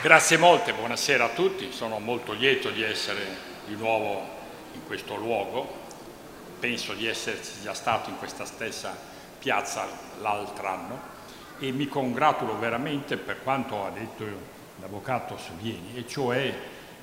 Grazie 0.00 0.36
molte, 0.36 0.74
buonasera 0.74 1.24
a 1.24 1.28
tutti, 1.30 1.72
sono 1.72 1.98
molto 1.98 2.32
lieto 2.32 2.70
di 2.70 2.84
essere 2.84 3.20
di 3.66 3.74
nuovo 3.74 4.22
in 4.74 4.86
questo 4.86 5.16
luogo, 5.16 5.68
penso 6.60 6.92
di 6.92 7.08
esserci 7.08 7.62
già 7.64 7.74
stato 7.74 8.08
in 8.08 8.16
questa 8.16 8.44
stessa 8.44 8.96
piazza 9.40 9.88
l'altro 10.20 10.68
anno 10.68 11.00
e 11.58 11.72
mi 11.72 11.88
congratulo 11.88 12.56
veramente 12.60 13.16
per 13.16 13.42
quanto 13.42 13.84
ha 13.84 13.90
detto 13.90 14.24
l'avvocato 14.80 15.36
Sovieni, 15.36 15.96
e 15.96 16.06
cioè 16.06 16.54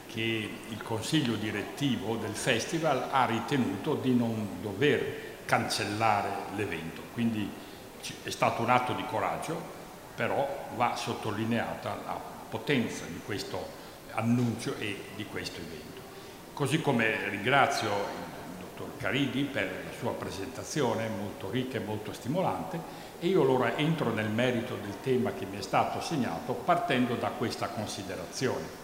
che 0.08 0.50
il 0.70 0.82
consiglio 0.82 1.36
direttivo 1.36 2.16
del 2.16 2.34
festival 2.34 3.10
ha 3.12 3.26
ritenuto 3.26 3.96
di 3.96 4.16
non 4.16 4.60
dover 4.62 5.40
cancellare 5.44 6.30
l'evento, 6.56 7.02
quindi 7.12 7.52
è 8.24 8.30
stato 8.30 8.62
un 8.62 8.70
atto 8.70 8.94
di 8.94 9.04
coraggio, 9.06 9.62
però 10.16 10.48
va 10.76 10.96
sottolineata 10.96 12.00
la 12.06 12.35
potenza 12.50 13.06
di 13.06 13.20
questo 13.26 13.84
annuncio 14.12 14.76
e 14.80 14.98
di 15.16 15.26
questo 15.26 15.60
evento. 15.60 16.02
Così 16.54 16.82
come 16.82 17.30
ringrazio 17.30 17.90
il 17.90 18.60
dottor 18.60 18.98
Caridi 18.98 19.44
per 19.44 19.84
la 19.86 19.98
sua 19.98 20.12
presentazione 20.12 21.10
molto 21.10 21.50
ricca 21.50 21.78
e 21.78 21.82
molto 21.82 22.14
stimolante 22.14 22.80
e 23.20 23.28
io 23.28 23.42
allora 23.42 23.76
entro 23.76 24.14
nel 24.14 24.30
merito 24.30 24.78
del 24.82 25.00
tema 25.02 25.34
che 25.34 25.46
mi 25.46 25.58
è 25.58 25.62
stato 25.62 25.98
assegnato 25.98 26.54
partendo 26.54 27.16
da 27.16 27.30
questa 27.30 27.68
considerazione. 27.68 28.84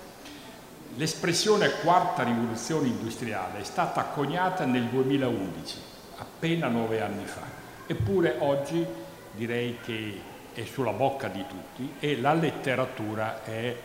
L'espressione 0.96 1.72
quarta 1.82 2.24
rivoluzione 2.24 2.88
industriale 2.88 3.60
è 3.60 3.64
stata 3.64 4.04
coniata 4.06 4.66
nel 4.66 4.86
2011, 4.86 5.78
appena 6.18 6.68
nove 6.68 7.02
anni 7.02 7.26
fa, 7.26 7.44
eppure 7.88 8.36
oggi 8.40 8.86
direi 9.32 9.78
che 9.82 10.22
è 10.54 10.66
sulla 10.66 10.92
bocca 10.92 11.28
di 11.28 11.44
tutti 11.48 11.94
e 12.00 12.20
la 12.20 12.34
letteratura 12.34 13.44
è 13.44 13.76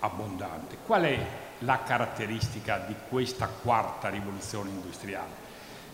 abbondante. 0.00 0.78
Qual 0.84 1.02
è 1.02 1.26
la 1.58 1.82
caratteristica 1.82 2.78
di 2.86 2.94
questa 3.08 3.46
quarta 3.46 4.08
rivoluzione 4.08 4.70
industriale? 4.70 5.50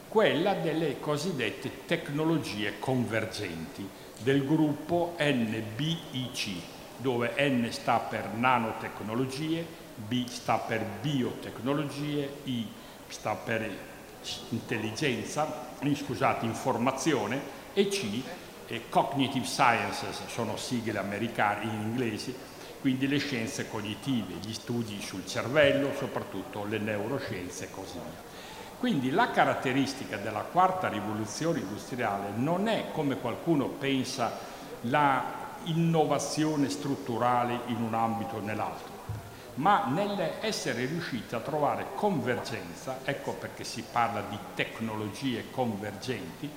Quella 0.08 0.54
delle 0.54 1.00
cosiddette 1.00 1.84
tecnologie 1.84 2.78
convergenti 2.78 3.88
del 4.18 4.46
gruppo 4.46 5.14
NBIC, 5.18 6.48
dove 6.96 7.34
N 7.38 7.68
sta 7.70 7.98
per 7.98 8.32
nanotecnologie, 8.32 9.64
B 9.96 10.26
sta 10.26 10.56
per 10.56 10.82
biotecnologie, 11.00 12.38
I 12.44 12.66
sta 13.08 13.34
per 13.34 13.70
intelligenza, 14.50 15.68
scusate, 15.94 16.46
informazione 16.46 17.40
e 17.74 17.88
C 17.88 18.22
e 18.68 18.88
cognitive 18.90 19.46
sciences 19.46 20.26
sono 20.26 20.56
sigle 20.56 20.98
americane 20.98 21.64
in 21.64 21.80
inglese, 21.80 22.34
quindi 22.80 23.08
le 23.08 23.18
scienze 23.18 23.68
cognitive, 23.68 24.34
gli 24.34 24.52
studi 24.52 25.00
sul 25.00 25.26
cervello, 25.26 25.92
soprattutto 25.96 26.64
le 26.64 26.78
neuroscienze 26.78 27.64
e 27.64 27.70
così 27.70 27.94
via. 27.94 28.26
Quindi 28.78 29.10
la 29.10 29.30
caratteristica 29.30 30.18
della 30.18 30.42
quarta 30.42 30.88
rivoluzione 30.88 31.58
industriale 31.58 32.30
non 32.36 32.68
è, 32.68 32.92
come 32.92 33.16
qualcuno 33.18 33.66
pensa, 33.66 34.38
la 34.82 35.46
innovazione 35.64 36.68
strutturale 36.68 37.60
in 37.66 37.82
un 37.82 37.94
ambito 37.94 38.36
o 38.36 38.40
nell'altro, 38.40 38.92
ma 39.54 39.86
nell'essere 39.86 40.86
riusciti 40.86 41.34
a 41.34 41.40
trovare 41.40 41.86
convergenza, 41.96 43.00
ecco 43.02 43.32
perché 43.32 43.64
si 43.64 43.82
parla 43.90 44.22
di 44.28 44.38
tecnologie 44.54 45.50
convergenti, 45.50 46.48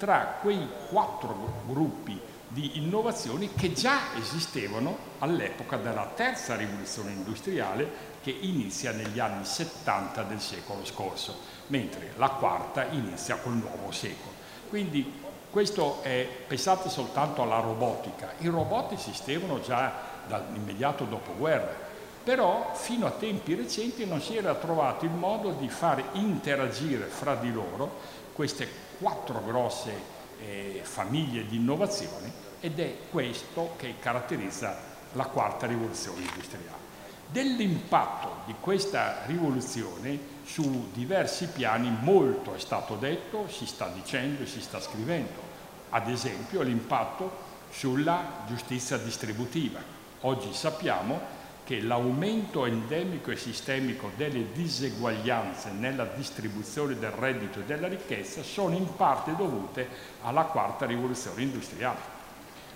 tra 0.00 0.38
quei 0.40 0.66
quattro 0.88 1.60
gruppi 1.66 2.18
di 2.48 2.78
innovazioni 2.78 3.52
che 3.52 3.74
già 3.74 4.16
esistevano 4.18 4.96
all'epoca 5.18 5.76
della 5.76 6.10
terza 6.16 6.56
rivoluzione 6.56 7.10
industriale 7.10 8.08
che 8.22 8.30
inizia 8.30 8.92
negli 8.92 9.18
anni 9.18 9.44
70 9.44 10.22
del 10.22 10.40
secolo 10.40 10.86
scorso, 10.86 11.36
mentre 11.66 12.14
la 12.16 12.30
quarta 12.30 12.86
inizia 12.86 13.36
col 13.36 13.52
nuovo 13.52 13.92
secolo. 13.92 14.32
Quindi 14.70 15.20
questo 15.50 16.00
è, 16.00 16.26
pensate 16.46 16.88
soltanto 16.88 17.42
alla 17.42 17.60
robotica, 17.60 18.32
i 18.38 18.46
robot 18.46 18.92
esistevano 18.92 19.60
già 19.60 19.92
dall'immediato 20.26 21.04
dopoguerra, 21.04 21.76
però 22.24 22.72
fino 22.74 23.06
a 23.06 23.10
tempi 23.10 23.54
recenti 23.54 24.06
non 24.06 24.22
si 24.22 24.34
era 24.34 24.54
trovato 24.54 25.04
il 25.04 25.10
modo 25.10 25.50
di 25.50 25.68
far 25.68 26.02
interagire 26.12 27.04
fra 27.04 27.34
di 27.34 27.52
loro 27.52 27.98
queste 28.32 28.88
quattro 29.00 29.42
grosse 29.42 29.92
eh, 30.40 30.82
famiglie 30.84 31.46
di 31.46 31.56
innovazione 31.56 32.30
ed 32.60 32.78
è 32.78 32.96
questo 33.10 33.74
che 33.76 33.94
caratterizza 33.98 34.76
la 35.12 35.24
quarta 35.24 35.66
rivoluzione 35.66 36.20
industriale. 36.20 36.88
Dell'impatto 37.26 38.42
di 38.44 38.54
questa 38.60 39.24
rivoluzione 39.24 40.38
su 40.44 40.90
diversi 40.92 41.46
piani 41.46 41.96
molto 42.02 42.54
è 42.54 42.58
stato 42.58 42.96
detto, 42.96 43.48
si 43.48 43.66
sta 43.66 43.88
dicendo 43.88 44.42
e 44.42 44.46
si 44.46 44.60
sta 44.60 44.80
scrivendo. 44.80 45.48
Ad 45.90 46.08
esempio 46.08 46.60
l'impatto 46.62 47.48
sulla 47.70 48.42
giustizia 48.46 48.98
distributiva. 48.98 49.80
Oggi 50.22 50.52
sappiamo 50.52 51.38
che 51.70 51.80
l'aumento 51.80 52.66
endemico 52.66 53.30
e 53.30 53.36
sistemico 53.36 54.10
delle 54.16 54.50
diseguaglianze 54.50 55.70
nella 55.70 56.04
distribuzione 56.04 56.98
del 56.98 57.12
reddito 57.12 57.60
e 57.60 57.62
della 57.62 57.86
ricchezza 57.86 58.42
sono 58.42 58.74
in 58.74 58.96
parte 58.96 59.36
dovute 59.36 59.88
alla 60.22 60.46
quarta 60.46 60.84
rivoluzione 60.84 61.42
industriale. 61.42 62.00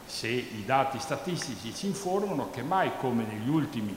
Se 0.06 0.28
i 0.28 0.62
dati 0.64 1.00
statistici 1.00 1.74
ci 1.74 1.86
informano 1.86 2.52
che 2.52 2.62
mai 2.62 2.92
come 2.96 3.24
negli 3.24 3.48
ultimi 3.48 3.96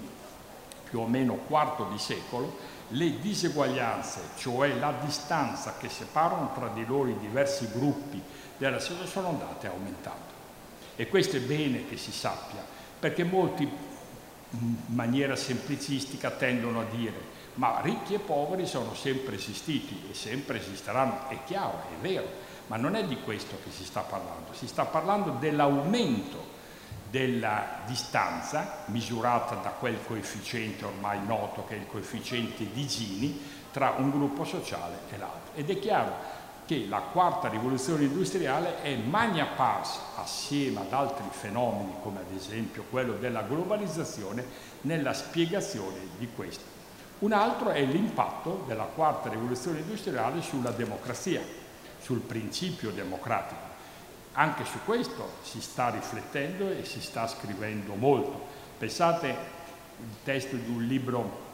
più 0.90 1.02
o 1.02 1.06
meno 1.06 1.36
quarto 1.46 1.88
di 1.92 2.00
secolo 2.00 2.58
le 2.88 3.20
diseguaglianze, 3.20 4.22
cioè 4.38 4.80
la 4.80 4.96
distanza 5.00 5.76
che 5.78 5.90
separano 5.90 6.54
tra 6.56 6.70
di 6.70 6.84
loro 6.88 7.10
i 7.10 7.20
diversi 7.20 7.70
gruppi 7.72 8.20
della 8.58 8.80
società, 8.80 9.06
sono 9.06 9.28
andate 9.28 9.68
aumentando. 9.68 10.34
E 10.96 11.08
questo 11.08 11.36
è 11.36 11.42
bene 11.42 11.88
che 11.88 11.98
si 11.98 12.12
sappia, 12.12 12.66
perché 13.00 13.24
molti 13.24 13.86
in 14.52 14.76
maniera 14.88 15.36
semplicistica 15.36 16.32
tendono 16.32 16.82
a 16.82 16.86
dire 16.86 17.36
ma 17.58 17.80
ricchi 17.82 18.14
e 18.14 18.20
poveri 18.20 18.66
sono 18.66 18.94
sempre 18.94 19.36
esistiti 19.36 20.04
e 20.10 20.14
sempre 20.14 20.60
esisteranno, 20.60 21.28
è 21.28 21.40
chiaro, 21.44 21.82
è 21.92 22.02
vero, 22.02 22.28
ma 22.68 22.78
non 22.78 22.96
è 22.96 23.04
di 23.06 23.20
questo 23.22 23.58
che 23.64 23.72
si 23.72 23.84
sta 23.84 24.02
parlando, 24.02 24.54
si 24.54 24.68
sta 24.68 24.86
parlando 24.86 25.38
dell'aumento 25.40 26.56
della 27.10 27.80
distanza 27.86 28.84
misurata 28.88 29.56
da 29.56 29.70
quel 29.70 29.98
coefficiente 30.06 30.86
ormai 30.86 31.26
noto 31.26 31.66
che 31.66 31.76
è 31.76 31.80
il 31.80 31.88
coefficiente 31.88 32.70
di 32.72 32.86
Gini 32.86 33.42
tra 33.72 33.96
un 33.98 34.12
gruppo 34.12 34.44
sociale 34.44 35.00
e 35.10 35.18
l'altro. 35.18 35.54
Ed 35.56 35.70
è 35.70 35.80
chiaro 35.80 36.14
che 36.68 36.86
la 36.90 37.00
quarta 37.00 37.48
rivoluzione 37.48 38.04
industriale 38.04 38.82
è 38.82 38.94
magna 38.98 39.46
pars 39.46 40.00
assieme 40.18 40.82
ad 40.82 40.92
altri 40.92 41.24
fenomeni 41.32 41.94
come 42.02 42.20
ad 42.20 42.36
esempio 42.36 42.84
quello 42.90 43.14
della 43.14 43.44
globalizzazione 43.44 44.44
nella 44.82 45.14
spiegazione 45.14 45.98
di 46.18 46.28
questo. 46.36 46.66
Un 47.20 47.32
altro 47.32 47.70
è 47.70 47.82
l'impatto 47.86 48.66
della 48.68 48.84
quarta 48.84 49.30
rivoluzione 49.30 49.80
industriale 49.80 50.42
sulla 50.42 50.72
democrazia, 50.72 51.42
sul 52.02 52.20
principio 52.20 52.92
democratico. 52.92 53.62
Anche 54.34 54.66
su 54.66 54.80
questo 54.84 55.36
si 55.44 55.62
sta 55.62 55.90
riflettendo 55.90 56.70
e 56.70 56.84
si 56.84 57.00
sta 57.00 57.28
scrivendo 57.28 57.96
molto. 57.96 58.46
Pensate 58.78 59.28
il 59.30 60.16
testo 60.22 60.58
di 60.58 60.70
un 60.70 60.84
libro 60.84 61.46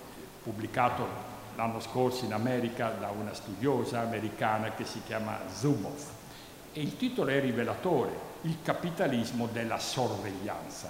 pubblicato 0.42 1.33
l'anno 1.56 1.80
scorso 1.80 2.26
in 2.26 2.34
America 2.34 2.90
da 2.90 3.10
una 3.10 3.34
studiosa 3.34 4.02
americana 4.02 4.72
che 4.72 4.86
si 4.86 5.02
chiama 5.06 5.40
Zuboff. 5.54 6.10
E 6.74 6.82
il 6.82 6.98
titolo 6.98 7.30
è 7.30 7.40
rivelatore, 7.40 8.32
il 8.42 8.58
capitalismo 8.64 9.48
della 9.52 9.78
sorveglianza, 9.78 10.90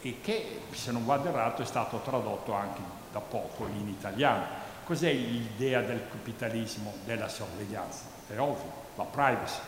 e 0.00 0.20
che, 0.20 0.60
se 0.70 0.92
non 0.92 1.04
vado 1.04 1.28
errato, 1.28 1.62
è 1.62 1.64
stato 1.64 2.00
tradotto 2.04 2.52
anche 2.52 2.80
da 3.10 3.20
poco 3.20 3.66
in 3.66 3.88
italiano. 3.88 4.44
Cos'è 4.84 5.12
l'idea 5.12 5.80
del 5.80 6.02
capitalismo 6.10 6.92
della 7.04 7.28
sorveglianza? 7.28 8.02
È 8.28 8.38
ovvio, 8.38 8.70
la 8.96 9.04
privacy, 9.04 9.60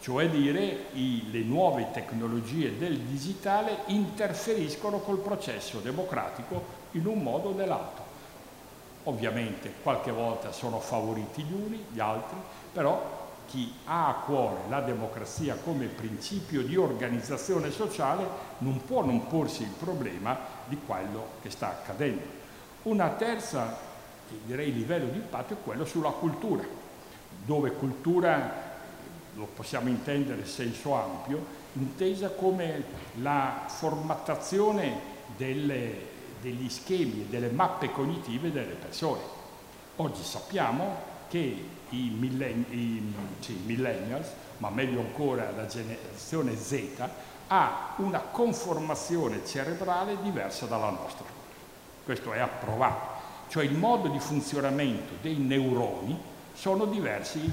cioè 0.00 0.28
dire 0.28 0.86
i, 0.92 1.30
le 1.30 1.40
nuove 1.40 1.90
tecnologie 1.92 2.76
del 2.76 2.98
digitale 2.98 3.78
interferiscono 3.86 4.98
col 4.98 5.18
processo 5.18 5.78
democratico 5.78 6.76
in 6.92 7.06
un 7.06 7.22
modo 7.22 7.50
o 7.50 7.54
nell'altro. 7.54 8.07
Ovviamente 9.08 9.72
qualche 9.82 10.10
volta 10.10 10.52
sono 10.52 10.80
favoriti 10.80 11.42
gli 11.42 11.52
uni, 11.52 11.82
gli 11.90 11.98
altri, 11.98 12.36
però 12.70 13.26
chi 13.46 13.72
ha 13.86 14.08
a 14.08 14.14
cuore 14.16 14.68
la 14.68 14.82
democrazia 14.82 15.54
come 15.54 15.86
principio 15.86 16.62
di 16.62 16.76
organizzazione 16.76 17.70
sociale 17.70 18.26
non 18.58 18.84
può 18.84 19.02
non 19.02 19.26
porsi 19.26 19.62
il 19.62 19.70
problema 19.70 20.38
di 20.66 20.78
quello 20.84 21.28
che 21.40 21.48
sta 21.48 21.68
accadendo. 21.68 22.22
Una 22.82 23.08
terza, 23.08 23.78
direi, 24.44 24.74
livello 24.74 25.06
di 25.06 25.16
impatto 25.16 25.54
è 25.54 25.62
quello 25.64 25.86
sulla 25.86 26.10
cultura, 26.10 26.62
dove 27.46 27.72
cultura 27.72 28.66
lo 29.32 29.48
possiamo 29.54 29.88
intendere 29.88 30.40
in 30.40 30.46
senso 30.46 30.94
ampio, 30.94 31.42
intesa 31.72 32.28
come 32.28 32.84
la 33.22 33.64
formattazione 33.68 35.00
delle 35.34 36.16
degli 36.40 36.68
schemi 36.68 37.22
e 37.22 37.26
delle 37.26 37.50
mappe 37.50 37.90
cognitive 37.90 38.52
delle 38.52 38.74
persone. 38.74 39.20
Oggi 39.96 40.22
sappiamo 40.22 40.96
che 41.28 41.64
i, 41.90 42.10
millenn 42.16 42.62
i 42.70 43.14
sì, 43.40 43.60
millennials, 43.64 44.28
ma 44.58 44.70
meglio 44.70 45.00
ancora 45.00 45.50
la 45.50 45.66
generazione 45.66 46.56
Z, 46.56 47.08
ha 47.48 47.94
una 47.96 48.20
conformazione 48.20 49.44
cerebrale 49.46 50.20
diversa 50.22 50.66
dalla 50.66 50.90
nostra. 50.90 51.26
Questo 52.04 52.32
è 52.32 52.38
approvato. 52.38 53.16
Cioè 53.48 53.64
il 53.64 53.76
modo 53.76 54.08
di 54.08 54.18
funzionamento 54.18 55.14
dei 55.20 55.36
neuroni 55.36 56.18
sono 56.52 56.84
diversi 56.84 57.50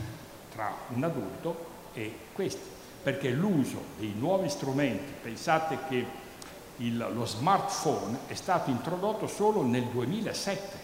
tra 0.53 0.73
un 0.89 1.03
adulto 1.03 1.73
e 1.93 2.13
questi, 2.33 2.67
perché 3.01 3.29
l'uso 3.29 3.81
dei 3.97 4.13
nuovi 4.17 4.49
strumenti, 4.49 5.13
pensate 5.21 5.77
che 5.87 6.05
il, 6.77 6.97
lo 6.97 7.25
smartphone 7.25 8.19
è 8.27 8.33
stato 8.33 8.69
introdotto 8.69 9.27
solo 9.27 9.63
nel 9.63 9.83
2007, 9.83 10.77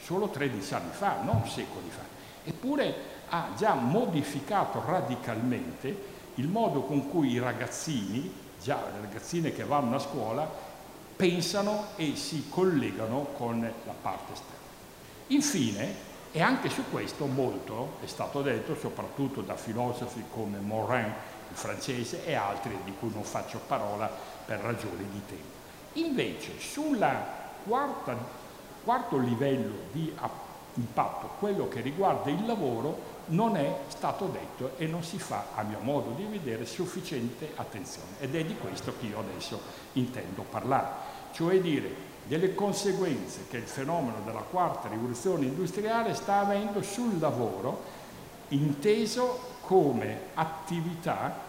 solo 0.00 0.28
13 0.28 0.74
anni 0.74 0.92
fa, 0.92 1.22
non 1.22 1.46
secoli 1.46 1.90
fa, 1.90 2.02
eppure 2.44 3.16
ha 3.30 3.48
già 3.56 3.74
modificato 3.74 4.82
radicalmente 4.84 6.16
il 6.36 6.48
modo 6.48 6.82
con 6.82 7.08
cui 7.08 7.30
i 7.30 7.38
ragazzini, 7.38 8.32
già 8.62 8.82
le 8.92 9.00
ragazzine 9.00 9.52
che 9.52 9.64
vanno 9.64 9.96
a 9.96 10.00
scuola, 10.00 10.48
pensano 11.16 11.86
e 11.96 12.14
si 12.14 12.48
collegano 12.48 13.28
con 13.36 13.60
la 13.60 13.94
parte 14.00 14.32
esterna. 14.32 14.56
Infine, 15.28 16.06
e 16.30 16.42
anche 16.42 16.68
su 16.68 16.84
questo 16.90 17.26
molto 17.26 17.96
è 18.02 18.06
stato 18.06 18.42
detto, 18.42 18.76
soprattutto 18.76 19.40
da 19.40 19.56
filosofi 19.56 20.24
come 20.30 20.58
Morin, 20.58 21.12
il 21.50 21.56
francese, 21.56 22.24
e 22.24 22.34
altri 22.34 22.78
di 22.84 22.94
cui 22.98 23.10
non 23.12 23.24
faccio 23.24 23.60
parola 23.66 24.36
per 24.48 24.60
ragioni 24.60 25.06
di 25.12 25.20
tempo. 25.26 25.56
Invece, 25.94 26.58
sul 26.58 27.06
quarto 27.64 29.18
livello 29.18 29.74
di 29.92 30.10
impatto, 30.72 31.32
quello 31.38 31.68
che 31.68 31.82
riguarda 31.82 32.30
il 32.30 32.46
lavoro, 32.46 33.16
non 33.26 33.58
è 33.58 33.80
stato 33.88 34.24
detto 34.28 34.78
e 34.78 34.86
non 34.86 35.02
si 35.02 35.18
fa, 35.18 35.48
a 35.54 35.62
mio 35.64 35.80
modo 35.80 36.12
di 36.12 36.24
vedere, 36.24 36.64
sufficiente 36.64 37.52
attenzione. 37.56 38.08
Ed 38.20 38.34
è 38.34 38.42
di 38.42 38.56
questo 38.56 38.94
che 38.98 39.04
io 39.04 39.18
adesso 39.18 39.60
intendo 39.92 40.46
parlare. 40.48 40.86
Cioè 41.32 41.60
dire 41.60 42.06
delle 42.24 42.54
conseguenze 42.54 43.48
che 43.50 43.58
il 43.58 43.66
fenomeno 43.66 44.22
della 44.24 44.40
quarta 44.40 44.88
rivoluzione 44.88 45.44
industriale 45.44 46.14
sta 46.14 46.38
avendo 46.38 46.80
sul 46.80 47.18
lavoro, 47.18 47.84
inteso 48.48 49.56
come 49.60 50.20
attività 50.32 51.46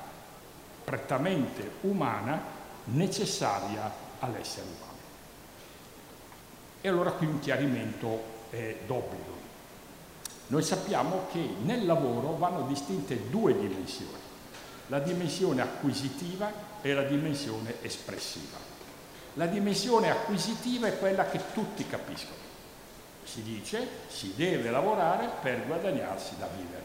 prettamente 0.84 1.72
umana 1.82 2.58
necessaria 2.92 3.92
all'essere 4.20 4.68
umano. 4.68 4.98
E 6.82 6.88
allora 6.88 7.12
qui 7.12 7.26
un 7.28 7.40
chiarimento 7.40 8.38
è 8.50 8.78
d'obbligo. 8.86 9.38
Noi 10.48 10.64
sappiamo 10.64 11.28
che 11.32 11.56
nel 11.64 11.86
lavoro 11.86 12.36
vanno 12.38 12.66
distinte 12.68 13.30
due 13.30 13.58
dimensioni, 13.58 14.18
la 14.88 15.00
dimensione 15.00 15.62
acquisitiva 15.62 16.52
e 16.82 16.94
la 16.94 17.04
dimensione 17.04 17.76
espressiva. 17.82 18.58
La 19.34 19.46
dimensione 19.46 20.10
acquisitiva 20.10 20.88
è 20.88 20.98
quella 20.98 21.26
che 21.26 21.40
tutti 21.54 21.86
capiscono. 21.86 22.48
Si 23.24 23.44
dice 23.44 23.88
si 24.08 24.34
deve 24.36 24.72
lavorare 24.72 25.30
per 25.42 25.68
guadagnarsi 25.68 26.36
da 26.40 26.48
vivere, 26.48 26.84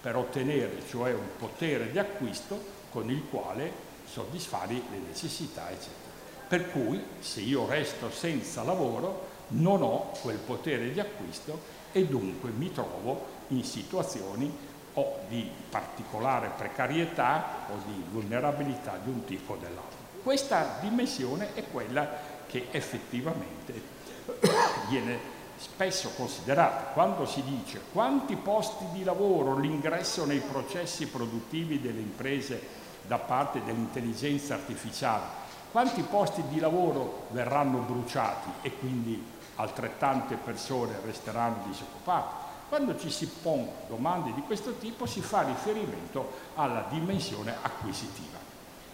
per 0.00 0.14
ottenere 0.14 0.82
cioè 0.88 1.12
un 1.12 1.36
potere 1.36 1.90
di 1.90 1.98
acquisto 1.98 2.80
con 2.90 3.10
il 3.10 3.22
quale 3.28 3.90
soddisfare 4.12 4.74
le 4.74 4.98
necessità, 5.06 5.70
eccetera. 5.70 6.10
Per 6.46 6.70
cui 6.70 7.02
se 7.20 7.40
io 7.40 7.66
resto 7.66 8.10
senza 8.10 8.62
lavoro 8.62 9.30
non 9.48 9.82
ho 9.82 10.10
quel 10.20 10.36
potere 10.36 10.92
di 10.92 11.00
acquisto 11.00 11.80
e 11.92 12.06
dunque 12.06 12.50
mi 12.50 12.70
trovo 12.72 13.26
in 13.48 13.64
situazioni 13.64 14.54
o 14.94 15.20
di 15.28 15.48
particolare 15.70 16.52
precarietà 16.56 17.66
o 17.70 17.80
di 17.86 18.04
vulnerabilità 18.10 18.98
di 19.02 19.08
un 19.08 19.24
tipo 19.24 19.54
o 19.54 19.56
dell'altro. 19.56 20.00
Questa 20.22 20.78
dimensione 20.80 21.54
è 21.54 21.64
quella 21.70 22.08
che 22.46 22.66
effettivamente 22.70 23.80
viene 24.90 25.40
spesso 25.56 26.10
considerata. 26.16 26.92
Quando 26.92 27.24
si 27.24 27.42
dice 27.42 27.80
quanti 27.92 28.36
posti 28.36 28.84
di 28.92 29.04
lavoro, 29.04 29.58
l'ingresso 29.58 30.26
nei 30.26 30.40
processi 30.40 31.06
produttivi 31.06 31.80
delle 31.80 32.00
imprese 32.00 32.80
da 33.06 33.18
parte 33.18 33.62
dell'intelligenza 33.64 34.54
artificiale, 34.54 35.40
quanti 35.70 36.02
posti 36.02 36.42
di 36.48 36.60
lavoro 36.60 37.26
verranno 37.30 37.78
bruciati 37.78 38.50
e 38.62 38.76
quindi 38.76 39.22
altrettante 39.56 40.36
persone 40.36 40.98
resteranno 41.04 41.64
disoccupate. 41.66 42.50
Quando 42.68 42.98
ci 42.98 43.10
si 43.10 43.26
pongono 43.26 43.76
domande 43.88 44.32
di 44.32 44.40
questo 44.42 44.76
tipo 44.78 45.04
si 45.06 45.20
fa 45.20 45.42
riferimento 45.42 46.30
alla 46.54 46.86
dimensione 46.88 47.54
acquisitiva 47.60 48.38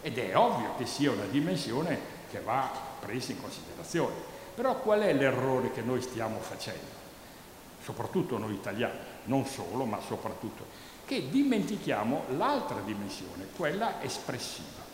ed 0.00 0.18
è 0.18 0.36
ovvio 0.36 0.74
che 0.76 0.86
sia 0.86 1.10
una 1.10 1.24
dimensione 1.24 2.16
che 2.30 2.40
va 2.40 2.68
presa 3.00 3.32
in 3.32 3.40
considerazione. 3.40 4.14
Però 4.54 4.76
qual 4.80 5.00
è 5.00 5.12
l'errore 5.12 5.70
che 5.70 5.82
noi 5.82 6.02
stiamo 6.02 6.38
facendo? 6.40 6.96
Soprattutto 7.80 8.38
noi 8.38 8.54
italiani, 8.54 8.98
non 9.24 9.46
solo, 9.46 9.84
ma 9.84 10.00
soprattutto, 10.00 10.64
che 11.08 11.30
dimentichiamo 11.30 12.24
l'altra 12.36 12.80
dimensione, 12.80 13.46
quella 13.56 14.02
espressiva. 14.02 14.84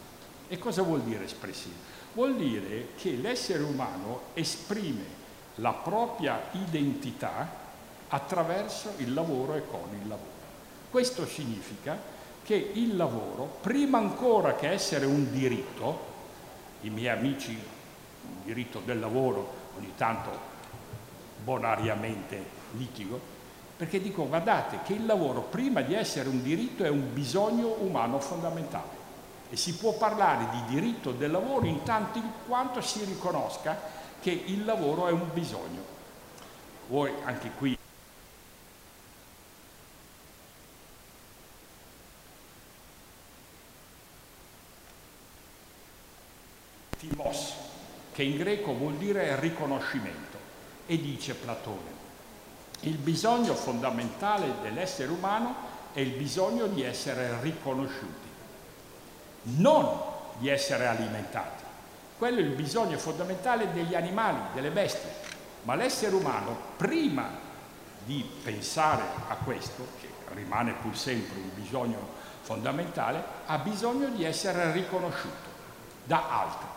E 0.47 0.59
cosa 0.59 0.83
vuol 0.83 1.03
dire 1.03 1.25
espressiva? 1.25 1.75
Vuol 2.13 2.37
dire 2.37 2.91
che 2.97 3.17
l'essere 3.17 3.65
umano 3.65 4.21
esprime 4.35 5.23
la 5.57 5.73
propria 5.73 6.41
identità 6.53 7.63
attraverso 8.07 8.93
il 8.99 9.13
lavoro 9.13 9.57
e 9.57 9.67
con 9.69 9.89
il 10.01 10.07
lavoro. 10.07 10.31
Questo 10.89 11.27
significa 11.27 11.99
che 12.45 12.55
il 12.55 12.95
lavoro, 12.95 13.59
prima 13.61 13.99
ancora 13.99 14.55
che 14.55 14.71
essere 14.71 15.07
un 15.07 15.33
diritto, 15.33 16.13
i 16.83 16.91
miei 16.91 17.09
amici, 17.09 17.51
il 17.51 18.45
diritto 18.45 18.81
del 18.85 19.01
lavoro, 19.01 19.53
ogni 19.77 19.93
tanto 19.97 20.31
bonariamente 21.43 22.41
litigo, 22.77 23.34
perché 23.77 24.01
dico 24.01 24.27
guardate 24.27 24.79
che 24.85 24.93
il 24.93 25.07
lavoro 25.07 25.43
prima 25.43 25.81
di 25.81 25.95
essere 25.95 26.29
un 26.29 26.43
diritto 26.43 26.85
è 26.85 26.89
un 26.89 27.13
bisogno 27.13 27.77
umano 27.81 28.21
fondamentale 28.21 29.03
e 29.51 29.57
si 29.57 29.75
può 29.77 29.95
parlare 29.95 30.49
di 30.51 30.75
diritto 30.75 31.13
del 31.13 31.31
lavoro 31.31 31.67
in 31.67 31.83
tanto 31.83 32.19
in 32.19 32.31
quanto 32.47 32.81
si 32.81 33.05
riconosca 33.05 33.77
che 34.21 34.31
il 34.31 34.65
lavoro 34.65 35.07
è 35.09 35.13
un 35.13 35.29
bisogno. 35.33 35.93
Voi 36.89 37.13
anche 37.25 37.51
qui 37.51 37.79
timos, 46.97 47.55
che 48.13 48.23
in 48.23 48.37
greco 48.37 48.73
vuol 48.73 48.95
dire 48.95 49.39
riconoscimento, 49.41 50.39
e 50.87 51.01
dice 51.01 51.35
Platone, 51.35 51.94
il 52.81 52.97
bisogno 52.97 53.55
fondamentale 53.55 54.55
dell'essere 54.63 55.11
umano 55.11 55.55
è 55.93 56.01
il 56.01 56.11
bisogno 56.11 56.67
di 56.67 56.83
essere 56.83 57.41
riconosciuti, 57.41 58.29
non 59.59 60.01
di 60.39 60.49
essere 60.49 60.87
alimentati. 60.87 61.63
Quello 62.19 62.39
è 62.39 62.43
il 62.43 62.51
bisogno 62.51 62.99
fondamentale 62.99 63.73
degli 63.73 63.95
animali, 63.95 64.39
delle 64.53 64.71
bestie, 64.71 65.13
ma 65.63 65.75
l'essere 65.75 66.15
umano, 66.15 66.57
prima 66.77 67.29
di 68.05 68.29
pensare 68.43 69.03
a 69.29 69.37
questo, 69.37 69.87
che 70.01 70.09
rimane 70.35 70.75
pur 70.75 70.97
sempre 70.97 71.39
un 71.39 71.51
bisogno 71.55 72.23
fondamentale, 72.43 73.23
ha 73.47 73.59
bisogno 73.59 74.09
di 74.09 74.25
essere 74.25 74.73
riconosciuto 74.73 75.53
da 76.05 76.29
altri 76.29 76.75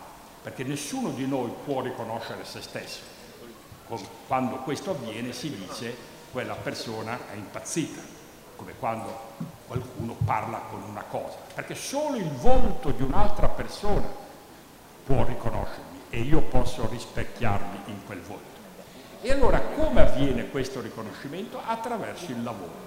perché 0.47 0.63
nessuno 0.63 1.09
di 1.09 1.27
noi 1.27 1.51
può 1.65 1.81
riconoscere 1.81 2.45
se 2.45 2.61
stesso. 2.61 3.01
Quando 4.27 4.57
questo 4.57 4.91
avviene 4.91 5.31
si 5.31 5.55
dice 5.55 5.95
quella 6.31 6.55
persona 6.55 7.17
è 7.31 7.35
impazzita, 7.35 8.01
come 8.55 8.73
quando 8.77 9.17
qualcuno 9.65 10.15
parla 10.25 10.57
con 10.69 10.83
una 10.83 11.03
cosa, 11.03 11.37
perché 11.53 11.75
solo 11.75 12.17
il 12.17 12.29
volto 12.29 12.91
di 12.91 13.01
un'altra 13.01 13.47
persona 13.47 14.07
può 15.05 15.23
riconoscermi 15.23 16.01
e 16.09 16.19
io 16.19 16.41
posso 16.41 16.87
rispecchiarmi 16.89 17.79
in 17.85 18.05
quel 18.05 18.21
volto. 18.21 18.55
E 19.21 19.31
allora 19.31 19.59
come 19.61 20.01
avviene 20.01 20.49
questo 20.49 20.81
riconoscimento? 20.81 21.59
Attraverso 21.65 22.31
il 22.31 22.43
lavoro. 22.43 22.85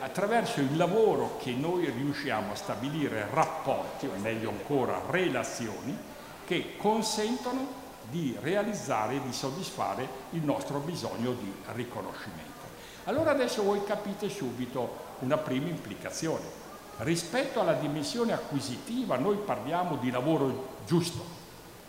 Attraverso 0.00 0.60
il 0.60 0.76
lavoro 0.76 1.38
che 1.38 1.52
noi 1.52 1.88
riusciamo 1.88 2.52
a 2.52 2.56
stabilire 2.56 3.28
rapporti, 3.32 4.06
o 4.06 4.12
meglio 4.18 4.50
ancora 4.50 5.00
relazioni, 5.08 5.96
che 6.44 6.76
consentono 6.76 7.82
di 8.14 8.36
realizzare 8.40 9.16
e 9.16 9.22
di 9.22 9.32
soddisfare 9.32 10.08
il 10.30 10.42
nostro 10.44 10.78
bisogno 10.78 11.32
di 11.32 11.52
riconoscimento. 11.72 12.62
Allora 13.06 13.32
adesso 13.32 13.64
voi 13.64 13.82
capite 13.82 14.28
subito 14.28 15.16
una 15.18 15.36
prima 15.36 15.68
implicazione. 15.68 16.62
Rispetto 16.98 17.60
alla 17.60 17.72
dimensione 17.72 18.32
acquisitiva 18.32 19.16
noi 19.16 19.38
parliamo 19.38 19.96
di 19.96 20.12
lavoro 20.12 20.76
giusto 20.86 21.24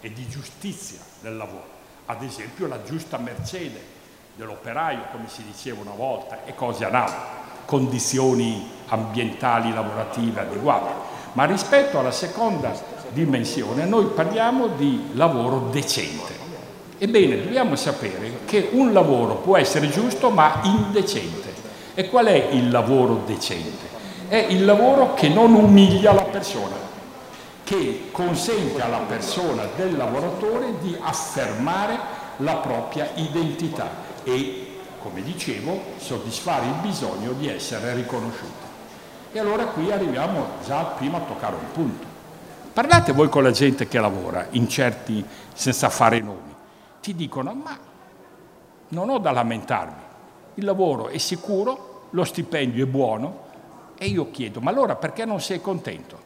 e 0.01 0.11
di 0.11 0.27
giustizia 0.27 0.99
del 1.21 1.37
lavoro. 1.37 1.73
ad 2.07 2.21
esempio 2.21 2.67
la 2.67 2.83
giusta 2.83 3.17
mercede 3.17 3.93
dell'operaio, 4.35 5.05
come 5.11 5.27
si 5.27 5.43
diceva 5.43 5.81
una 5.81 5.93
volta, 5.93 6.43
e 6.43 6.53
cose 6.53 6.85
analoghe, 6.85 7.43
condizioni 7.65 8.69
ambientali 8.87 9.73
lavorative 9.73 10.41
adeguate. 10.41 11.13
Ma 11.33 11.45
rispetto 11.45 11.99
alla 11.99 12.11
seconda 12.11 12.73
dimensione 13.15 13.85
noi 13.85 14.07
parliamo 14.07 14.67
di 14.67 15.11
lavoro 15.13 15.69
decente. 15.71 16.33
Ebbene, 16.97 17.43
dobbiamo 17.43 17.75
sapere 17.75 18.39
che 18.45 18.69
un 18.73 18.91
lavoro 18.91 19.37
può 19.37 19.57
essere 19.57 19.89
giusto 19.89 20.29
ma 20.29 20.59
indecente. 20.63 21.53
E 21.93 22.09
qual 22.09 22.25
è 22.25 22.49
il 22.51 22.69
lavoro 22.69 23.23
decente? 23.25 23.93
È 24.27 24.35
il 24.35 24.65
lavoro 24.65 25.13
che 25.13 25.29
non 25.29 25.53
umilia 25.53 26.11
la 26.11 26.23
persona, 26.23 26.75
che 27.63 28.09
consente 28.11 28.81
alla 28.81 28.99
persona 29.07 29.63
del 29.77 29.95
lavoratore 29.95 30.73
di 30.81 30.95
affermare 30.99 31.97
la 32.37 32.55
propria 32.55 33.09
identità 33.15 33.89
e, 34.23 34.79
come 35.01 35.21
dicevo, 35.21 35.79
soddisfare 35.97 36.65
il 36.65 36.73
bisogno 36.81 37.31
di 37.31 37.47
essere 37.47 37.93
riconosciuti. 37.93 38.63
E 39.31 39.39
allora 39.39 39.65
qui 39.65 39.91
arriviamo 39.91 40.47
già 40.65 40.81
prima 40.97 41.17
a 41.17 41.21
toccare 41.21 41.55
un 41.55 41.71
punto. 41.71 42.14
Parlate 42.75 43.13
voi 43.13 43.29
con 43.29 43.41
la 43.41 43.51
gente 43.51 43.87
che 43.87 44.01
lavora 44.01 44.47
in 44.49 44.67
certi, 44.67 45.23
senza 45.53 45.87
fare 45.87 46.19
nomi, 46.19 46.53
ti 46.99 47.15
dicono 47.15 47.53
ma 47.53 47.79
non 48.89 49.09
ho 49.09 49.17
da 49.17 49.31
lamentarmi, 49.31 50.01
il 50.55 50.65
lavoro 50.65 51.07
è 51.07 51.17
sicuro, 51.17 52.07
lo 52.09 52.25
stipendio 52.25 52.83
è 52.83 52.87
buono 52.89 53.43
e 53.97 54.07
io 54.07 54.29
chiedo 54.29 54.59
ma 54.59 54.71
allora 54.71 54.97
perché 54.97 55.23
non 55.23 55.39
sei 55.39 55.61
contento? 55.61 56.19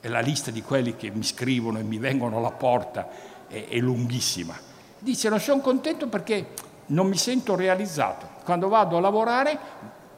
E 0.00 0.08
la 0.08 0.18
lista 0.18 0.50
di 0.50 0.60
quelli 0.60 0.96
che 0.96 1.12
mi 1.12 1.22
scrivono 1.22 1.78
e 1.78 1.84
mi 1.84 1.98
vengono 1.98 2.38
alla 2.38 2.50
porta 2.50 3.08
è, 3.46 3.66
è 3.68 3.78
lunghissima. 3.78 4.58
Dice 4.98 5.28
non 5.28 5.38
sono 5.38 5.60
contento 5.60 6.08
perché 6.08 6.48
non 6.86 7.06
mi 7.06 7.16
sento 7.16 7.54
realizzato. 7.54 8.26
Quando 8.42 8.66
vado 8.66 8.96
a 8.96 9.00
lavorare 9.00 9.58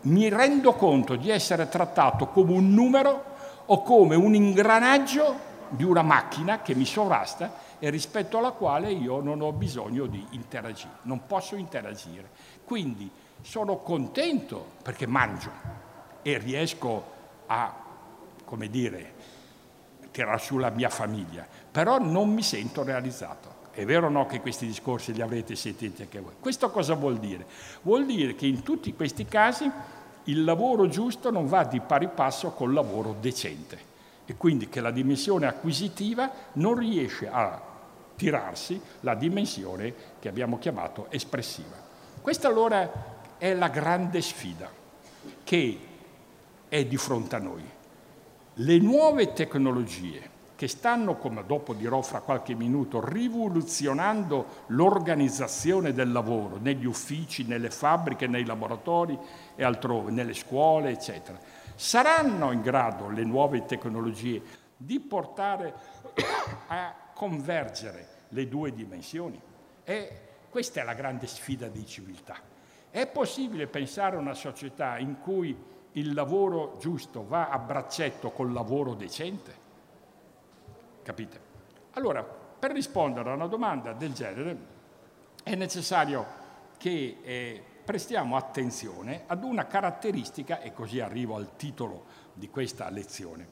mi 0.01 0.31
rendo 0.31 0.73
conto 0.73 1.15
di 1.15 1.29
essere 1.29 1.69
trattato 1.69 2.29
come 2.29 2.53
un 2.53 2.73
numero 2.73 3.35
o 3.67 3.83
come 3.83 4.15
un 4.15 4.35
ingranaggio 4.35 5.55
di 5.69 5.85
una 5.85 6.03
macchina 6.03 6.63
che 6.63 6.75
mi 6.75 6.85
sovrasta 6.85 7.65
e 7.79 7.91
rispetto 7.91 8.39
alla 8.39 8.53
quale 8.53 8.91
io 8.91 9.21
non 9.21 9.41
ho 9.41 9.53
bisogno 9.53 10.07
di 10.07 10.25
interagire, 10.31 10.99
non 11.03 11.27
posso 11.27 11.57
interagire. 11.57 12.31
Quindi 12.65 13.11
sono 13.43 13.79
contento 13.79 14.73
perché 14.83 15.07
mangio 15.07 15.51
e 16.23 16.39
riesco 16.39 17.05
a, 17.47 17.75
come 18.45 18.69
dire, 18.69 19.15
tirare 20.11 20.39
su 20.39 20.59
la 20.59 20.71
mia 20.71 20.89
famiglia, 20.89 21.47
però 21.71 21.99
non 21.99 22.33
mi 22.33 22.43
sento 22.43 22.83
realizzato. 22.83 23.55
È 23.73 23.85
vero 23.85 24.07
o 24.07 24.11
no 24.11 24.25
che 24.25 24.41
questi 24.41 24.67
discorsi 24.67 25.13
li 25.13 25.21
avrete 25.21 25.55
sentiti 25.55 26.01
anche 26.01 26.21
voi? 26.21 26.33
Questo 26.41 26.71
cosa 26.71 26.95
vuol 26.95 27.19
dire? 27.19 27.47
Vuol 27.83 28.07
dire 28.07 28.35
che 28.35 28.47
in 28.47 28.63
tutti 28.63 28.95
questi 28.95 29.27
casi 29.27 29.71
il 30.27 30.45
lavoro 30.45 30.89
giusto 30.89 31.31
non 31.31 31.47
va 31.47 31.65
di 31.65 31.81
pari 31.81 32.09
passo 32.09 32.51
col 32.51 32.73
lavoro 32.73 33.17
decente 33.21 33.95
e 34.25 34.37
quindi 34.37 34.69
che 34.69 34.81
la 34.81 34.91
dimensione 34.91 35.47
acquisitiva 35.47 36.31
non 36.55 36.77
riesce 36.77 37.29
a 37.29 37.61
tirarsi 38.17 38.81
la 39.01 39.15
dimensione 39.15 39.95
che 40.19 40.29
abbiamo 40.29 40.59
chiamato 40.59 41.07
espressiva. 41.11 41.77
Questa 42.21 42.49
allora 42.49 43.15
è 43.39 43.55
la 43.55 43.69
grande 43.69 44.21
sfida 44.21 44.69
che 45.45 45.79
è 46.69 46.85
di 46.85 46.97
fronte 46.97 47.37
a 47.37 47.39
noi. 47.39 47.63
Le 48.55 48.79
nuove 48.79 49.33
tecnologie 49.33 50.31
che 50.57 50.69
stanno, 50.69 51.17
come 51.17 51.45
dopo 51.47 51.75
dirò 51.75 52.01
fra 52.01 52.21
qualche 52.21 52.55
minuto, 52.55 53.07
rivoluzionando 53.07 54.65
l'organizzazione 54.69 55.93
del 55.93 56.11
lavoro 56.11 56.57
negli 56.57 56.87
uffici, 56.87 57.45
nelle 57.45 57.71
fabbriche, 57.71 58.27
nei 58.27 58.45
laboratori 58.45 59.17
e 59.55 59.63
altrove, 59.63 60.11
nelle 60.11 60.33
scuole, 60.33 60.91
eccetera. 60.91 61.39
Saranno 61.75 62.53
in 62.53 62.63
grado 62.63 63.11
le 63.11 63.23
nuove 63.23 63.67
tecnologie 63.67 64.43
di 64.79 64.99
portare 64.99 65.75
a 66.69 66.95
convergere 67.13 68.09
le 68.31 68.49
due 68.49 68.73
dimensioni? 68.73 69.39
E 69.85 70.21
questa 70.49 70.81
è 70.81 70.85
la 70.85 70.95
grande 70.95 71.27
sfida 71.27 71.69
di 71.69 71.85
civiltà. 71.85 72.37
È 72.91 73.07
possibile 73.07 73.67
pensare 73.67 74.17
a 74.17 74.21
una 74.21 74.33
società 74.33 74.97
in 74.97 75.21
cui 75.21 75.55
il 75.93 76.15
lavoro 76.15 76.77
giusto 76.81 77.27
va 77.27 77.51
a 77.51 77.59
braccetto 77.59 78.31
col 78.31 78.53
lavoro 78.53 78.95
decente? 78.95 79.65
Capite? 81.07 81.41
Allora, 81.93 82.25
per 82.25 82.73
rispondere 82.73 83.31
a 83.31 83.35
una 83.35 83.47
domanda 83.47 83.93
del 83.93 84.13
genere 84.13 84.59
è 85.45 85.55
necessario 85.55 86.27
che 86.79 87.19
eh, 87.23 87.63
prestiamo 87.85 88.37
attenzione 88.37 89.23
ad 89.29 89.45
una 89.45 89.69
caratteristica, 89.69 90.61
e 90.61 90.73
così 90.73 90.99
arrivo 90.99 91.37
al 91.37 91.55
titolo 91.55 92.07
di 92.33 92.51
questa 92.51 92.91
lezione, 92.91 93.47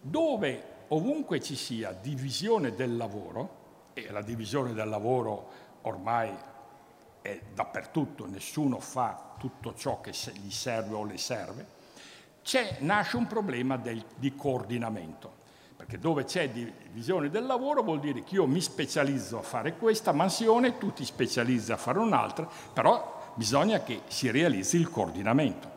dove 0.00 0.86
ovunque 0.88 1.42
ci 1.42 1.56
sia 1.56 1.92
divisione 1.92 2.74
del 2.74 2.96
lavoro, 2.96 3.90
e 3.92 4.10
la 4.10 4.22
divisione 4.22 4.72
del 4.72 4.88
lavoro 4.88 5.48
ormai 5.82 6.34
è 7.20 7.38
dappertutto, 7.52 8.26
nessuno 8.26 8.80
fa 8.80 9.34
tutto 9.36 9.74
ciò 9.74 10.00
che 10.00 10.12
gli 10.40 10.50
serve 10.50 10.94
o 10.94 11.04
le 11.04 11.18
serve, 11.18 11.66
nasce 12.78 13.18
un 13.18 13.26
problema 13.26 13.76
del, 13.76 14.02
di 14.16 14.34
coordinamento 14.34 15.42
perché 15.84 15.98
dove 15.98 16.24
c'è 16.24 16.48
divisione 16.48 17.28
del 17.28 17.44
lavoro 17.44 17.82
vuol 17.82 18.00
dire 18.00 18.24
che 18.24 18.36
io 18.36 18.46
mi 18.46 18.62
specializzo 18.62 19.38
a 19.38 19.42
fare 19.42 19.76
questa 19.76 20.12
mansione, 20.12 20.78
tu 20.78 20.94
ti 20.94 21.04
specializzi 21.04 21.72
a 21.72 21.76
fare 21.76 21.98
un'altra, 21.98 22.48
però 22.72 23.32
bisogna 23.34 23.82
che 23.82 24.00
si 24.06 24.30
realizzi 24.30 24.78
il 24.78 24.88
coordinamento. 24.88 25.68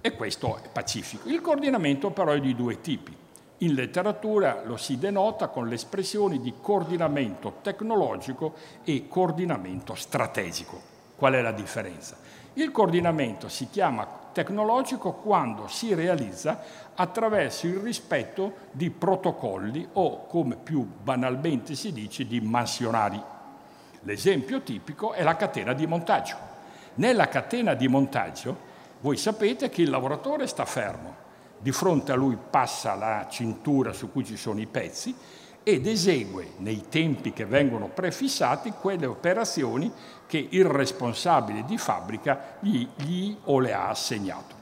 E 0.00 0.16
questo 0.16 0.56
è 0.56 0.68
pacifico. 0.68 1.28
Il 1.28 1.40
coordinamento 1.40 2.10
però 2.10 2.32
è 2.32 2.40
di 2.40 2.56
due 2.56 2.80
tipi. 2.80 3.16
In 3.58 3.74
letteratura 3.74 4.62
lo 4.64 4.76
si 4.76 4.98
denota 4.98 5.46
con 5.46 5.68
le 5.68 5.76
espressioni 5.76 6.40
di 6.40 6.54
coordinamento 6.60 7.58
tecnologico 7.62 8.54
e 8.82 9.06
coordinamento 9.06 9.94
strategico. 9.94 10.80
Qual 11.14 11.34
è 11.34 11.40
la 11.40 11.52
differenza? 11.52 12.16
Il 12.54 12.72
coordinamento 12.72 13.48
si 13.48 13.68
chiama 13.70 14.22
tecnologico 14.34 15.12
quando 15.12 15.68
si 15.68 15.94
realizza 15.94 16.60
attraverso 16.94 17.66
il 17.66 17.78
rispetto 17.78 18.52
di 18.72 18.90
protocolli 18.90 19.88
o, 19.94 20.26
come 20.26 20.56
più 20.56 20.86
banalmente 21.02 21.74
si 21.74 21.92
dice, 21.92 22.26
di 22.26 22.40
mansionari. 22.42 23.22
L'esempio 24.00 24.60
tipico 24.60 25.12
è 25.12 25.22
la 25.22 25.36
catena 25.36 25.72
di 25.72 25.86
montaggio. 25.86 26.36
Nella 26.96 27.28
catena 27.28 27.72
di 27.72 27.88
montaggio 27.88 28.72
voi 29.00 29.16
sapete 29.16 29.70
che 29.70 29.82
il 29.82 29.90
lavoratore 29.90 30.46
sta 30.46 30.64
fermo, 30.64 31.14
di 31.58 31.72
fronte 31.72 32.12
a 32.12 32.16
lui 32.16 32.36
passa 32.36 32.94
la 32.94 33.26
cintura 33.30 33.92
su 33.92 34.12
cui 34.12 34.24
ci 34.24 34.36
sono 34.36 34.60
i 34.60 34.66
pezzi 34.66 35.14
ed 35.64 35.86
esegue 35.86 36.52
nei 36.58 36.84
tempi 36.90 37.32
che 37.32 37.46
vengono 37.46 37.88
prefissati 37.88 38.70
quelle 38.78 39.06
operazioni 39.06 39.90
che 40.26 40.46
il 40.50 40.66
responsabile 40.66 41.64
di 41.64 41.78
fabbrica 41.78 42.56
gli, 42.60 42.86
gli 42.96 43.34
o 43.44 43.58
le 43.58 43.72
ha 43.72 43.88
assegnato. 43.88 44.54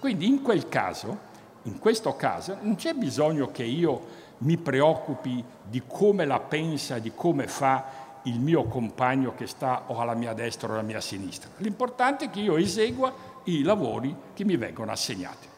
Quindi 0.00 0.26
in 0.26 0.40
quel 0.40 0.68
caso, 0.68 1.34
in 1.64 1.78
questo 1.78 2.16
caso, 2.16 2.56
non 2.62 2.76
c'è 2.76 2.94
bisogno 2.94 3.50
che 3.50 3.64
io 3.64 4.24
mi 4.38 4.56
preoccupi 4.56 5.44
di 5.62 5.82
come 5.86 6.24
la 6.24 6.40
pensa, 6.40 6.98
di 6.98 7.12
come 7.14 7.46
fa 7.46 8.04
il 8.22 8.40
mio 8.40 8.64
compagno 8.64 9.34
che 9.34 9.46
sta 9.46 9.84
o 9.88 10.00
alla 10.00 10.14
mia 10.14 10.32
destra 10.32 10.68
o 10.68 10.72
alla 10.72 10.82
mia 10.82 11.00
sinistra. 11.02 11.50
L'importante 11.58 12.24
è 12.24 12.30
che 12.30 12.40
io 12.40 12.56
esegua 12.56 13.12
i 13.44 13.62
lavori 13.62 14.14
che 14.32 14.44
mi 14.44 14.56
vengono 14.56 14.90
assegnati 14.90 15.54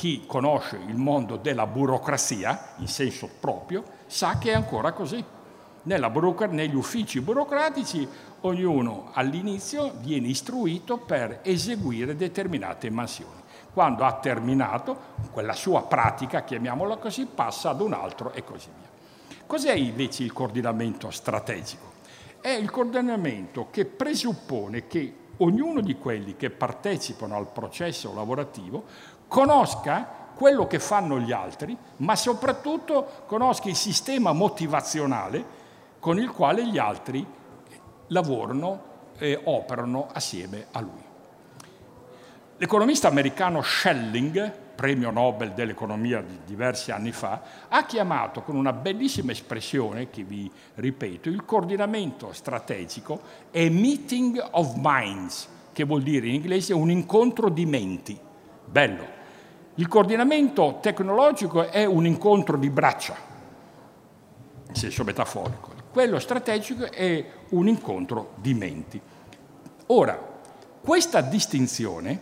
chi 0.00 0.24
conosce 0.26 0.78
il 0.86 0.96
mondo 0.96 1.36
della 1.36 1.66
burocrazia, 1.66 2.72
in 2.78 2.88
senso 2.88 3.28
proprio, 3.38 3.84
sa 4.06 4.38
che 4.38 4.52
è 4.52 4.54
ancora 4.54 4.92
così. 4.92 5.22
negli 6.52 6.74
uffici 6.74 7.20
burocratici 7.20 8.08
ognuno 8.40 9.10
all'inizio 9.12 9.92
viene 9.98 10.28
istruito 10.28 10.96
per 10.96 11.40
eseguire 11.42 12.16
determinate 12.16 12.88
mansioni. 12.88 13.42
Quando 13.74 14.06
ha 14.06 14.14
terminato 14.14 14.96
quella 15.32 15.52
sua 15.52 15.82
pratica, 15.82 16.44
chiamiamola 16.44 16.96
così, 16.96 17.26
passa 17.26 17.68
ad 17.68 17.82
un 17.82 17.92
altro 17.92 18.32
e 18.32 18.42
così 18.42 18.70
via. 18.74 19.36
Cos'è 19.44 19.74
invece 19.74 20.22
il 20.22 20.32
coordinamento 20.32 21.10
strategico? 21.10 21.92
È 22.40 22.48
il 22.48 22.70
coordinamento 22.70 23.66
che 23.70 23.84
presuppone 23.84 24.86
che 24.86 25.14
ognuno 25.40 25.82
di 25.82 25.96
quelli 25.96 26.36
che 26.36 26.48
partecipano 26.48 27.36
al 27.36 27.52
processo 27.52 28.14
lavorativo 28.14 29.18
conosca 29.30 30.18
quello 30.34 30.66
che 30.66 30.80
fanno 30.80 31.20
gli 31.20 31.30
altri, 31.30 31.76
ma 31.98 32.16
soprattutto 32.16 33.22
conosca 33.26 33.68
il 33.68 33.76
sistema 33.76 34.32
motivazionale 34.32 35.58
con 36.00 36.18
il 36.18 36.30
quale 36.32 36.66
gli 36.66 36.78
altri 36.78 37.24
lavorano 38.08 38.88
e 39.16 39.40
operano 39.44 40.08
assieme 40.12 40.66
a 40.72 40.80
lui. 40.80 41.04
L'economista 42.56 43.06
americano 43.06 43.62
Schelling 43.62 44.68
premio 44.80 45.10
Nobel 45.10 45.52
dell'economia 45.52 46.22
di 46.22 46.38
diversi 46.46 46.90
anni 46.90 47.12
fa, 47.12 47.42
ha 47.68 47.84
chiamato 47.84 48.40
con 48.40 48.56
una 48.56 48.72
bellissima 48.72 49.30
espressione, 49.30 50.08
che 50.08 50.22
vi 50.22 50.50
ripeto, 50.76 51.28
il 51.28 51.44
coordinamento 51.44 52.32
strategico 52.32 53.20
è 53.50 53.68
meeting 53.68 54.42
of 54.52 54.72
minds, 54.76 55.46
che 55.74 55.84
vuol 55.84 56.00
dire 56.00 56.28
in 56.28 56.34
inglese 56.36 56.72
un 56.72 56.90
incontro 56.90 57.50
di 57.50 57.66
menti. 57.66 58.18
Bello. 58.64 59.19
Il 59.74 59.88
coordinamento 59.88 60.78
tecnologico 60.80 61.70
è 61.70 61.84
un 61.84 62.04
incontro 62.04 62.56
di 62.56 62.70
braccia, 62.70 63.16
in 64.68 64.74
senso 64.74 65.04
metaforico. 65.04 65.70
Quello 65.92 66.18
strategico 66.18 66.90
è 66.90 67.24
un 67.50 67.68
incontro 67.68 68.32
di 68.36 68.54
menti. 68.54 69.00
Ora, 69.86 70.18
questa 70.80 71.20
distinzione 71.20 72.20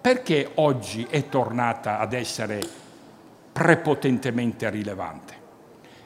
perché 0.00 0.52
oggi 0.54 1.06
è 1.08 1.28
tornata 1.28 1.98
ad 1.98 2.12
essere 2.12 2.60
prepotentemente 3.52 4.70
rilevante? 4.70 5.34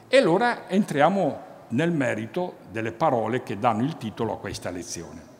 E 0.07 0.17
allora 0.17 0.67
entriamo 0.67 1.49
nel 1.69 1.91
merito 1.91 2.57
delle 2.71 2.91
parole 2.91 3.43
che 3.43 3.59
danno 3.59 3.83
il 3.83 3.97
titolo 3.97 4.33
a 4.33 4.37
questa 4.37 4.69
lezione. 4.69 5.30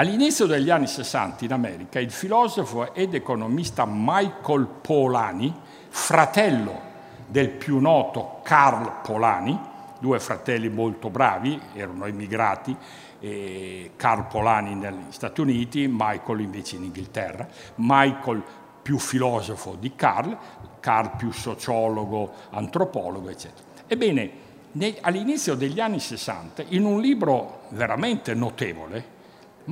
All'inizio 0.00 0.46
degli 0.46 0.70
anni 0.70 0.86
60 0.86 1.44
in 1.44 1.52
America 1.52 2.00
il 2.00 2.10
filosofo 2.10 2.94
ed 2.94 3.12
economista 3.12 3.84
Michael 3.86 4.66
Polanyi, 4.80 5.54
fratello 5.90 6.80
del 7.26 7.50
più 7.50 7.78
noto 7.80 8.40
Carl 8.42 9.02
Polanyi, 9.02 9.60
due 9.98 10.18
fratelli 10.18 10.70
molto 10.70 11.10
bravi, 11.10 11.60
erano 11.74 12.06
emigrati 12.06 12.74
eh, 13.20 13.90
Carl 13.96 14.26
Polani 14.26 14.74
negli 14.74 15.10
Stati 15.10 15.42
Uniti, 15.42 15.86
Michael 15.86 16.40
invece 16.40 16.76
in 16.76 16.84
Inghilterra, 16.84 17.46
Michael 17.74 18.42
più 18.80 18.98
filosofo 18.98 19.76
di 19.78 19.94
Carl, 19.96 20.34
Carl 20.80 21.14
più 21.18 21.30
sociologo, 21.30 22.32
antropologo, 22.52 23.28
eccetera. 23.28 23.68
Ebbene, 23.86 24.30
all'inizio 25.02 25.54
degli 25.54 25.78
anni 25.78 26.00
60, 26.00 26.64
in 26.68 26.86
un 26.86 27.02
libro 27.02 27.64
veramente 27.68 28.32
notevole, 28.32 29.18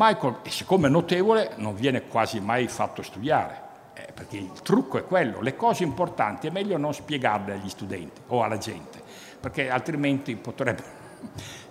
Michael, 0.01 0.37
siccome 0.47 0.87
è 0.87 0.91
notevole, 0.91 1.55
non 1.57 1.75
viene 1.75 2.07
quasi 2.07 2.39
mai 2.39 2.69
fatto 2.69 3.03
studiare, 3.03 3.61
eh, 3.95 4.13
perché 4.15 4.37
il 4.37 4.53
trucco 4.63 4.97
è 4.97 5.05
quello, 5.05 5.41
le 5.41 5.57
cose 5.57 5.83
importanti 5.83 6.47
è 6.47 6.51
meglio 6.51 6.77
non 6.77 6.95
spiegarle 6.95 7.55
agli 7.55 7.69
studenti 7.69 8.21
o 8.29 8.45
alla 8.45 8.59
gente, 8.59 9.03
perché 9.41 9.69
altrimenti 9.69 10.37
potrebbero 10.37 10.87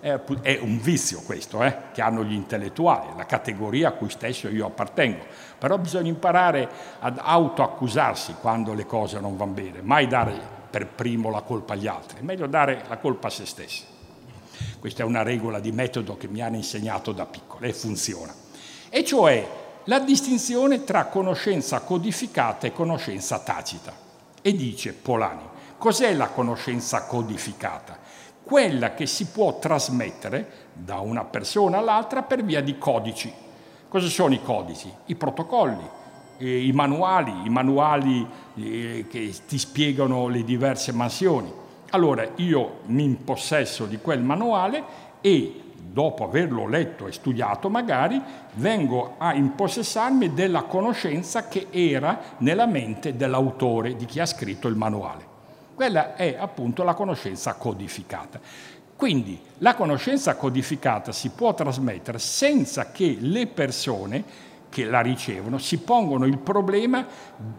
è 0.42 0.58
un 0.60 0.78
vizio 0.78 1.22
questo, 1.24 1.62
eh, 1.62 1.74
che 1.94 2.02
hanno 2.02 2.22
gli 2.22 2.34
intellettuali, 2.34 3.16
la 3.16 3.24
categoria 3.24 3.88
a 3.88 3.92
cui 3.92 4.10
stesso 4.10 4.48
io 4.50 4.66
appartengo. 4.66 5.24
Però 5.58 5.78
bisogna 5.78 6.10
imparare 6.10 6.68
ad 6.98 7.18
autoaccusarsi 7.18 8.34
quando 8.42 8.74
le 8.74 8.84
cose 8.84 9.20
non 9.20 9.38
vanno 9.38 9.52
bene, 9.52 9.80
mai 9.80 10.06
dare 10.06 10.38
per 10.68 10.86
primo 10.86 11.30
la 11.30 11.40
colpa 11.40 11.72
agli 11.72 11.86
altri, 11.86 12.18
è 12.18 12.22
meglio 12.22 12.46
dare 12.46 12.84
la 12.88 12.98
colpa 12.98 13.28
a 13.28 13.30
se 13.30 13.46
stessi. 13.46 13.96
Questa 14.78 15.02
è 15.02 15.06
una 15.06 15.22
regola 15.22 15.60
di 15.60 15.72
metodo 15.72 16.16
che 16.16 16.28
mi 16.28 16.40
hanno 16.40 16.56
insegnato 16.56 17.12
da 17.12 17.26
piccolo 17.26 17.66
e 17.66 17.72
funziona. 17.72 18.34
E 18.88 19.04
cioè 19.04 19.46
la 19.84 19.98
distinzione 19.98 20.84
tra 20.84 21.06
conoscenza 21.06 21.80
codificata 21.80 22.66
e 22.66 22.72
conoscenza 22.72 23.38
tacita. 23.38 23.92
E 24.40 24.54
dice 24.54 24.92
Polani, 24.92 25.42
cos'è 25.76 26.12
la 26.14 26.28
conoscenza 26.28 27.02
codificata? 27.04 27.98
quella 28.48 28.94
che 28.94 29.04
si 29.04 29.26
può 29.26 29.58
trasmettere 29.58 30.68
da 30.72 31.00
una 31.00 31.22
persona 31.22 31.76
all'altra 31.76 32.22
per 32.22 32.42
via 32.42 32.62
di 32.62 32.78
codici. 32.78 33.30
Cosa 33.86 34.08
sono 34.08 34.32
i 34.32 34.42
codici? 34.42 34.90
I 35.04 35.16
protocolli, 35.16 35.86
eh, 36.38 36.64
i 36.64 36.72
manuali, 36.72 37.30
i 37.44 37.50
manuali 37.50 38.26
eh, 38.54 39.04
che 39.06 39.34
ti 39.46 39.58
spiegano 39.58 40.28
le 40.28 40.44
diverse 40.44 40.92
mansioni. 40.92 41.52
Allora 41.90 42.28
io 42.36 42.80
mi 42.86 43.04
impossesso 43.04 43.86
di 43.86 43.98
quel 43.98 44.22
manuale 44.22 45.06
e 45.22 45.62
dopo 45.90 46.24
averlo 46.24 46.66
letto 46.68 47.06
e 47.06 47.12
studiato 47.12 47.70
magari, 47.70 48.20
vengo 48.54 49.14
a 49.16 49.32
impossessarmi 49.32 50.34
della 50.34 50.62
conoscenza 50.64 51.48
che 51.48 51.68
era 51.70 52.20
nella 52.38 52.66
mente 52.66 53.16
dell'autore, 53.16 53.96
di 53.96 54.04
chi 54.04 54.20
ha 54.20 54.26
scritto 54.26 54.68
il 54.68 54.76
manuale. 54.76 55.26
Quella 55.74 56.14
è 56.14 56.36
appunto 56.38 56.82
la 56.82 56.94
conoscenza 56.94 57.54
codificata. 57.54 58.38
Quindi 58.94 59.40
la 59.58 59.74
conoscenza 59.74 60.36
codificata 60.36 61.10
si 61.10 61.30
può 61.30 61.54
trasmettere 61.54 62.18
senza 62.18 62.90
che 62.90 63.16
le 63.20 63.46
persone 63.46 64.24
che 64.68 64.84
la 64.84 65.00
ricevono 65.00 65.56
si 65.58 65.78
pongono 65.78 66.26
il 66.26 66.38
problema 66.38 67.06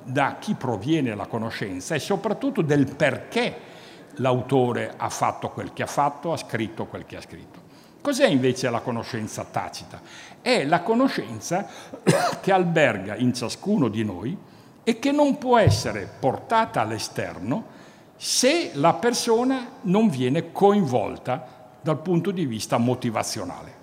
da 0.03 0.36
chi 0.39 0.53
proviene 0.53 1.15
la 1.15 1.25
conoscenza 1.25 1.95
e 1.95 1.99
soprattutto 1.99 2.62
del 2.62 2.93
perché 2.95 3.77
l'autore 4.19 4.93
ha 4.95 5.10
fatto 5.10 5.49
quel 5.49 5.73
che 5.73 5.84
ha 5.84 5.88
fatto, 5.88 6.32
ha 6.32 6.38
scritto 6.38 6.86
quel 6.86 7.05
che 7.05 7.17
ha 7.17 7.21
scritto. 7.21 7.67
Cos'è 8.01 8.27
invece 8.27 8.69
la 8.69 8.79
conoscenza 8.79 9.43
tacita? 9.43 10.01
È 10.41 10.63
la 10.63 10.82
conoscenza 10.82 11.67
che 12.39 12.51
alberga 12.51 13.15
in 13.15 13.34
ciascuno 13.34 13.89
di 13.89 14.05
noi 14.05 14.38
e 14.84 14.99
che 14.99 15.12
non 15.12 15.38
può 15.38 15.58
essere 15.58 16.10
portata 16.19 16.82
all'esterno 16.82 17.77
se 18.15 18.71
la 18.73 18.93
persona 18.93 19.67
non 19.82 20.10
viene 20.10 20.51
coinvolta 20.51 21.58
dal 21.82 22.01
punto 22.01 22.32
di 22.32 22.45
vista 22.45 22.77
motivazionale. 22.77 23.73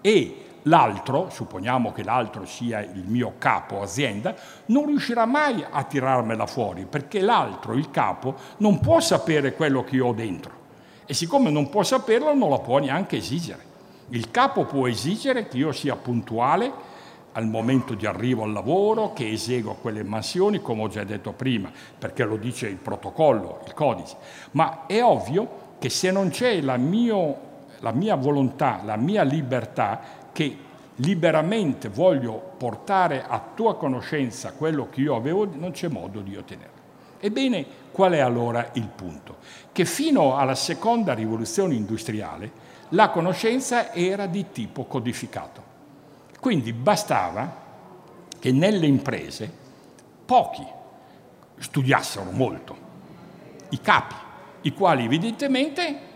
E 0.00 0.43
l'altro, 0.64 1.28
supponiamo 1.30 1.92
che 1.92 2.04
l'altro 2.04 2.44
sia 2.44 2.80
il 2.80 3.04
mio 3.06 3.34
capo 3.38 3.80
azienda, 3.82 4.34
non 4.66 4.86
riuscirà 4.86 5.24
mai 5.24 5.64
a 5.68 5.82
tirarmela 5.82 6.46
fuori 6.46 6.86
perché 6.86 7.20
l'altro, 7.20 7.74
il 7.74 7.90
capo, 7.90 8.36
non 8.58 8.80
può 8.80 9.00
sapere 9.00 9.54
quello 9.54 9.82
che 9.84 9.96
io 9.96 10.06
ho 10.06 10.12
dentro. 10.12 10.62
E 11.06 11.14
siccome 11.14 11.50
non 11.50 11.68
può 11.68 11.82
saperlo, 11.82 12.34
non 12.34 12.50
la 12.50 12.58
può 12.58 12.78
neanche 12.78 13.16
esigere. 13.16 13.72
Il 14.10 14.30
capo 14.30 14.64
può 14.64 14.86
esigere 14.86 15.48
che 15.48 15.56
io 15.56 15.72
sia 15.72 15.96
puntuale, 15.96 16.92
al 17.32 17.46
momento 17.46 17.94
di 17.94 18.06
arrivo 18.06 18.44
al 18.44 18.52
lavoro, 18.52 19.12
che 19.12 19.28
eseguo 19.28 19.74
quelle 19.74 20.04
mansioni, 20.04 20.60
come 20.60 20.82
ho 20.82 20.88
già 20.88 21.04
detto 21.04 21.32
prima, 21.32 21.70
perché 21.98 22.24
lo 22.24 22.36
dice 22.36 22.68
il 22.68 22.76
protocollo, 22.76 23.60
il 23.66 23.74
codice. 23.74 24.16
Ma 24.52 24.86
è 24.86 25.02
ovvio 25.02 25.62
che 25.78 25.88
se 25.90 26.10
non 26.10 26.30
c'è 26.30 26.60
la, 26.60 26.76
mio, 26.76 27.36
la 27.80 27.92
mia 27.92 28.14
volontà, 28.14 28.80
la 28.84 28.96
mia 28.96 29.24
libertà, 29.24 30.22
che 30.34 30.56
liberamente 30.96 31.88
voglio 31.88 32.34
portare 32.58 33.24
a 33.24 33.42
tua 33.54 33.76
conoscenza 33.76 34.52
quello 34.52 34.88
che 34.90 35.00
io 35.00 35.14
avevo, 35.14 35.48
non 35.54 35.70
c'è 35.70 35.88
modo 35.88 36.20
di 36.20 36.36
ottenerlo. 36.36 36.82
Ebbene, 37.20 37.64
qual 37.92 38.12
è 38.12 38.18
allora 38.18 38.70
il 38.74 38.88
punto? 38.88 39.36
Che 39.70 39.84
fino 39.84 40.36
alla 40.36 40.56
seconda 40.56 41.14
rivoluzione 41.14 41.74
industriale 41.74 42.50
la 42.90 43.10
conoscenza 43.10 43.92
era 43.92 44.26
di 44.26 44.50
tipo 44.50 44.84
codificato. 44.84 45.62
Quindi 46.40 46.72
bastava 46.72 47.62
che 48.38 48.52
nelle 48.52 48.86
imprese 48.86 49.50
pochi 50.26 50.66
studiassero 51.58 52.30
molto, 52.32 52.76
i 53.70 53.80
capi, 53.80 54.14
i 54.62 54.74
quali 54.74 55.04
evidentemente 55.04 56.12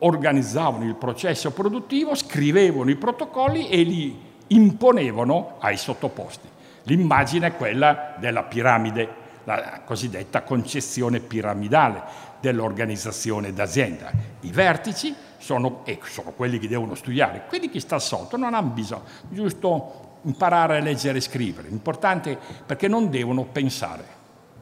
organizzavano 0.00 0.84
il 0.84 0.94
processo 0.94 1.52
produttivo, 1.52 2.14
scrivevano 2.14 2.90
i 2.90 2.96
protocolli 2.96 3.68
e 3.68 3.82
li 3.82 4.28
imponevano 4.48 5.56
ai 5.60 5.76
sottoposti. 5.76 6.48
L'immagine 6.84 7.48
è 7.48 7.56
quella 7.56 8.14
della 8.18 8.42
piramide, 8.42 9.08
la 9.44 9.82
cosiddetta 9.84 10.42
concezione 10.42 11.20
piramidale 11.20 12.02
dell'organizzazione 12.40 13.52
d'azienda. 13.52 14.10
I 14.40 14.50
vertici 14.50 15.14
sono, 15.36 15.82
ecco, 15.84 16.06
sono 16.06 16.32
quelli 16.32 16.58
che 16.58 16.68
devono 16.68 16.94
studiare, 16.94 17.44
quelli 17.48 17.68
che 17.68 17.80
sta 17.80 17.98
sotto 17.98 18.36
non 18.36 18.54
hanno 18.54 18.70
bisogno, 18.70 19.04
giusto 19.28 20.08
imparare 20.22 20.78
a 20.78 20.80
leggere 20.80 21.18
e 21.18 21.22
scrivere, 21.22 21.68
l'importante 21.68 22.38
perché 22.66 22.88
non 22.88 23.10
devono 23.10 23.44
pensare, 23.44 24.04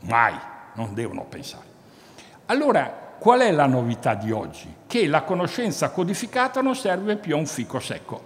mai, 0.03 0.35
non 0.75 0.95
devono 0.95 1.25
pensare. 1.25 1.67
Allora, 2.47 2.85
qual 3.19 3.41
è 3.41 3.51
la 3.51 3.67
novità 3.67 4.15
di 4.15 4.31
oggi? 4.31 4.73
Che 4.89 5.07
la 5.07 5.23
conoscenza 5.23 5.91
codificata 5.91 6.63
non 6.63 6.75
serve 6.75 7.17
più 7.17 7.35
a 7.35 7.39
un 7.39 7.45
fico 7.45 7.79
secco. 7.79 8.23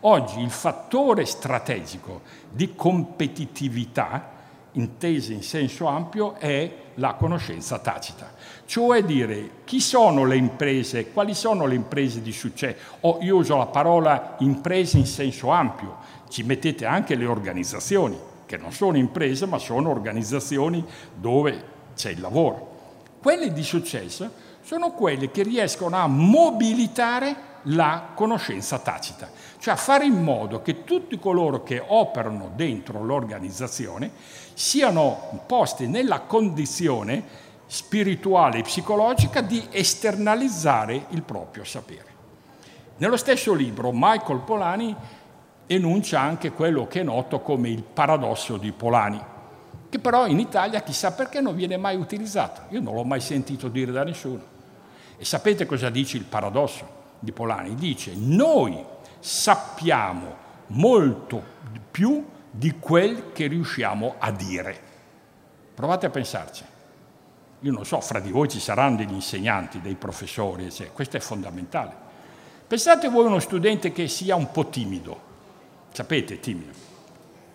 Oggi 0.00 0.40
il 0.40 0.50
fattore 0.50 1.24
strategico 1.24 2.22
di 2.50 2.74
competitività, 2.74 4.32
intesa 4.72 5.32
in 5.32 5.44
senso 5.44 5.86
ampio, 5.86 6.34
è 6.34 6.68
la 6.94 7.14
conoscenza 7.14 7.78
tacita. 7.78 8.32
Cioè 8.66 9.04
dire 9.04 9.50
chi 9.62 9.78
sono 9.78 10.24
le 10.24 10.34
imprese, 10.34 11.12
quali 11.12 11.32
sono 11.32 11.64
le 11.64 11.76
imprese 11.76 12.20
di 12.22 12.32
successo. 12.32 12.76
O 13.02 13.18
io 13.20 13.36
uso 13.36 13.56
la 13.56 13.66
parola 13.66 14.34
imprese 14.40 14.98
in 14.98 15.06
senso 15.06 15.50
ampio, 15.50 15.98
ci 16.28 16.42
mettete 16.42 16.86
anche 16.86 17.14
le 17.14 17.26
organizzazioni, 17.26 18.18
che 18.46 18.56
non 18.56 18.72
sono 18.72 18.96
imprese 18.96 19.46
ma 19.46 19.58
sono 19.58 19.90
organizzazioni 19.90 20.84
dove 21.14 21.64
c'è 21.94 22.10
il 22.10 22.20
lavoro. 22.20 22.72
Quelle 23.22 23.52
di 23.52 23.62
successo 23.62 24.28
sono 24.64 24.92
quelle 24.92 25.30
che 25.30 25.42
riescono 25.42 25.96
a 25.96 26.06
mobilitare 26.06 27.52
la 27.68 28.08
conoscenza 28.14 28.78
tacita, 28.78 29.28
cioè 29.58 29.74
a 29.74 29.76
fare 29.76 30.06
in 30.06 30.22
modo 30.22 30.62
che 30.62 30.84
tutti 30.84 31.18
coloro 31.18 31.62
che 31.62 31.82
operano 31.86 32.50
dentro 32.54 33.04
l'organizzazione 33.04 34.10
siano 34.54 35.42
posti 35.46 35.86
nella 35.86 36.20
condizione 36.20 37.42
spirituale 37.66 38.58
e 38.58 38.62
psicologica 38.62 39.42
di 39.42 39.66
esternalizzare 39.70 41.06
il 41.10 41.22
proprio 41.22 41.64
sapere. 41.64 42.12
Nello 42.96 43.16
stesso 43.16 43.52
libro 43.52 43.90
Michael 43.92 44.40
Polani 44.40 44.94
enuncia 45.66 46.20
anche 46.20 46.52
quello 46.52 46.86
che 46.86 47.00
è 47.00 47.04
noto 47.04 47.40
come 47.40 47.68
il 47.68 47.82
paradosso 47.82 48.56
di 48.56 48.72
Polani, 48.72 49.20
che 49.90 49.98
però 49.98 50.26
in 50.26 50.38
Italia 50.38 50.82
chissà 50.82 51.12
perché 51.12 51.40
non 51.40 51.54
viene 51.54 51.76
mai 51.76 51.96
utilizzato. 51.96 52.62
Io 52.70 52.80
non 52.80 52.94
l'ho 52.94 53.04
mai 53.04 53.20
sentito 53.20 53.68
dire 53.68 53.92
da 53.92 54.04
nessuno. 54.04 54.53
E 55.24 55.26
sapete 55.26 55.64
cosa 55.64 55.88
dice 55.88 56.18
il 56.18 56.24
paradosso 56.24 56.86
di 57.18 57.32
Polani? 57.32 57.74
Dice 57.76 58.12
noi 58.14 58.84
sappiamo 59.18 60.36
molto 60.66 61.42
più 61.90 62.28
di 62.50 62.78
quel 62.78 63.32
che 63.32 63.46
riusciamo 63.46 64.16
a 64.18 64.30
dire. 64.30 64.78
Provate 65.74 66.04
a 66.04 66.10
pensarci. 66.10 66.62
Io 67.60 67.72
non 67.72 67.86
so, 67.86 68.02
fra 68.02 68.20
di 68.20 68.30
voi 68.30 68.50
ci 68.50 68.60
saranno 68.60 68.96
degli 68.96 69.14
insegnanti, 69.14 69.80
dei 69.80 69.94
professori, 69.94 70.66
eccetera. 70.66 70.90
questo 70.90 71.16
è 71.16 71.20
fondamentale. 71.20 71.94
Pensate 72.66 73.08
voi 73.08 73.24
a 73.24 73.28
uno 73.28 73.38
studente 73.38 73.92
che 73.92 74.08
sia 74.08 74.36
un 74.36 74.50
po' 74.50 74.68
timido, 74.68 75.18
sapete, 75.90 76.38
timido, 76.38 76.72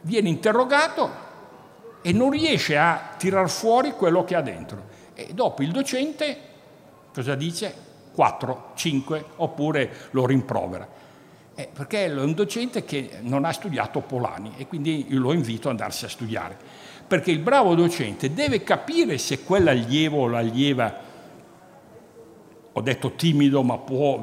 viene 0.02 0.30
interrogato 0.30 1.12
e 2.02 2.14
non 2.14 2.32
riesce 2.32 2.76
a 2.76 3.14
tirar 3.16 3.48
fuori 3.48 3.92
quello 3.92 4.24
che 4.24 4.34
ha 4.34 4.42
dentro. 4.42 4.88
E 5.14 5.34
dopo 5.36 5.62
il 5.62 5.72
docente 5.72 6.48
cosa 7.20 7.36
dice? 7.36 7.74
4, 8.16 8.72
5, 8.76 9.26
oppure 9.38 9.92
lo 10.12 10.26
rimprovera. 10.26 10.88
Eh, 11.54 11.68
perché 11.72 12.06
è 12.06 12.14
un 12.14 12.34
docente 12.34 12.86
che 12.86 13.20
non 13.24 13.44
ha 13.44 13.52
studiato 13.52 14.00
Polani 14.00 14.54
e 14.56 14.68
quindi 14.68 15.08
lo 15.10 15.34
invito 15.34 15.68
ad 15.68 15.78
andarsi 15.78 16.06
a 16.06 16.10
studiare. 16.10 16.58
Perché 17.06 17.32
il 17.32 17.40
bravo 17.40 17.76
docente 17.76 18.34
deve 18.34 18.64
capire 18.64 19.18
se 19.18 19.44
quell'allievo 19.44 20.22
o 20.22 20.28
l'allieva, 20.28 20.96
ho 22.72 22.82
detto 22.82 23.12
timido, 23.16 23.64
ma 23.64 23.78
può 23.78 24.22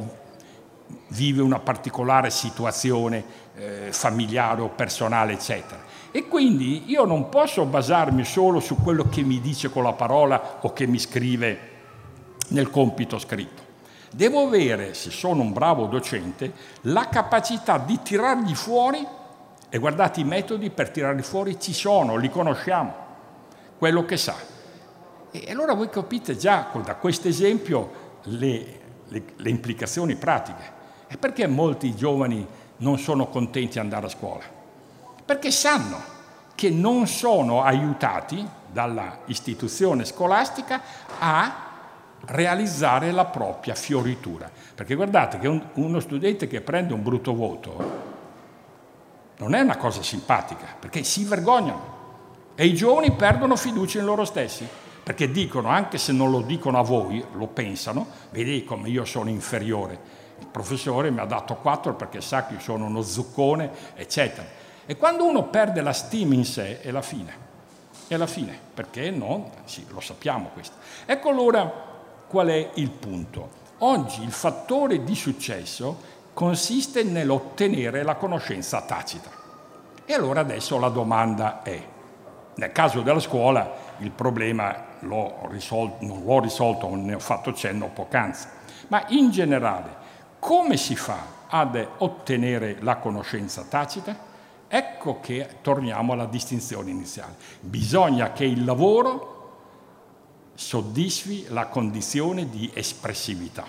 vive 1.09 1.43
una 1.43 1.59
particolare 1.59 2.31
situazione 2.31 3.25
eh, 3.57 3.89
familiare 3.91 4.63
o 4.63 4.69
personale, 4.69 5.35
eccetera. 5.35 5.83
E 6.11 6.29
quindi 6.29 6.85
io 6.87 7.05
non 7.05 7.29
posso 7.29 7.67
basarmi 7.67 8.25
solo 8.25 8.59
su 8.59 8.77
quello 8.77 9.11
che 9.11 9.21
mi 9.23 9.39
dice 9.41 9.69
con 9.69 9.83
la 9.83 9.93
parola 9.93 10.61
o 10.63 10.73
che 10.73 10.87
mi 10.87 10.99
scrive 10.99 11.75
nel 12.49 12.71
compito 12.71 13.19
scritto. 13.19 13.65
Devo 14.13 14.47
avere, 14.47 14.95
se 14.95 15.11
sono 15.11 15.43
un 15.43 15.53
bravo 15.53 15.87
docente, 15.87 16.53
la 16.83 17.09
capacità 17.09 17.79
di 17.79 18.01
tirargli 18.03 18.55
fuori, 18.55 19.07
e 19.69 19.79
guardate 19.79 20.21
i 20.21 20.25
metodi 20.25 20.71
per 20.71 20.91
tirarli 20.91 21.23
fuori 21.23 21.61
ci 21.61 21.75
sono, 21.75 22.17
li 22.17 22.31
conosciamo, 22.31 22.95
quello 23.79 24.05
che 24.05 24.17
sa. 24.17 24.35
E 25.31 25.51
allora 25.51 25.75
voi 25.75 25.91
capite 25.91 26.37
già 26.37 26.71
da 26.83 26.95
questo 26.95 27.29
esempio 27.29 28.21
le, 28.23 28.81
le, 29.09 29.23
le 29.37 29.51
implicazioni 29.51 30.15
pratiche. 30.15 30.75
E 31.09 31.19
perché 31.19 31.47
molti 31.47 31.95
giovani 31.95 32.47
non 32.79 32.99
sono 32.99 33.27
contenti 33.29 33.73
di 33.73 33.79
andare 33.79 34.07
a 34.07 34.09
scuola? 34.09 34.45
Perché 35.25 35.51
sanno 35.51 36.15
che 36.55 36.71
non 36.71 37.07
sono 37.07 37.63
aiutati 37.63 38.47
dalla 38.73 39.19
istituzione 39.27 40.05
scolastica 40.05 40.81
a 41.19 41.66
realizzare 42.27 43.11
la 43.13 43.25
propria 43.25 43.75
fioritura. 43.75 44.51
Perché 44.75 44.95
guardate 44.95 45.39
che 45.39 45.49
un, 45.49 45.63
uno 45.75 46.01
studente 46.01 46.47
che 46.47 46.61
prende 46.61 46.93
un 46.93 47.03
brutto 47.03 47.35
voto 47.35 48.15
non 49.39 49.55
è 49.55 49.61
una 49.61 49.77
cosa 49.77 50.03
simpatica, 50.03 50.67
perché 50.79 51.03
si 51.05 51.25
vergognano 51.25 51.95
e 52.55 52.67
i 52.67 52.75
giovani 52.75 53.13
perdono 53.13 53.55
fiducia 53.57 53.99
in 53.99 54.07
loro 54.07 54.25
stessi, 54.25 54.67
perché 55.03 55.31
dicono, 55.31 55.69
anche 55.69 55.99
se 55.99 56.13
non 56.13 56.31
lo 56.31 56.41
dicono 56.41 56.79
a 56.79 56.83
voi, 56.83 57.25
lo 57.35 57.47
pensano, 57.47 58.07
vedi 58.31 58.65
come 58.65 58.89
io 58.89 59.05
sono 59.05 59.29
inferiore, 59.29 60.25
il 60.39 60.47
professore 60.47 61.11
mi 61.11 61.21
ha 61.21 61.25
dato 61.25 61.55
quattro 61.57 61.95
perché 61.95 62.21
sa 62.21 62.47
che 62.47 62.59
sono 62.61 62.87
uno 62.87 63.03
zuccone, 63.03 63.71
eccetera. 63.95 64.47
E 64.87 64.97
quando 64.97 65.25
uno 65.25 65.45
perde 65.45 65.81
la 65.83 65.93
stima 65.93 66.35
in 66.35 66.45
sé 66.45 66.81
è 66.81 66.91
la 66.91 67.03
fine. 67.03 67.45
È 68.09 68.17
la 68.17 68.27
fine, 68.27 68.59
perché 68.73 69.11
no? 69.11 69.51
Sì, 69.65 69.85
lo 69.89 70.01
sappiamo 70.01 70.51
questo. 70.53 70.77
Ecco 71.05 71.29
allora 71.29 71.86
qual 72.27 72.49
è 72.49 72.71
il 72.75 72.91
punto. 72.91 73.65
Oggi 73.79 74.23
il 74.23 74.33
fattore 74.33 75.05
di 75.05 75.15
successo 75.15 76.15
consiste 76.33 77.03
nell'ottenere 77.03 78.03
la 78.03 78.17
conoscenza 78.17 78.83
tacita. 78.83 79.31
E 80.05 80.15
allora 80.15 80.41
adesso 80.41 80.79
la 80.79 80.89
domanda 80.89 81.63
è, 81.63 81.83
nel 82.55 82.73
caso 82.73 83.01
della 83.01 83.21
scuola 83.21 83.85
il 83.99 84.11
problema 84.11 84.85
l'ho 85.01 85.49
risolto, 85.51 86.05
non 86.05 86.25
l'ho 86.25 86.41
risolto, 86.41 86.95
ne 86.95 87.15
ho 87.15 87.19
fatto 87.19 87.53
cenno 87.53 87.89
poc'anzi, 87.89 88.47
ma 88.89 89.05
in 89.09 89.31
generale 89.31 90.05
come 90.39 90.77
si 90.77 90.95
fa 90.95 91.35
ad 91.49 91.87
ottenere 91.99 92.79
la 92.81 92.97
conoscenza 92.97 93.65
tacita? 93.69 94.17
Ecco 94.69 95.21
che 95.21 95.59
torniamo 95.61 96.13
alla 96.13 96.27
distinzione 96.27 96.91
iniziale. 96.91 97.35
Bisogna 97.61 98.33
che 98.33 98.45
il 98.45 98.65
lavoro 98.65 99.36
soddisfi 100.57 101.47
la 101.51 101.67
condizione 101.67 102.49
di 102.49 102.71
espressività, 102.75 103.65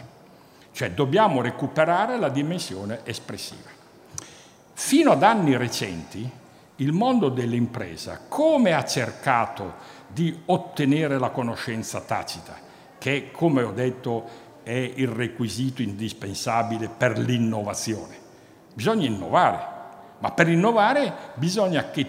cioè 0.71 0.91
dobbiamo 0.91 1.41
recuperare 1.41 2.17
la 2.17 2.29
dimensione 2.29 3.01
espressiva. 3.03 3.69
Fino 4.73 5.11
ad 5.11 5.21
anni 5.21 5.55
recenti 5.55 6.29
il 6.77 6.91
mondo 6.93 7.29
dell'impresa 7.29 8.21
come 8.27 8.73
ha 8.73 8.85
cercato 8.85 9.73
di 10.07 10.41
ottenere 10.45 11.19
la 11.19 11.29
conoscenza 11.29 12.01
tacita, 12.01 12.57
che 12.97 13.31
come 13.31 13.63
ho 13.63 13.71
detto 13.71 14.45
è 14.63 14.71
il 14.95 15.07
requisito 15.07 15.81
indispensabile 15.81 16.89
per 16.89 17.17
l'innovazione. 17.17 18.15
Bisogna 18.73 19.07
innovare, 19.07 19.75
ma 20.19 20.31
per 20.31 20.47
innovare 20.47 21.13
bisogna 21.35 21.89
che, 21.89 22.05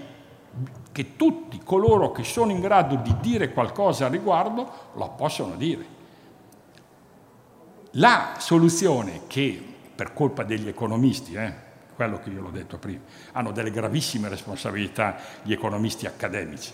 che 0.98 1.14
tutti 1.14 1.60
coloro 1.62 2.10
che 2.10 2.24
sono 2.24 2.50
in 2.50 2.58
grado 2.58 2.96
di 2.96 3.14
dire 3.20 3.52
qualcosa 3.52 4.06
al 4.06 4.10
riguardo 4.10 4.68
lo 4.94 5.10
possano 5.10 5.54
dire. 5.54 5.86
La 7.92 8.34
soluzione 8.38 9.20
che, 9.28 9.62
per 9.94 10.12
colpa 10.12 10.42
degli 10.42 10.66
economisti, 10.66 11.34
eh, 11.34 11.54
quello 11.94 12.18
che 12.18 12.30
io 12.30 12.40
l'ho 12.40 12.50
detto 12.50 12.78
prima, 12.78 13.02
hanno 13.30 13.52
delle 13.52 13.70
gravissime 13.70 14.28
responsabilità 14.28 15.14
gli 15.42 15.52
economisti 15.52 16.04
accademici, 16.06 16.72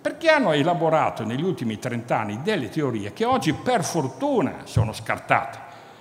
perché 0.00 0.30
hanno 0.30 0.50
elaborato 0.50 1.24
negli 1.24 1.44
ultimi 1.44 1.78
30 1.78 2.18
anni 2.18 2.42
delle 2.42 2.70
teorie 2.70 3.12
che 3.12 3.24
oggi 3.24 3.52
per 3.52 3.84
fortuna 3.84 4.62
sono 4.64 4.92
scartate 4.92 5.58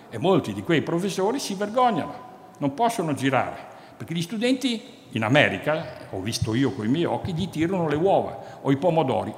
e 0.09 0.17
molti 0.17 0.53
di 0.53 0.63
quei 0.63 0.81
professori 0.81 1.37
si 1.37 1.53
vergognano, 1.53 2.13
non 2.57 2.73
possono 2.73 3.13
girare, 3.13 3.68
perché 3.99 4.13
gli 4.13 4.21
studenti 4.21 4.81
in 5.11 5.23
America, 5.25 6.07
ho 6.11 6.21
visto 6.21 6.55
io 6.55 6.71
con 6.71 6.85
i 6.85 6.87
miei 6.87 7.03
occhi, 7.03 7.33
gli 7.33 7.49
tirano 7.49 7.89
le 7.89 7.97
uova 7.97 8.59
o 8.61 8.71
i 8.71 8.77
pomodori, 8.77 9.33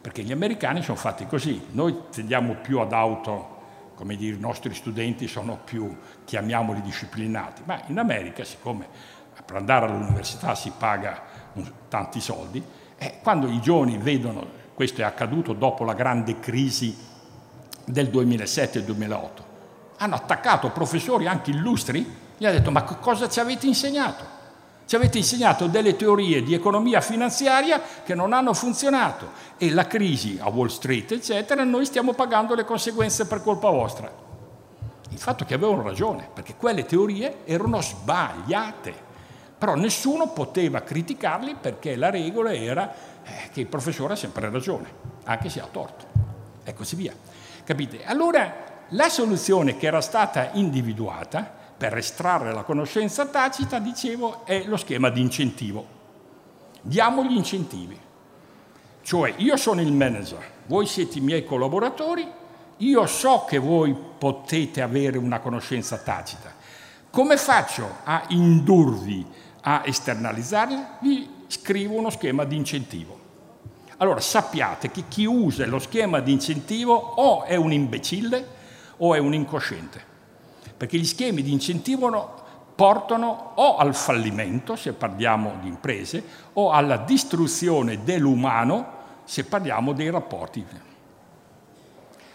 perché 0.00 0.22
gli 0.22 0.30
americani 0.30 0.80
sono 0.80 0.96
fatti 0.96 1.26
così, 1.26 1.60
noi 1.72 2.02
tendiamo 2.12 2.54
più 2.62 2.78
ad 2.78 2.92
auto, 2.92 3.56
come 3.96 4.14
dire, 4.14 4.36
i 4.36 4.38
nostri 4.38 4.72
studenti 4.74 5.26
sono 5.26 5.58
più, 5.64 5.92
chiamiamoli 6.24 6.82
disciplinati, 6.82 7.62
ma 7.64 7.82
in 7.88 7.98
America, 7.98 8.44
siccome 8.44 8.86
per 9.44 9.56
andare 9.56 9.86
all'università 9.86 10.54
si 10.54 10.70
paga 10.78 11.20
tanti 11.88 12.20
soldi, 12.20 12.62
eh, 12.96 13.14
quando 13.24 13.48
i 13.48 13.60
giovani 13.60 13.98
vedono, 13.98 14.46
questo 14.74 15.00
è 15.00 15.04
accaduto 15.04 15.52
dopo 15.52 15.82
la 15.82 15.94
grande 15.94 16.38
crisi 16.38 16.96
del 17.84 18.08
2007 18.08 18.78
e 18.78 18.84
2008, 18.84 19.44
hanno 19.96 20.14
attaccato 20.14 20.70
professori 20.70 21.26
anche 21.26 21.50
illustri, 21.50 22.22
gli 22.36 22.44
hanno 22.46 22.58
detto 22.58 22.70
ma 22.70 22.82
cosa 22.82 23.28
ci 23.28 23.40
avete 23.40 23.66
insegnato? 23.66 24.32
Ci 24.86 24.96
avete 24.96 25.18
insegnato 25.18 25.66
delle 25.66 25.96
teorie 25.96 26.42
di 26.42 26.52
economia 26.52 27.00
finanziaria 27.00 27.80
che 28.04 28.14
non 28.14 28.32
hanno 28.32 28.52
funzionato 28.52 29.30
e 29.56 29.70
la 29.70 29.86
crisi 29.86 30.38
a 30.40 30.48
Wall 30.50 30.68
Street, 30.68 31.10
eccetera, 31.12 31.64
noi 31.64 31.86
stiamo 31.86 32.12
pagando 32.12 32.54
le 32.54 32.64
conseguenze 32.64 33.26
per 33.26 33.42
colpa 33.42 33.70
vostra. 33.70 34.12
Il 35.08 35.18
fatto 35.18 35.44
che 35.44 35.54
avevano 35.54 35.82
ragione, 35.82 36.28
perché 36.32 36.54
quelle 36.56 36.84
teorie 36.84 37.44
erano 37.44 37.80
sbagliate 37.80 39.12
però 39.64 39.76
nessuno 39.76 40.28
poteva 40.28 40.82
criticarli 40.82 41.56
perché 41.58 41.96
la 41.96 42.10
regola 42.10 42.52
era 42.52 42.92
eh, 43.22 43.48
che 43.50 43.60
il 43.60 43.66
professore 43.66 44.12
ha 44.12 44.16
sempre 44.16 44.50
ragione, 44.50 44.92
anche 45.24 45.48
se 45.48 45.58
ha 45.58 45.66
torto, 45.70 46.04
e 46.64 46.74
così 46.74 46.96
via. 46.96 47.14
Capite? 47.64 48.04
Allora 48.04 48.82
la 48.88 49.08
soluzione 49.08 49.78
che 49.78 49.86
era 49.86 50.02
stata 50.02 50.50
individuata 50.52 51.62
per 51.84 51.98
estrarre 51.98 52.52
la 52.54 52.62
conoscenza 52.62 53.26
tacita, 53.26 53.78
dicevo, 53.78 54.46
è 54.46 54.64
lo 54.64 54.78
schema 54.78 55.10
di 55.10 55.20
incentivo. 55.20 55.86
Diamo 56.80 57.22
gli 57.24 57.36
incentivi. 57.36 57.98
Cioè 59.02 59.34
io 59.36 59.56
sono 59.58 59.82
il 59.82 59.92
manager, 59.92 60.50
voi 60.66 60.86
siete 60.86 61.18
i 61.18 61.20
miei 61.20 61.44
collaboratori 61.44 62.26
io 62.78 63.06
so 63.06 63.44
che 63.46 63.58
voi 63.58 63.94
potete 64.18 64.82
avere 64.82 65.16
una 65.16 65.38
conoscenza 65.38 65.96
tacita. 65.98 66.52
Come 67.10 67.36
faccio 67.36 67.98
a 68.02 68.24
indurvi 68.28 69.24
a 69.60 69.82
esternalizzarla? 69.84 70.98
Vi 71.00 71.44
scrivo 71.46 71.96
uno 71.96 72.10
schema 72.10 72.42
di 72.44 72.56
incentivo. 72.56 73.20
Allora 73.98 74.18
sappiate 74.18 74.90
che 74.90 75.04
chi 75.06 75.24
usa 75.24 75.66
lo 75.66 75.78
schema 75.78 76.18
di 76.18 76.32
incentivo 76.32 76.94
o 76.94 77.44
è 77.44 77.54
un 77.54 77.72
imbecille 77.72 78.44
o 78.96 79.14
è 79.14 79.18
un 79.18 79.34
incosciente, 79.34 80.13
perché 80.76 80.98
gli 80.98 81.04
schemi 81.04 81.42
di 81.42 81.52
incentivo 81.52 82.42
portano 82.74 83.52
o 83.54 83.76
al 83.76 83.94
fallimento, 83.94 84.76
se 84.76 84.92
parliamo 84.92 85.58
di 85.60 85.68
imprese, 85.68 86.22
o 86.54 86.72
alla 86.72 86.96
distruzione 86.96 88.02
dell'umano, 88.02 89.02
se 89.24 89.44
parliamo 89.44 89.92
dei 89.92 90.10
rapporti. 90.10 90.64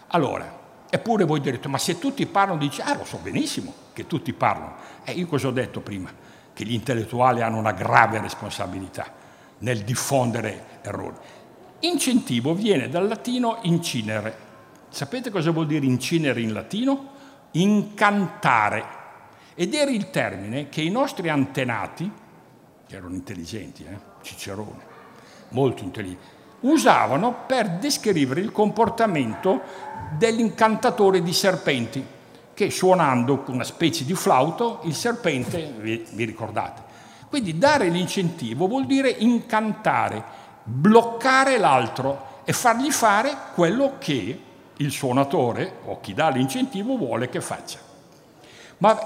Allora, 0.08 0.58
eppure 0.88 1.24
voi 1.24 1.40
direte, 1.40 1.68
ma 1.68 1.78
se 1.78 1.98
tutti 1.98 2.26
parlano, 2.26 2.58
dice, 2.58 2.82
ah 2.82 2.96
lo 2.96 3.04
so 3.04 3.18
benissimo 3.18 3.72
che 3.92 4.06
tutti 4.06 4.32
parlano. 4.32 4.74
E 5.04 5.12
eh, 5.12 5.14
io 5.14 5.26
cosa 5.26 5.48
ho 5.48 5.52
detto 5.52 5.80
prima? 5.80 6.10
Che 6.52 6.64
gli 6.64 6.72
intellettuali 6.72 7.42
hanno 7.42 7.58
una 7.58 7.72
grave 7.72 8.20
responsabilità 8.20 9.06
nel 9.58 9.82
diffondere 9.82 10.78
errori. 10.82 11.16
Incentivo 11.80 12.54
viene 12.54 12.88
dal 12.88 13.06
latino 13.06 13.58
incinere. 13.62 14.48
Sapete 14.88 15.30
cosa 15.30 15.50
vuol 15.50 15.66
dire 15.66 15.86
incinere 15.86 16.40
in 16.40 16.52
latino? 16.52 17.18
Incantare. 17.52 18.98
Ed 19.54 19.74
era 19.74 19.90
il 19.90 20.10
termine 20.10 20.68
che 20.68 20.80
i 20.82 20.90
nostri 20.90 21.28
antenati, 21.28 22.10
che 22.86 22.96
erano 22.96 23.14
intelligenti, 23.14 23.84
eh? 23.84 23.98
Cicerone, 24.22 24.84
molto 25.50 25.82
intelligenti, 25.82 26.26
usavano 26.60 27.44
per 27.46 27.70
descrivere 27.70 28.40
il 28.40 28.52
comportamento 28.52 29.62
dell'incantatore 30.16 31.22
di 31.22 31.32
serpenti, 31.32 32.04
che 32.52 32.70
suonando 32.70 33.44
una 33.46 33.64
specie 33.64 34.04
di 34.04 34.14
flauto, 34.14 34.80
il 34.84 34.94
serpente, 34.94 35.72
vi, 35.78 36.06
vi 36.12 36.24
ricordate. 36.24 36.82
Quindi 37.28 37.56
dare 37.58 37.88
l'incentivo 37.88 38.66
vuol 38.66 38.86
dire 38.86 39.08
incantare, 39.08 40.22
bloccare 40.64 41.58
l'altro 41.58 42.42
e 42.44 42.52
fargli 42.52 42.90
fare 42.90 43.34
quello 43.54 43.94
che 43.98 44.40
il 44.80 44.90
suonatore 44.90 45.72
o 45.86 46.00
chi 46.00 46.14
dà 46.14 46.28
l'incentivo 46.28 46.96
vuole 46.96 47.28
che 47.28 47.40
faccia. 47.40 47.78
Ma 48.78 48.98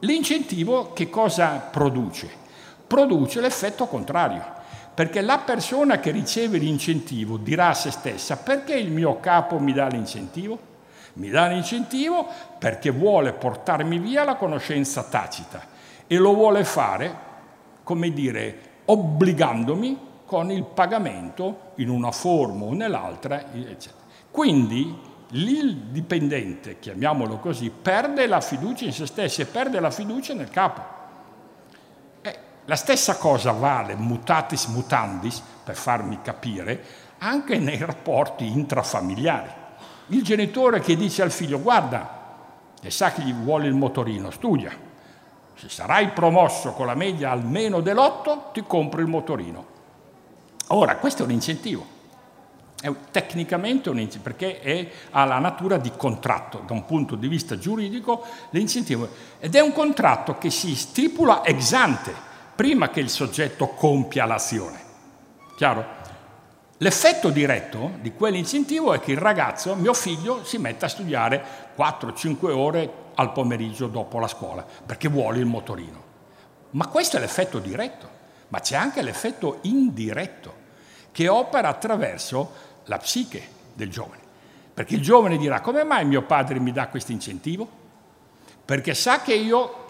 l'incentivo 0.00 0.92
che 0.92 1.10
cosa 1.10 1.68
produce? 1.70 2.42
Produce 2.86 3.40
l'effetto 3.40 3.86
contrario 3.86 4.52
perché 4.94 5.20
la 5.20 5.38
persona 5.38 5.98
che 5.98 6.12
riceve 6.12 6.58
l'incentivo 6.58 7.36
dirà 7.36 7.68
a 7.68 7.74
se 7.74 7.90
stessa 7.90 8.36
perché 8.36 8.74
il 8.74 8.92
mio 8.92 9.18
capo 9.18 9.58
mi 9.58 9.72
dà 9.72 9.88
l'incentivo? 9.88 10.72
Mi 11.14 11.28
dà 11.28 11.48
l'incentivo 11.48 12.26
perché 12.58 12.90
vuole 12.90 13.32
portarmi 13.32 13.98
via 13.98 14.22
la 14.22 14.36
conoscenza 14.36 15.02
tacita 15.02 15.72
e 16.06 16.16
lo 16.16 16.34
vuole 16.34 16.64
fare, 16.64 17.16
come 17.82 18.12
dire, 18.12 18.58
obbligandomi 18.84 19.98
con 20.24 20.52
il 20.52 20.64
pagamento 20.64 21.72
in 21.76 21.88
una 21.88 22.12
forma 22.12 22.66
o 22.66 22.74
nell'altra, 22.74 23.52
eccetera. 23.52 24.03
Quindi 24.34 24.98
il 25.30 25.76
dipendente, 25.76 26.80
chiamiamolo 26.80 27.38
così, 27.38 27.70
perde 27.70 28.26
la 28.26 28.40
fiducia 28.40 28.84
in 28.84 28.92
se 28.92 29.06
stesso 29.06 29.42
e 29.42 29.46
perde 29.46 29.78
la 29.78 29.92
fiducia 29.92 30.34
nel 30.34 30.50
capo. 30.50 30.82
La 32.64 32.74
stessa 32.74 33.16
cosa 33.16 33.52
vale 33.52 33.94
mutatis 33.94 34.66
mutandis, 34.66 35.40
per 35.62 35.76
farmi 35.76 36.20
capire, 36.20 36.84
anche 37.18 37.58
nei 37.58 37.78
rapporti 37.78 38.44
intrafamiliari. 38.44 39.50
Il 40.08 40.24
genitore 40.24 40.80
che 40.80 40.96
dice 40.96 41.22
al 41.22 41.30
figlio, 41.30 41.60
guarda, 41.60 42.72
e 42.82 42.90
sa 42.90 43.12
che 43.12 43.22
gli 43.22 43.32
vuole 43.32 43.68
il 43.68 43.74
motorino, 43.74 44.32
studia. 44.32 44.72
Se 45.54 45.68
sarai 45.68 46.08
promosso 46.08 46.72
con 46.72 46.86
la 46.86 46.96
media 46.96 47.30
almeno 47.30 47.80
dell'otto, 47.80 48.50
ti 48.52 48.64
compro 48.66 49.00
il 49.00 49.06
motorino. 49.06 49.66
Ora, 50.70 50.96
questo 50.96 51.22
è 51.22 51.24
un 51.24 51.30
incentivo. 51.30 51.93
È 52.80 52.92
tecnicamente 53.10 53.88
un 53.88 53.98
incentivo, 53.98 54.22
perché 54.22 54.60
è, 54.60 54.90
ha 55.10 55.24
la 55.24 55.38
natura 55.38 55.78
di 55.78 55.92
contratto, 55.96 56.62
da 56.66 56.74
un 56.74 56.84
punto 56.84 57.14
di 57.14 57.28
vista 57.28 57.58
giuridico, 57.58 58.24
l'incentivo. 58.50 59.08
Ed 59.38 59.54
è 59.54 59.60
un 59.60 59.72
contratto 59.72 60.36
che 60.36 60.50
si 60.50 60.74
stipula 60.74 61.42
ex 61.42 61.72
ante, 61.72 62.14
prima 62.54 62.90
che 62.90 63.00
il 63.00 63.08
soggetto 63.08 63.68
compia 63.68 64.26
l'azione. 64.26 64.80
Chiaro? 65.56 66.02
L'effetto 66.78 67.30
diretto 67.30 67.92
di 68.00 68.12
quell'incentivo 68.12 68.92
è 68.92 69.00
che 69.00 69.12
il 69.12 69.18
ragazzo, 69.18 69.74
mio 69.74 69.94
figlio, 69.94 70.44
si 70.44 70.58
mette 70.58 70.84
a 70.84 70.88
studiare 70.88 71.44
4-5 71.76 72.50
ore 72.50 72.92
al 73.14 73.32
pomeriggio 73.32 73.86
dopo 73.86 74.18
la 74.18 74.26
scuola, 74.26 74.66
perché 74.84 75.08
vuole 75.08 75.38
il 75.38 75.46
motorino. 75.46 76.02
Ma 76.70 76.88
questo 76.88 77.16
è 77.16 77.20
l'effetto 77.20 77.60
diretto, 77.60 78.08
ma 78.48 78.58
c'è 78.58 78.76
anche 78.76 79.02
l'effetto 79.02 79.58
indiretto, 79.62 80.62
che 81.14 81.28
opera 81.28 81.68
attraverso 81.68 82.50
la 82.86 82.98
psiche 82.98 83.40
del 83.72 83.88
giovane. 83.88 84.22
Perché 84.74 84.96
il 84.96 85.00
giovane 85.00 85.38
dirà, 85.38 85.60
come 85.60 85.84
mai 85.84 86.04
mio 86.04 86.22
padre 86.22 86.58
mi 86.58 86.72
dà 86.72 86.88
questo 86.88 87.12
incentivo? 87.12 87.68
Perché 88.64 88.94
sa 88.94 89.22
che 89.22 89.34
io 89.34 89.82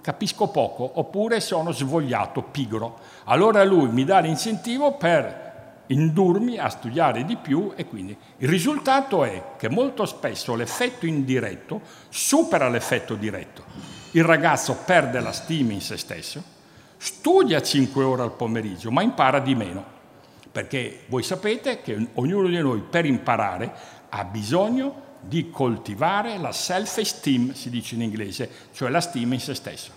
capisco 0.00 0.48
poco 0.48 0.90
oppure 0.94 1.40
sono 1.40 1.70
svogliato, 1.70 2.40
pigro. 2.40 2.98
Allora 3.24 3.62
lui 3.62 3.88
mi 3.88 4.04
dà 4.04 4.20
l'incentivo 4.20 4.92
per 4.92 5.82
indurmi 5.88 6.56
a 6.56 6.70
studiare 6.70 7.26
di 7.26 7.36
più 7.36 7.74
e 7.76 7.84
quindi 7.84 8.16
il 8.38 8.48
risultato 8.48 9.22
è 9.22 9.42
che 9.58 9.68
molto 9.68 10.06
spesso 10.06 10.54
l'effetto 10.54 11.04
indiretto 11.04 11.82
supera 12.08 12.70
l'effetto 12.70 13.16
diretto. 13.16 13.64
Il 14.12 14.24
ragazzo 14.24 14.78
perde 14.86 15.20
la 15.20 15.32
stima 15.32 15.72
in 15.72 15.82
se 15.82 15.98
stesso, 15.98 16.42
studia 16.96 17.60
5 17.60 18.02
ore 18.02 18.22
al 18.22 18.32
pomeriggio, 18.32 18.90
ma 18.90 19.02
impara 19.02 19.40
di 19.40 19.54
meno, 19.54 19.93
perché 20.54 21.00
voi 21.08 21.24
sapete 21.24 21.82
che 21.82 22.10
ognuno 22.14 22.46
di 22.46 22.60
noi 22.60 22.78
per 22.78 23.04
imparare 23.06 23.74
ha 24.08 24.22
bisogno 24.22 25.02
di 25.18 25.50
coltivare 25.50 26.38
la 26.38 26.52
self-esteem, 26.52 27.54
si 27.54 27.70
dice 27.70 27.96
in 27.96 28.02
inglese, 28.02 28.48
cioè 28.72 28.88
la 28.88 29.00
stima 29.00 29.34
in 29.34 29.40
se 29.40 29.54
stesso. 29.54 29.90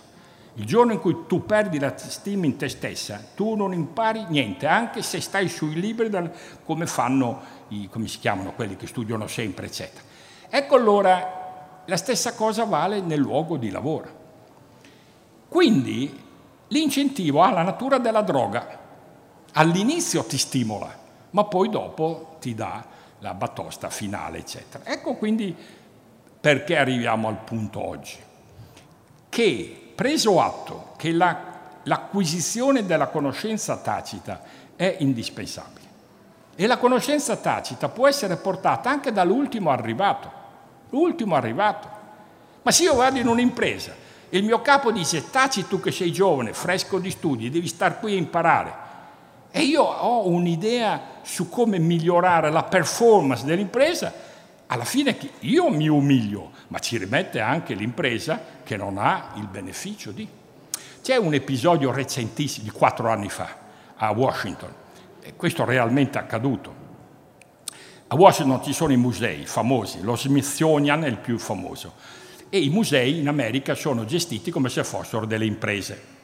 Il 0.54 0.64
giorno 0.64 0.92
in 0.92 0.98
cui 0.98 1.26
tu 1.28 1.46
perdi 1.46 1.78
la 1.78 1.96
stima 1.96 2.46
in 2.46 2.56
te 2.56 2.68
stessa, 2.68 3.24
tu 3.36 3.54
non 3.54 3.72
impari 3.72 4.24
niente, 4.30 4.66
anche 4.66 5.00
se 5.02 5.20
stai 5.20 5.48
sui 5.48 5.74
libri 5.74 6.08
dal, 6.08 6.28
come 6.64 6.88
fanno 6.88 7.40
i, 7.68 7.88
come 7.88 8.08
si 8.08 8.18
chiamano, 8.18 8.52
quelli 8.52 8.74
che 8.74 8.88
studiano 8.88 9.28
sempre, 9.28 9.66
eccetera. 9.66 10.02
Ecco 10.48 10.74
allora, 10.74 11.82
la 11.84 11.96
stessa 11.96 12.34
cosa 12.34 12.64
vale 12.64 13.00
nel 13.00 13.20
luogo 13.20 13.56
di 13.58 13.70
lavoro. 13.70 14.08
Quindi 15.48 16.20
l'incentivo 16.66 17.42
ha 17.42 17.52
la 17.52 17.62
natura 17.62 17.98
della 17.98 18.22
droga. 18.22 18.77
All'inizio 19.52 20.24
ti 20.24 20.38
stimola, 20.38 20.96
ma 21.30 21.44
poi 21.44 21.68
dopo 21.68 22.36
ti 22.40 22.54
dà 22.54 22.84
la 23.20 23.34
batosta 23.34 23.90
finale, 23.90 24.38
eccetera. 24.38 24.84
Ecco 24.84 25.14
quindi 25.14 25.54
perché 26.40 26.76
arriviamo 26.76 27.28
al 27.28 27.38
punto 27.38 27.84
oggi. 27.84 28.16
Che 29.28 29.92
preso 29.94 30.40
atto 30.40 30.92
che 30.96 31.12
la, 31.12 31.36
l'acquisizione 31.82 32.86
della 32.86 33.08
conoscenza 33.08 33.76
tacita 33.76 34.42
è 34.76 34.96
indispensabile 35.00 35.86
e 36.54 36.66
la 36.66 36.78
conoscenza 36.78 37.36
tacita 37.36 37.88
può 37.88 38.08
essere 38.08 38.36
portata 38.36 38.90
anche 38.90 39.12
dall'ultimo 39.12 39.70
arrivato, 39.70 40.30
l'ultimo 40.90 41.34
arrivato. 41.34 41.88
Ma 42.62 42.70
se 42.70 42.84
io 42.84 42.94
vado 42.94 43.18
in 43.18 43.28
un'impresa 43.28 43.94
e 44.28 44.38
il 44.38 44.44
mio 44.44 44.60
capo 44.60 44.90
dice 44.90 45.30
taci 45.30 45.66
tu 45.66 45.80
che 45.80 45.90
sei 45.90 46.12
giovane, 46.12 46.52
fresco 46.52 46.98
di 46.98 47.10
studi, 47.10 47.50
devi 47.50 47.68
star 47.68 48.00
qui 48.00 48.14
a 48.14 48.16
imparare, 48.16 48.74
e 49.50 49.62
io 49.62 49.82
ho 49.82 50.28
un'idea 50.28 51.20
su 51.22 51.48
come 51.48 51.78
migliorare 51.78 52.50
la 52.50 52.64
performance 52.64 53.44
dell'impresa, 53.44 54.12
alla 54.66 54.84
fine 54.84 55.16
io 55.40 55.70
mi 55.70 55.88
umilio, 55.88 56.50
ma 56.68 56.78
ci 56.78 56.98
rimette 56.98 57.40
anche 57.40 57.74
l'impresa 57.74 58.40
che 58.62 58.76
non 58.76 58.98
ha 58.98 59.32
il 59.36 59.46
beneficio 59.46 60.10
di. 60.10 60.28
C'è 61.02 61.16
un 61.16 61.32
episodio 61.32 61.90
recentissimo 61.90 62.64
di 62.64 62.70
quattro 62.70 63.08
anni 63.08 63.30
fa 63.30 63.48
a 63.96 64.10
Washington, 64.10 64.72
e 65.22 65.34
questo 65.34 65.62
è 65.62 65.66
realmente 65.66 66.18
accaduto. 66.18 66.86
A 68.08 68.14
Washington 68.14 68.62
ci 68.62 68.72
sono 68.74 68.92
i 68.92 68.96
musei 68.96 69.46
famosi, 69.46 70.02
lo 70.02 70.16
Smithsonian 70.16 71.04
è 71.04 71.08
il 71.08 71.18
più 71.18 71.38
famoso, 71.38 71.94
e 72.50 72.58
i 72.58 72.68
musei 72.68 73.18
in 73.18 73.28
America 73.28 73.74
sono 73.74 74.04
gestiti 74.04 74.50
come 74.50 74.68
se 74.68 74.84
fossero 74.84 75.24
delle 75.24 75.46
imprese 75.46 76.16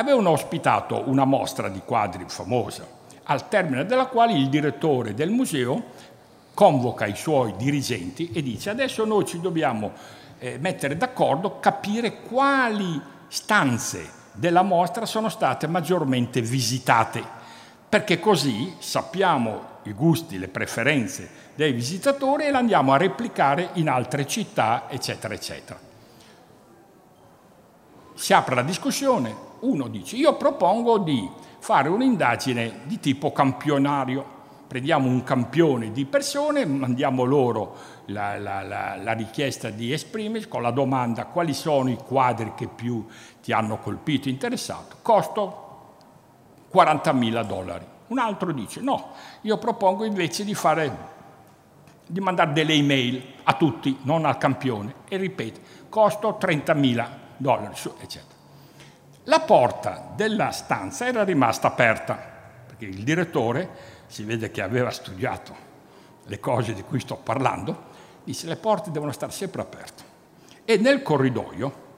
avevano 0.00 0.30
ospitato 0.30 1.02
una 1.06 1.24
mostra 1.24 1.68
di 1.68 1.80
quadri 1.84 2.24
famosa, 2.26 2.86
al 3.24 3.48
termine 3.48 3.86
della 3.86 4.06
quale 4.06 4.32
il 4.32 4.48
direttore 4.48 5.14
del 5.14 5.30
museo 5.30 6.08
convoca 6.54 7.06
i 7.06 7.14
suoi 7.14 7.54
dirigenti 7.56 8.30
e 8.32 8.42
dice 8.42 8.70
adesso 8.70 9.04
noi 9.04 9.24
ci 9.24 9.40
dobbiamo 9.40 9.92
eh, 10.38 10.58
mettere 10.58 10.96
d'accordo, 10.96 11.60
capire 11.60 12.22
quali 12.22 13.00
stanze 13.28 14.18
della 14.32 14.62
mostra 14.62 15.06
sono 15.06 15.28
state 15.28 15.66
maggiormente 15.66 16.40
visitate, 16.40 17.22
perché 17.88 18.18
così 18.18 18.74
sappiamo 18.78 19.68
i 19.84 19.92
gusti, 19.92 20.38
le 20.38 20.48
preferenze 20.48 21.28
dei 21.54 21.72
visitatori 21.72 22.44
e 22.44 22.50
le 22.50 22.56
andiamo 22.56 22.92
a 22.92 22.96
replicare 22.96 23.70
in 23.74 23.88
altre 23.88 24.26
città, 24.26 24.84
eccetera, 24.88 25.34
eccetera. 25.34 25.78
Si 28.14 28.32
apre 28.32 28.54
la 28.54 28.62
discussione, 28.62 29.48
uno 29.60 29.88
dice 29.88 30.16
io 30.16 30.36
propongo 30.36 30.98
di 30.98 31.28
fare 31.58 31.88
un'indagine 31.88 32.80
di 32.84 32.98
tipo 33.00 33.32
campionario, 33.32 34.38
prendiamo 34.66 35.08
un 35.08 35.22
campione 35.22 35.92
di 35.92 36.04
persone, 36.04 36.64
mandiamo 36.64 37.24
loro 37.24 37.76
la, 38.06 38.38
la, 38.38 38.62
la, 38.62 38.96
la 38.96 39.12
richiesta 39.12 39.70
di 39.70 39.92
esprimersi 39.92 40.48
con 40.48 40.62
la 40.62 40.70
domanda 40.70 41.26
quali 41.26 41.52
sono 41.52 41.90
i 41.90 41.96
quadri 41.96 42.52
che 42.54 42.68
più 42.68 43.04
ti 43.42 43.52
hanno 43.52 43.78
colpito, 43.78 44.28
interessato, 44.28 44.96
costo 45.02 45.66
40.000 46.72 47.44
dollari. 47.44 47.86
Un 48.08 48.18
altro 48.18 48.52
dice 48.52 48.80
no, 48.80 49.10
io 49.42 49.58
propongo 49.58 50.04
invece 50.04 50.44
di, 50.44 50.54
fare, 50.54 50.96
di 52.06 52.20
mandare 52.20 52.52
delle 52.52 52.72
email 52.72 53.22
a 53.44 53.54
tutti, 53.54 53.98
non 54.02 54.24
al 54.24 54.38
campione, 54.38 54.94
e 55.08 55.16
ripete, 55.16 55.60
costo 55.88 56.38
30.000 56.40 57.08
dollari, 57.36 57.74
eccetera. 58.00 58.29
La 59.24 59.40
porta 59.40 60.12
della 60.16 60.50
stanza 60.50 61.06
era 61.06 61.24
rimasta 61.24 61.68
aperta, 61.68 62.18
perché 62.66 62.86
il 62.86 63.04
direttore, 63.04 63.68
si 64.06 64.24
vede 64.24 64.50
che 64.50 64.62
aveva 64.62 64.90
studiato 64.90 65.68
le 66.24 66.40
cose 66.40 66.72
di 66.72 66.82
cui 66.82 67.00
sto 67.00 67.16
parlando, 67.16 67.88
disse 68.24 68.46
le 68.46 68.56
porte 68.56 68.90
devono 68.90 69.12
stare 69.12 69.32
sempre 69.32 69.60
aperte. 69.60 70.04
E 70.64 70.78
nel 70.78 71.02
corridoio 71.02 71.88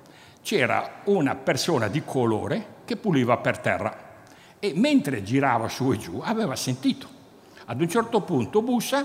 c'era 0.43 1.03
una 1.05 1.37
persona 1.37 1.87
di 1.87 2.03
colore 2.05 2.81
che 2.85 2.97
puliva 2.97 3.37
per 3.37 3.59
terra 3.59 4.11
e 4.59 4.73
mentre 4.75 5.23
girava 5.23 5.69
su 5.69 5.93
e 5.93 5.99
giù 5.99 6.21
aveva 6.23 6.57
sentito. 6.57 7.09
Ad 7.67 7.81
un 7.81 7.89
certo 7.89 8.23
punto 8.23 8.63
bussa 8.63 9.05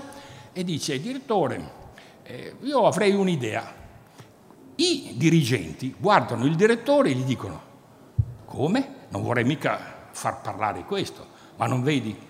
e 0.52 0.64
dice, 0.64 1.00
direttore, 1.00 1.70
eh, 2.24 2.56
io 2.62 2.84
avrei 2.84 3.14
un'idea. 3.14 3.74
I 4.74 5.14
dirigenti 5.16 5.94
guardano 5.96 6.46
il 6.46 6.56
direttore 6.56 7.10
e 7.10 7.14
gli 7.14 7.24
dicono, 7.24 7.67
come? 8.48 8.94
Non 9.10 9.22
vorrei 9.22 9.44
mica 9.44 10.06
far 10.10 10.40
parlare 10.40 10.84
questo, 10.84 11.26
ma 11.56 11.66
non 11.66 11.82
vedi 11.82 12.26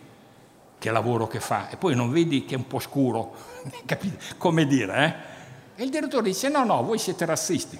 che 0.78 0.90
lavoro 0.90 1.26
che 1.26 1.40
fa 1.40 1.70
e 1.70 1.76
poi 1.76 1.94
non 1.94 2.10
vedi 2.10 2.44
che 2.44 2.54
è 2.54 2.58
un 2.58 2.66
po' 2.66 2.78
scuro, 2.78 3.34
capite? 3.86 4.18
Come 4.36 4.66
dire, 4.66 5.04
eh? 5.04 5.36
E 5.80 5.84
il 5.84 5.90
direttore 5.90 6.24
dice, 6.24 6.48
no, 6.48 6.64
no, 6.64 6.82
voi 6.82 6.98
siete 6.98 7.24
razzisti, 7.24 7.78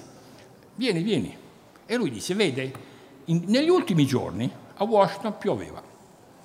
vieni, 0.77 1.03
vieni. 1.03 1.37
E 1.85 1.96
lui 1.96 2.11
dice, 2.11 2.35
vede, 2.35 2.72
in, 3.27 3.42
negli 3.46 3.68
ultimi 3.68 4.07
giorni 4.07 4.51
a 4.77 4.85
Washington 4.85 5.37
pioveva 5.37 5.83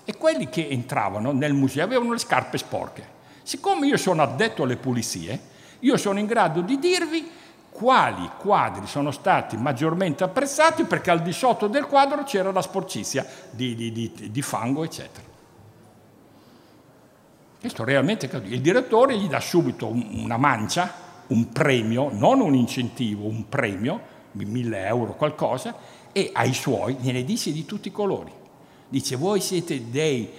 e 0.03 0.17
quelli 0.17 0.49
che 0.49 0.67
entravano 0.67 1.31
nel 1.31 1.53
museo 1.53 1.83
avevano 1.83 2.11
le 2.11 2.17
scarpe 2.17 2.57
sporche. 2.57 3.21
Siccome 3.43 3.87
io 3.87 3.97
sono 3.97 4.21
addetto 4.21 4.63
alle 4.63 4.77
pulizie, 4.77 5.51
io 5.79 5.97
sono 5.97 6.19
in 6.19 6.25
grado 6.25 6.61
di 6.61 6.79
dirvi 6.79 7.29
quali 7.73 8.29
quadri 8.37 8.85
sono 8.85 9.11
stati 9.11 9.57
maggiormente 9.57 10.23
apprezzati 10.23 10.83
perché 10.83 11.11
al 11.11 11.21
di 11.21 11.33
sotto 11.33 11.67
del 11.67 11.87
quadro 11.87 12.23
c'era 12.23 12.51
la 12.51 12.61
sporcizia 12.61 13.25
di, 13.49 13.75
di, 13.75 13.91
di, 13.91 14.31
di 14.31 14.41
fango, 14.41 14.83
eccetera. 14.83 15.25
Questo 17.59 17.83
realmente 17.83 18.29
è 18.29 18.35
Il 18.45 18.61
direttore 18.61 19.17
gli 19.17 19.27
dà 19.27 19.39
subito 19.39 19.87
una 19.87 20.37
mancia, 20.37 20.93
un 21.27 21.51
premio, 21.51 22.09
non 22.11 22.41
un 22.41 22.53
incentivo, 22.53 23.25
un 23.25 23.47
premio, 23.47 24.11
mille 24.33 24.85
euro 24.85 25.15
qualcosa, 25.15 25.75
e 26.11 26.29
ai 26.33 26.53
suoi 26.53 26.95
gliene 26.95 27.23
dice 27.23 27.51
di 27.51 27.65
tutti 27.65 27.87
i 27.87 27.91
colori. 27.91 28.31
Dice, 28.87 29.15
voi 29.15 29.39
siete 29.39 29.89
dei, 29.89 30.29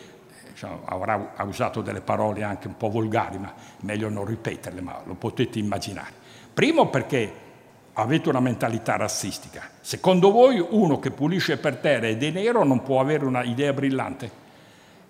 cioè, 0.55 0.70
avrà 0.85 1.35
usato 1.44 1.81
delle 1.81 2.01
parole 2.01 2.42
anche 2.42 2.68
un 2.68 2.77
po' 2.77 2.90
volgari, 2.90 3.38
ma 3.38 3.53
meglio 3.81 4.09
non 4.09 4.25
ripeterle, 4.25 4.81
ma 4.81 5.01
lo 5.05 5.14
potete 5.14 5.59
immaginare. 5.59 6.23
Primo 6.55 6.88
perché 6.88 7.33
avete 7.95 8.29
una 8.29 8.40
mentalità 8.40 8.97
razzistica. 8.97 9.69
Secondo 9.81 10.31
voi 10.31 10.64
uno 10.67 11.01
che 11.01 11.11
pulisce 11.11 11.59
per 11.59 11.77
terra 11.77 12.07
ed 12.07 12.23
è 12.23 12.31
nero 12.31 12.64
non 12.64 12.83
può 12.83 13.01
avere 13.01 13.25
una 13.25 13.43
idea 13.43 13.73
brillante? 13.73 14.43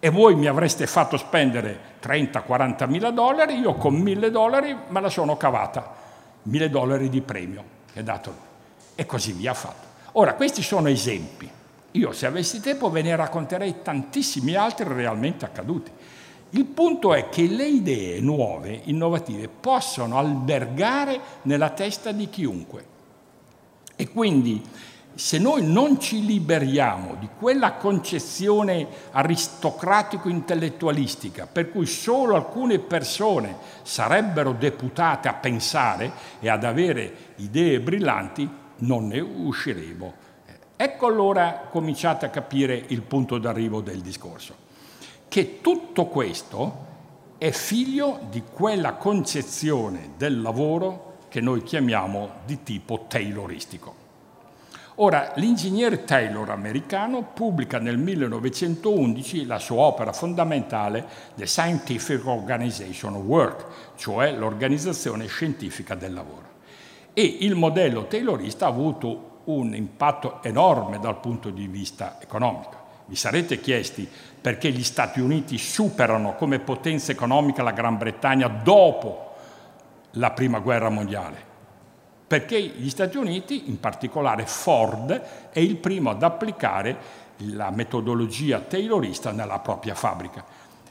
E 0.00 0.10
voi 0.10 0.34
mi 0.34 0.46
avreste 0.46 0.86
fatto 0.86 1.16
spendere 1.16 1.78
30-40 2.02 2.88
mila 2.88 3.10
dollari, 3.10 3.58
io 3.58 3.74
con 3.74 3.94
mille 3.94 4.30
dollari 4.30 4.76
me 4.88 5.00
la 5.00 5.08
sono 5.08 5.36
cavata, 5.36 5.94
mille 6.42 6.68
dollari 6.68 7.08
di 7.08 7.20
premio 7.20 7.64
che 7.92 8.00
è 8.00 8.02
dato. 8.02 8.52
E 8.94 9.06
così 9.06 9.32
via 9.32 9.54
fatto. 9.54 9.86
Ora, 10.12 10.34
questi 10.34 10.62
sono 10.62 10.88
esempi. 10.88 11.48
Io, 11.92 12.12
se 12.12 12.26
avessi 12.26 12.60
tempo, 12.60 12.90
ve 12.90 13.02
ne 13.02 13.14
racconterei 13.16 13.82
tantissimi 13.82 14.54
altri 14.54 14.92
realmente 14.92 15.44
accaduti. 15.44 15.90
Il 16.56 16.66
punto 16.66 17.14
è 17.14 17.30
che 17.30 17.48
le 17.48 17.66
idee 17.66 18.20
nuove, 18.20 18.82
innovative, 18.84 19.48
possono 19.48 20.18
albergare 20.18 21.18
nella 21.42 21.70
testa 21.70 22.12
di 22.12 22.30
chiunque. 22.30 22.84
E 23.96 24.08
quindi, 24.08 24.62
se 25.16 25.38
noi 25.38 25.66
non 25.66 25.98
ci 25.98 26.24
liberiamo 26.24 27.16
di 27.18 27.28
quella 27.36 27.72
concezione 27.72 28.86
aristocratico-intellettualistica 29.10 31.48
per 31.50 31.72
cui 31.72 31.86
solo 31.86 32.36
alcune 32.36 32.78
persone 32.78 33.56
sarebbero 33.82 34.52
deputate 34.52 35.26
a 35.26 35.34
pensare 35.34 36.12
e 36.38 36.48
ad 36.48 36.62
avere 36.62 37.32
idee 37.36 37.80
brillanti, 37.80 38.48
non 38.78 39.08
ne 39.08 39.18
usciremo. 39.18 40.12
Ecco 40.76 41.06
allora 41.06 41.66
cominciate 41.68 42.26
a 42.26 42.30
capire 42.30 42.80
il 42.88 43.02
punto 43.02 43.38
d'arrivo 43.38 43.80
del 43.80 44.00
discorso, 44.00 44.63
che 45.28 45.60
tutto 45.60 46.06
questo 46.06 46.82
è 47.38 47.50
figlio 47.50 48.20
di 48.30 48.42
quella 48.42 48.94
concezione 48.94 50.10
del 50.16 50.40
lavoro 50.40 51.16
che 51.28 51.40
noi 51.40 51.62
chiamiamo 51.62 52.30
di 52.44 52.62
tipo 52.62 53.06
tayloristico. 53.08 54.02
Ora, 54.98 55.32
l'ingegnere 55.36 56.04
Taylor 56.04 56.50
americano 56.50 57.22
pubblica 57.34 57.78
nel 57.78 57.98
1911 57.98 59.44
la 59.44 59.58
sua 59.58 59.82
opera 59.82 60.12
fondamentale 60.12 61.04
The 61.34 61.46
Scientific 61.46 62.24
Organization 62.24 63.14
of 63.14 63.22
Work, 63.24 63.66
cioè 63.96 64.32
l'organizzazione 64.32 65.26
scientifica 65.26 65.96
del 65.96 66.12
lavoro 66.12 66.44
e 67.16 67.38
il 67.40 67.54
modello 67.54 68.06
taylorista 68.06 68.66
ha 68.66 68.70
avuto 68.70 69.40
un 69.44 69.74
impatto 69.74 70.42
enorme 70.42 70.98
dal 70.98 71.20
punto 71.20 71.50
di 71.50 71.68
vista 71.68 72.18
economico. 72.20 72.82
Vi 73.06 73.16
sarete 73.16 73.60
chiesti 73.60 74.08
perché 74.40 74.70
gli 74.70 74.82
Stati 74.82 75.20
Uniti 75.20 75.58
superano 75.58 76.34
come 76.36 76.58
potenza 76.58 77.12
economica 77.12 77.62
la 77.62 77.72
Gran 77.72 77.98
Bretagna 77.98 78.48
dopo 78.48 79.34
la 80.12 80.30
Prima 80.30 80.58
Guerra 80.60 80.88
Mondiale? 80.88 81.52
Perché 82.26 82.60
gli 82.60 82.88
Stati 82.88 83.18
Uniti, 83.18 83.68
in 83.68 83.78
particolare 83.78 84.46
Ford, 84.46 85.22
è 85.50 85.58
il 85.60 85.76
primo 85.76 86.10
ad 86.10 86.22
applicare 86.22 87.22
la 87.52 87.70
metodologia 87.70 88.60
taylorista 88.60 89.32
nella 89.32 89.58
propria 89.58 89.94
fabbrica. 89.94 90.44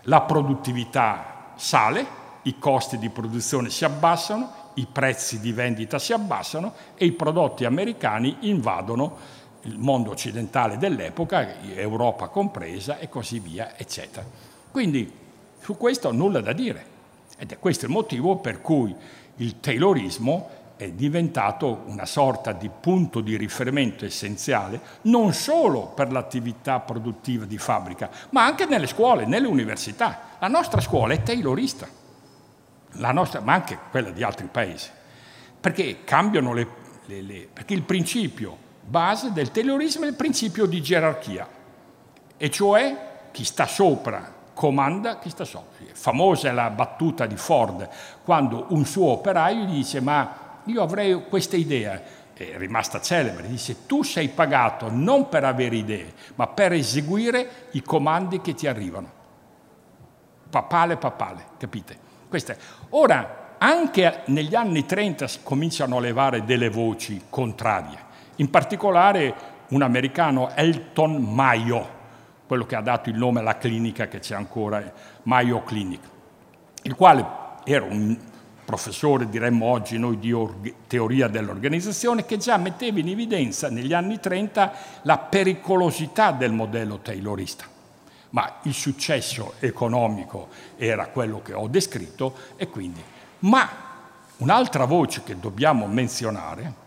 La 0.03 0.21
produttività 0.21 1.53
sale, 1.55 2.05
i 2.43 2.59
costi 2.59 2.97
di 2.99 3.09
produzione 3.09 3.69
si 3.69 3.85
abbassano, 3.85 4.61
i 4.75 4.87
prezzi 4.91 5.39
di 5.39 5.51
vendita 5.51 5.97
si 5.97 6.13
abbassano 6.13 6.73
e 6.95 7.05
i 7.05 7.11
prodotti 7.11 7.65
americani 7.65 8.37
invadono 8.41 9.41
il 9.63 9.77
mondo 9.77 10.11
occidentale 10.11 10.77
dell'epoca, 10.77 11.61
Europa 11.61 12.27
compresa 12.27 12.99
e 12.99 13.09
così 13.09 13.39
via, 13.39 13.77
eccetera. 13.77 14.25
Quindi 14.71 15.11
su 15.59 15.77
questo 15.77 16.11
nulla 16.11 16.41
da 16.41 16.53
dire 16.53 16.91
ed 17.37 17.51
è 17.51 17.59
questo 17.59 17.85
il 17.85 17.91
motivo 17.91 18.37
per 18.37 18.61
cui 18.61 18.95
il 19.37 19.59
Taylorismo 19.59 20.61
è 20.75 20.89
diventato 20.91 21.83
una 21.85 22.05
sorta 22.05 22.51
di 22.51 22.69
punto 22.69 23.21
di 23.21 23.37
riferimento 23.37 24.05
essenziale 24.05 24.79
non 25.03 25.33
solo 25.33 25.87
per 25.87 26.11
l'attività 26.11 26.79
produttiva 26.79 27.45
di 27.45 27.57
fabbrica, 27.57 28.09
ma 28.31 28.45
anche 28.45 28.65
nelle 28.65 28.87
scuole, 28.87 29.25
nelle 29.25 29.47
università. 29.47 30.31
La 30.39 30.47
nostra 30.47 30.81
scuola 30.81 31.13
è 31.13 31.23
taylorista 31.23 31.87
nostra, 33.11 33.39
ma 33.39 33.53
anche 33.53 33.77
quella 33.89 34.11
di 34.11 34.23
altri 34.23 34.47
paesi, 34.51 34.89
perché 35.59 36.03
cambiano 36.03 36.53
le, 36.53 36.67
le, 37.05 37.21
le 37.21 37.47
perché 37.51 37.73
il 37.73 37.83
principio 37.83 38.57
base 38.85 39.31
del 39.31 39.51
terrorismo 39.51 40.05
è 40.05 40.07
il 40.07 40.15
principio 40.15 40.65
di 40.65 40.81
gerarchia, 40.81 41.47
e 42.37 42.49
cioè 42.49 43.11
chi 43.31 43.43
sta 43.43 43.65
sopra 43.65 44.41
comanda 44.53 45.19
chi 45.19 45.29
sta 45.29 45.45
sopra. 45.45 45.71
Famosa 45.93 46.49
è 46.49 46.51
la 46.51 46.69
battuta 46.69 47.25
di 47.25 47.35
Ford 47.35 47.87
quando 48.23 48.67
un 48.69 48.85
suo 48.85 49.07
operaio 49.07 49.65
gli 49.65 49.73
dice 49.73 49.99
ma 49.99 50.61
io 50.65 50.81
avrei 50.81 51.27
questa 51.27 51.55
idea, 51.55 52.01
è 52.33 52.57
rimasta 52.57 53.01
celebre, 53.01 53.47
dice 53.47 53.85
tu 53.85 54.03
sei 54.03 54.29
pagato 54.29 54.89
non 54.89 55.29
per 55.29 55.43
avere 55.43 55.75
idee, 55.75 56.13
ma 56.35 56.47
per 56.47 56.73
eseguire 56.73 57.67
i 57.71 57.81
comandi 57.81 58.41
che 58.41 58.53
ti 58.53 58.67
arrivano. 58.67 59.21
Papale, 60.49 60.97
papale, 60.97 61.45
capite? 61.57 61.97
Queste. 62.29 62.57
Ora, 62.89 63.55
anche 63.57 64.21
negli 64.25 64.55
anni 64.55 64.85
30 64.85 65.27
cominciano 65.43 65.97
a 65.97 65.99
levare 65.99 66.43
delle 66.43 66.69
voci 66.69 67.23
contrarie, 67.29 67.97
in 68.37 68.49
particolare 68.49 69.51
un 69.69 69.81
americano 69.81 70.51
Elton 70.55 71.15
Mayo, 71.15 72.01
quello 72.47 72.65
che 72.65 72.75
ha 72.75 72.81
dato 72.81 73.09
il 73.09 73.17
nome 73.17 73.39
alla 73.39 73.57
clinica 73.57 74.07
che 74.07 74.19
c'è 74.19 74.35
ancora, 74.35 74.91
Mayo 75.23 75.63
Clinic, 75.63 76.01
il 76.83 76.95
quale 76.95 77.25
era 77.63 77.85
un 77.85 78.17
professore, 78.65 79.29
diremmo 79.29 79.65
oggi 79.65 79.97
noi, 79.97 80.19
di 80.19 80.33
teoria 80.87 81.27
dell'organizzazione, 81.27 82.25
che 82.25 82.37
già 82.37 82.57
metteva 82.57 82.99
in 82.99 83.09
evidenza 83.09 83.69
negli 83.69 83.93
anni 83.93 84.19
30 84.19 84.73
la 85.03 85.17
pericolosità 85.17 86.31
del 86.31 86.51
modello 86.51 86.99
taylorista. 86.99 87.65
Ma 88.29 88.55
il 88.63 88.73
successo 88.73 89.53
economico 89.59 90.47
era 90.77 91.07
quello 91.07 91.41
che 91.41 91.53
ho 91.53 91.67
descritto 91.67 92.35
e 92.55 92.67
quindi... 92.67 93.01
Ma 93.39 93.69
un'altra 94.37 94.85
voce 94.85 95.21
che 95.23 95.37
dobbiamo 95.37 95.85
menzionare 95.85 96.81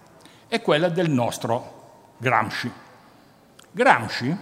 è 0.49 0.61
quella 0.63 0.89
del 0.89 1.11
nostro 1.11 2.15
Gramsci. 2.19 2.71
Gramsci, 3.71 4.37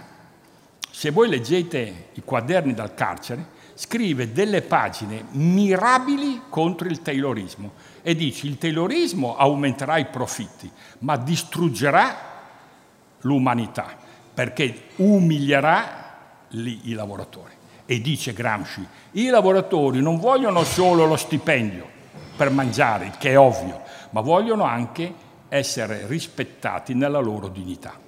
se 0.89 1.09
voi 1.11 1.27
leggete 1.27 2.09
i 2.13 2.21
quaderni 2.23 2.73
dal 2.73 2.93
carcere, 2.93 3.53
scrive 3.73 4.31
delle 4.31 4.61
pagine 4.61 5.25
mirabili 5.31 6.43
contro 6.49 6.87
il 6.87 7.01
taylorismo 7.01 7.73
e 8.01 8.15
dice 8.15 8.47
il 8.47 8.57
taylorismo 8.57 9.35
aumenterà 9.35 9.97
i 9.97 10.05
profitti, 10.05 10.71
ma 10.99 11.17
distruggerà 11.17 12.33
l'umanità 13.21 13.87
perché 14.33 14.89
umilierà 14.97 16.03
i 16.51 16.93
lavoratori. 16.93 17.53
E 17.85 18.01
dice 18.01 18.33
Gramsci, 18.33 18.85
i 19.11 19.27
lavoratori 19.27 20.01
non 20.01 20.17
vogliono 20.17 20.63
solo 20.63 21.05
lo 21.05 21.17
stipendio 21.17 21.87
per 22.35 22.49
mangiare, 22.49 23.13
che 23.17 23.31
è 23.31 23.39
ovvio, 23.39 23.81
ma 24.11 24.21
vogliono 24.21 24.63
anche 24.63 25.13
essere 25.49 26.07
rispettati 26.07 26.93
nella 26.93 27.19
loro 27.19 27.47
dignità. 27.47 27.99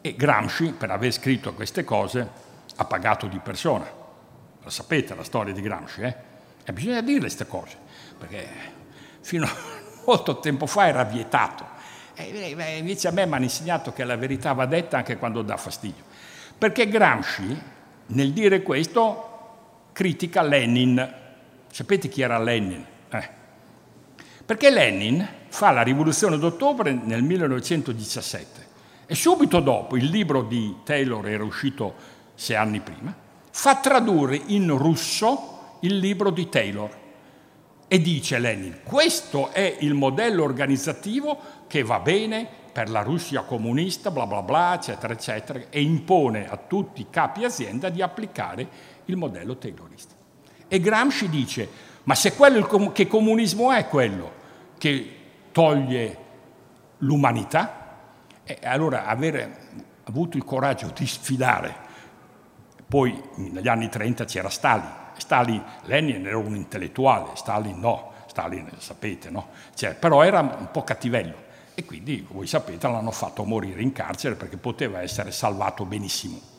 E 0.00 0.14
Gramsci, 0.14 0.72
per 0.72 0.90
aver 0.90 1.12
scritto 1.12 1.54
queste 1.54 1.84
cose, 1.84 2.28
ha 2.76 2.84
pagato 2.84 3.26
di 3.26 3.38
persona 3.38 4.02
la 4.64 4.70
sapete 4.70 5.14
la 5.14 5.22
storia 5.22 5.52
di 5.52 5.60
Gramsci, 5.60 6.00
eh? 6.00 6.16
E 6.64 6.72
bisogna 6.72 7.02
dirle 7.02 7.20
queste 7.20 7.46
cose, 7.46 7.76
perché 8.18 8.48
fino 9.20 9.44
a 9.44 9.50
molto 10.06 10.40
tempo 10.40 10.66
fa 10.66 10.88
era 10.88 11.04
vietato. 11.04 11.72
E 12.14 12.78
invece 12.78 13.08
a 13.08 13.10
me 13.10 13.26
mi 13.26 13.34
hanno 13.34 13.44
insegnato 13.44 13.92
che 13.92 14.04
la 14.04 14.16
verità 14.16 14.52
va 14.52 14.66
detta 14.66 14.96
anche 14.96 15.18
quando 15.18 15.42
dà 15.42 15.56
fastidio. 15.56 16.02
Perché 16.56 16.88
Gramsci, 16.88 17.60
nel 18.06 18.32
dire 18.32 18.62
questo, 18.62 19.88
critica 19.92 20.40
Lenin. 20.42 21.14
Sapete 21.70 22.08
chi 22.08 22.22
era 22.22 22.38
Lenin? 22.38 22.86
Eh. 23.10 23.28
Perché 24.46 24.70
Lenin 24.70 25.28
fa 25.54 25.70
la 25.70 25.82
rivoluzione 25.82 26.36
d'ottobre 26.36 26.90
nel 26.90 27.22
1917 27.22 28.66
e 29.06 29.14
subito 29.14 29.60
dopo 29.60 29.96
il 29.96 30.06
libro 30.06 30.42
di 30.42 30.78
Taylor 30.82 31.28
era 31.28 31.44
uscito 31.44 31.94
sei 32.34 32.56
anni 32.56 32.80
prima 32.80 33.14
fa 33.52 33.76
tradurre 33.76 34.42
in 34.46 34.76
russo 34.76 35.76
il 35.82 35.98
libro 35.98 36.30
di 36.30 36.48
Taylor 36.48 37.02
e 37.86 38.00
dice 38.00 38.40
Lenin, 38.40 38.80
questo 38.82 39.52
è 39.52 39.76
il 39.78 39.94
modello 39.94 40.42
organizzativo 40.42 41.38
che 41.68 41.84
va 41.84 42.00
bene 42.00 42.48
per 42.72 42.90
la 42.90 43.02
Russia 43.02 43.42
comunista, 43.42 44.10
bla 44.10 44.26
bla 44.26 44.42
bla, 44.42 44.74
eccetera, 44.74 45.12
eccetera, 45.12 45.60
e 45.70 45.80
impone 45.80 46.48
a 46.48 46.56
tutti 46.56 47.02
i 47.02 47.06
capi 47.10 47.44
azienda 47.44 47.90
di 47.90 48.02
applicare 48.02 48.66
il 49.04 49.16
modello 49.16 49.56
taylorista. 49.56 50.14
E 50.66 50.80
Gramsci 50.80 51.28
dice, 51.28 51.68
ma 52.02 52.16
se 52.16 52.34
quello 52.34 52.90
che 52.90 53.06
comunismo 53.06 53.70
è 53.70 53.86
quello 53.86 54.32
che 54.78 55.18
toglie 55.54 56.18
l'umanità, 56.98 57.82
e 58.42 58.58
allora 58.64 59.06
avere 59.06 59.58
avuto 60.04 60.36
il 60.36 60.44
coraggio 60.44 60.90
di 60.92 61.06
sfidare 61.06 61.82
poi 62.86 63.20
negli 63.36 63.68
anni 63.68 63.88
30 63.88 64.24
c'era 64.24 64.48
Stalin. 64.48 64.90
Stalin, 65.16 65.62
Lenin 65.84 66.26
era 66.26 66.36
un 66.36 66.54
intellettuale, 66.54 67.30
Stalin 67.34 67.78
no, 67.78 68.12
Stalin 68.26 68.68
sapete, 68.78 69.30
no? 69.30 69.48
Cioè, 69.74 69.94
però 69.94 70.22
era 70.22 70.40
un 70.40 70.68
po' 70.70 70.82
cattivello 70.82 71.34
e 71.74 71.84
quindi, 71.84 72.26
voi 72.30 72.46
sapete, 72.46 72.88
l'hanno 72.88 73.10
fatto 73.10 73.44
morire 73.44 73.80
in 73.82 73.92
carcere 73.92 74.34
perché 74.34 74.56
poteva 74.56 75.02
essere 75.02 75.30
salvato 75.30 75.84
benissimo. 75.84 76.53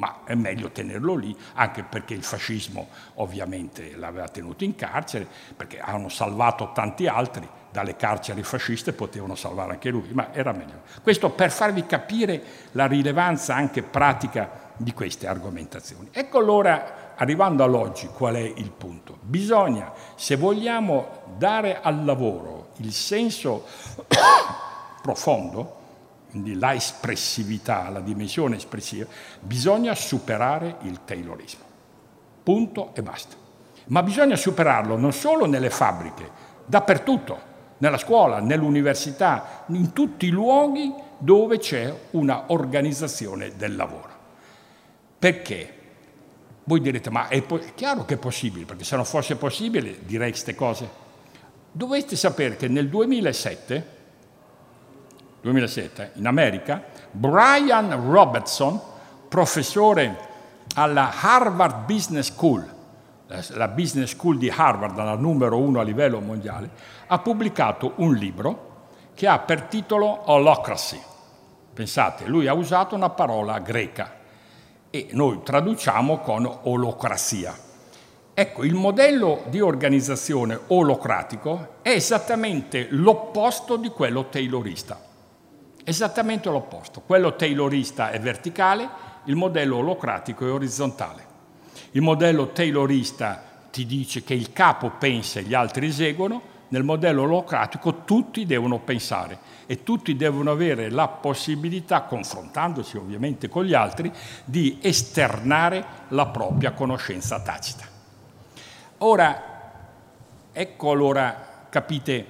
Ma 0.00 0.20
è 0.24 0.34
meglio 0.34 0.70
tenerlo 0.70 1.14
lì, 1.14 1.36
anche 1.54 1.82
perché 1.82 2.14
il 2.14 2.22
fascismo 2.22 2.88
ovviamente 3.16 3.94
l'aveva 3.96 4.28
tenuto 4.28 4.64
in 4.64 4.74
carcere, 4.74 5.26
perché 5.54 5.78
hanno 5.78 6.08
salvato 6.08 6.72
tanti 6.72 7.06
altri, 7.06 7.46
dalle 7.70 7.96
carceri 7.96 8.42
fasciste 8.42 8.94
potevano 8.94 9.34
salvare 9.34 9.72
anche 9.72 9.90
lui, 9.90 10.08
ma 10.12 10.32
era 10.32 10.52
meglio. 10.52 10.80
Questo 11.02 11.28
per 11.30 11.50
farvi 11.50 11.84
capire 11.84 12.42
la 12.72 12.86
rilevanza 12.86 13.54
anche 13.54 13.82
pratica 13.82 14.72
di 14.78 14.94
queste 14.94 15.26
argomentazioni. 15.26 16.08
Ecco 16.10 16.38
allora, 16.38 17.12
arrivando 17.16 17.62
all'oggi, 17.62 18.06
qual 18.08 18.36
è 18.36 18.52
il 18.56 18.70
punto. 18.70 19.18
Bisogna, 19.20 19.92
se 20.14 20.36
vogliamo 20.36 21.24
dare 21.36 21.78
al 21.82 22.06
lavoro 22.06 22.70
il 22.78 22.92
senso 22.92 23.66
profondo, 25.02 25.79
quindi 26.30 26.54
la 26.54 26.74
espressività, 26.74 27.88
la 27.88 28.00
dimensione 28.00 28.56
espressiva, 28.56 29.06
bisogna 29.40 29.94
superare 29.94 30.76
il 30.82 31.00
taylorismo. 31.04 31.64
Punto 32.42 32.94
e 32.94 33.02
basta. 33.02 33.36
Ma 33.86 34.02
bisogna 34.02 34.36
superarlo 34.36 34.96
non 34.96 35.12
solo 35.12 35.46
nelle 35.46 35.70
fabbriche, 35.70 36.30
dappertutto, 36.64 37.48
nella 37.78 37.98
scuola, 37.98 38.40
nell'università, 38.40 39.64
in 39.68 39.92
tutti 39.92 40.26
i 40.26 40.30
luoghi 40.30 40.92
dove 41.18 41.58
c'è 41.58 41.92
una 42.12 42.44
organizzazione 42.48 43.56
del 43.56 43.74
lavoro. 43.74 44.08
Perché? 45.18 45.74
Voi 46.64 46.80
direte, 46.80 47.10
ma 47.10 47.28
è, 47.28 47.44
è 47.44 47.74
chiaro 47.74 48.04
che 48.04 48.14
è 48.14 48.18
possibile, 48.18 48.64
perché 48.64 48.84
se 48.84 48.96
non 48.96 49.04
fosse 49.04 49.36
possibile 49.36 49.98
direi 50.04 50.30
queste 50.30 50.54
cose. 50.54 50.88
Dovete 51.72 52.16
sapere 52.16 52.56
che 52.56 52.68
nel 52.68 52.88
2007, 52.88 53.98
2007 55.40 56.12
in 56.14 56.26
America, 56.26 56.82
Brian 57.10 58.10
Robertson, 58.10 58.80
professore 59.28 60.28
alla 60.74 61.12
Harvard 61.20 61.84
Business 61.86 62.32
School, 62.32 62.78
la 63.26 63.68
business 63.68 64.10
school 64.10 64.38
di 64.38 64.52
Harvard, 64.54 64.96
la 64.96 65.14
numero 65.14 65.58
uno 65.58 65.80
a 65.80 65.84
livello 65.84 66.20
mondiale, 66.20 66.70
ha 67.06 67.18
pubblicato 67.18 67.92
un 67.96 68.14
libro 68.14 68.68
che 69.14 69.26
ha 69.26 69.38
per 69.38 69.62
titolo 69.62 70.30
Holocracy. 70.30 71.00
Pensate, 71.72 72.26
lui 72.26 72.46
ha 72.46 72.54
usato 72.54 72.94
una 72.94 73.10
parola 73.10 73.58
greca, 73.60 74.18
e 74.90 75.08
noi 75.12 75.40
traduciamo 75.42 76.18
con 76.18 76.58
olocrazia. 76.62 77.56
Ecco, 78.34 78.64
il 78.64 78.74
modello 78.74 79.42
di 79.48 79.60
organizzazione 79.60 80.58
olocratico 80.68 81.76
è 81.82 81.90
esattamente 81.90 82.88
l'opposto 82.90 83.76
di 83.76 83.88
quello 83.88 84.28
taylorista. 84.28 85.09
Esattamente 85.84 86.48
l'opposto. 86.48 87.00
Quello 87.00 87.36
taylorista 87.36 88.10
è 88.10 88.20
verticale, 88.20 88.88
il 89.24 89.36
modello 89.36 89.78
olocratico 89.78 90.46
è 90.46 90.50
orizzontale. 90.50 91.26
Il 91.92 92.02
modello 92.02 92.48
taylorista 92.48 93.42
ti 93.70 93.86
dice 93.86 94.22
che 94.22 94.34
il 94.34 94.52
capo 94.52 94.90
pensa 94.98 95.40
e 95.40 95.44
gli 95.44 95.54
altri 95.54 95.86
eseguono, 95.86 96.42
nel 96.68 96.84
modello 96.84 97.22
olocratico 97.22 98.04
tutti 98.04 98.46
devono 98.46 98.78
pensare 98.78 99.38
e 99.66 99.82
tutti 99.82 100.16
devono 100.16 100.52
avere 100.52 100.88
la 100.90 101.08
possibilità, 101.08 102.02
confrontandosi 102.02 102.96
ovviamente 102.96 103.48
con 103.48 103.64
gli 103.64 103.74
altri, 103.74 104.12
di 104.44 104.78
esternare 104.80 105.84
la 106.08 106.26
propria 106.26 106.72
conoscenza 106.72 107.40
tacita. 107.40 107.84
Ora, 108.98 109.42
ecco 110.52 110.90
allora, 110.90 111.66
capite, 111.68 112.26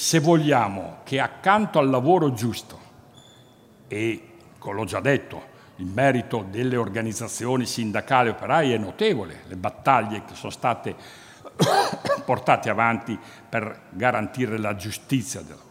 se 0.00 0.18
vogliamo 0.18 1.00
che 1.04 1.20
accanto 1.20 1.78
al 1.78 1.90
lavoro 1.90 2.32
giusto, 2.32 2.80
e 3.86 4.28
l'ho 4.58 4.84
già 4.86 4.98
detto, 4.98 5.42
il 5.76 5.84
merito 5.84 6.46
delle 6.48 6.76
organizzazioni 6.76 7.66
sindacali 7.66 8.28
e 8.28 8.32
operaie 8.32 8.74
è 8.76 8.78
notevole, 8.78 9.42
le 9.46 9.56
battaglie 9.56 10.24
che 10.24 10.34
sono 10.34 10.52
state 10.52 10.96
portate 12.24 12.70
avanti 12.70 13.18
per 13.46 13.88
garantire 13.90 14.56
la 14.56 14.74
giustizia 14.74 15.40
del 15.40 15.50
lavoro 15.50 15.68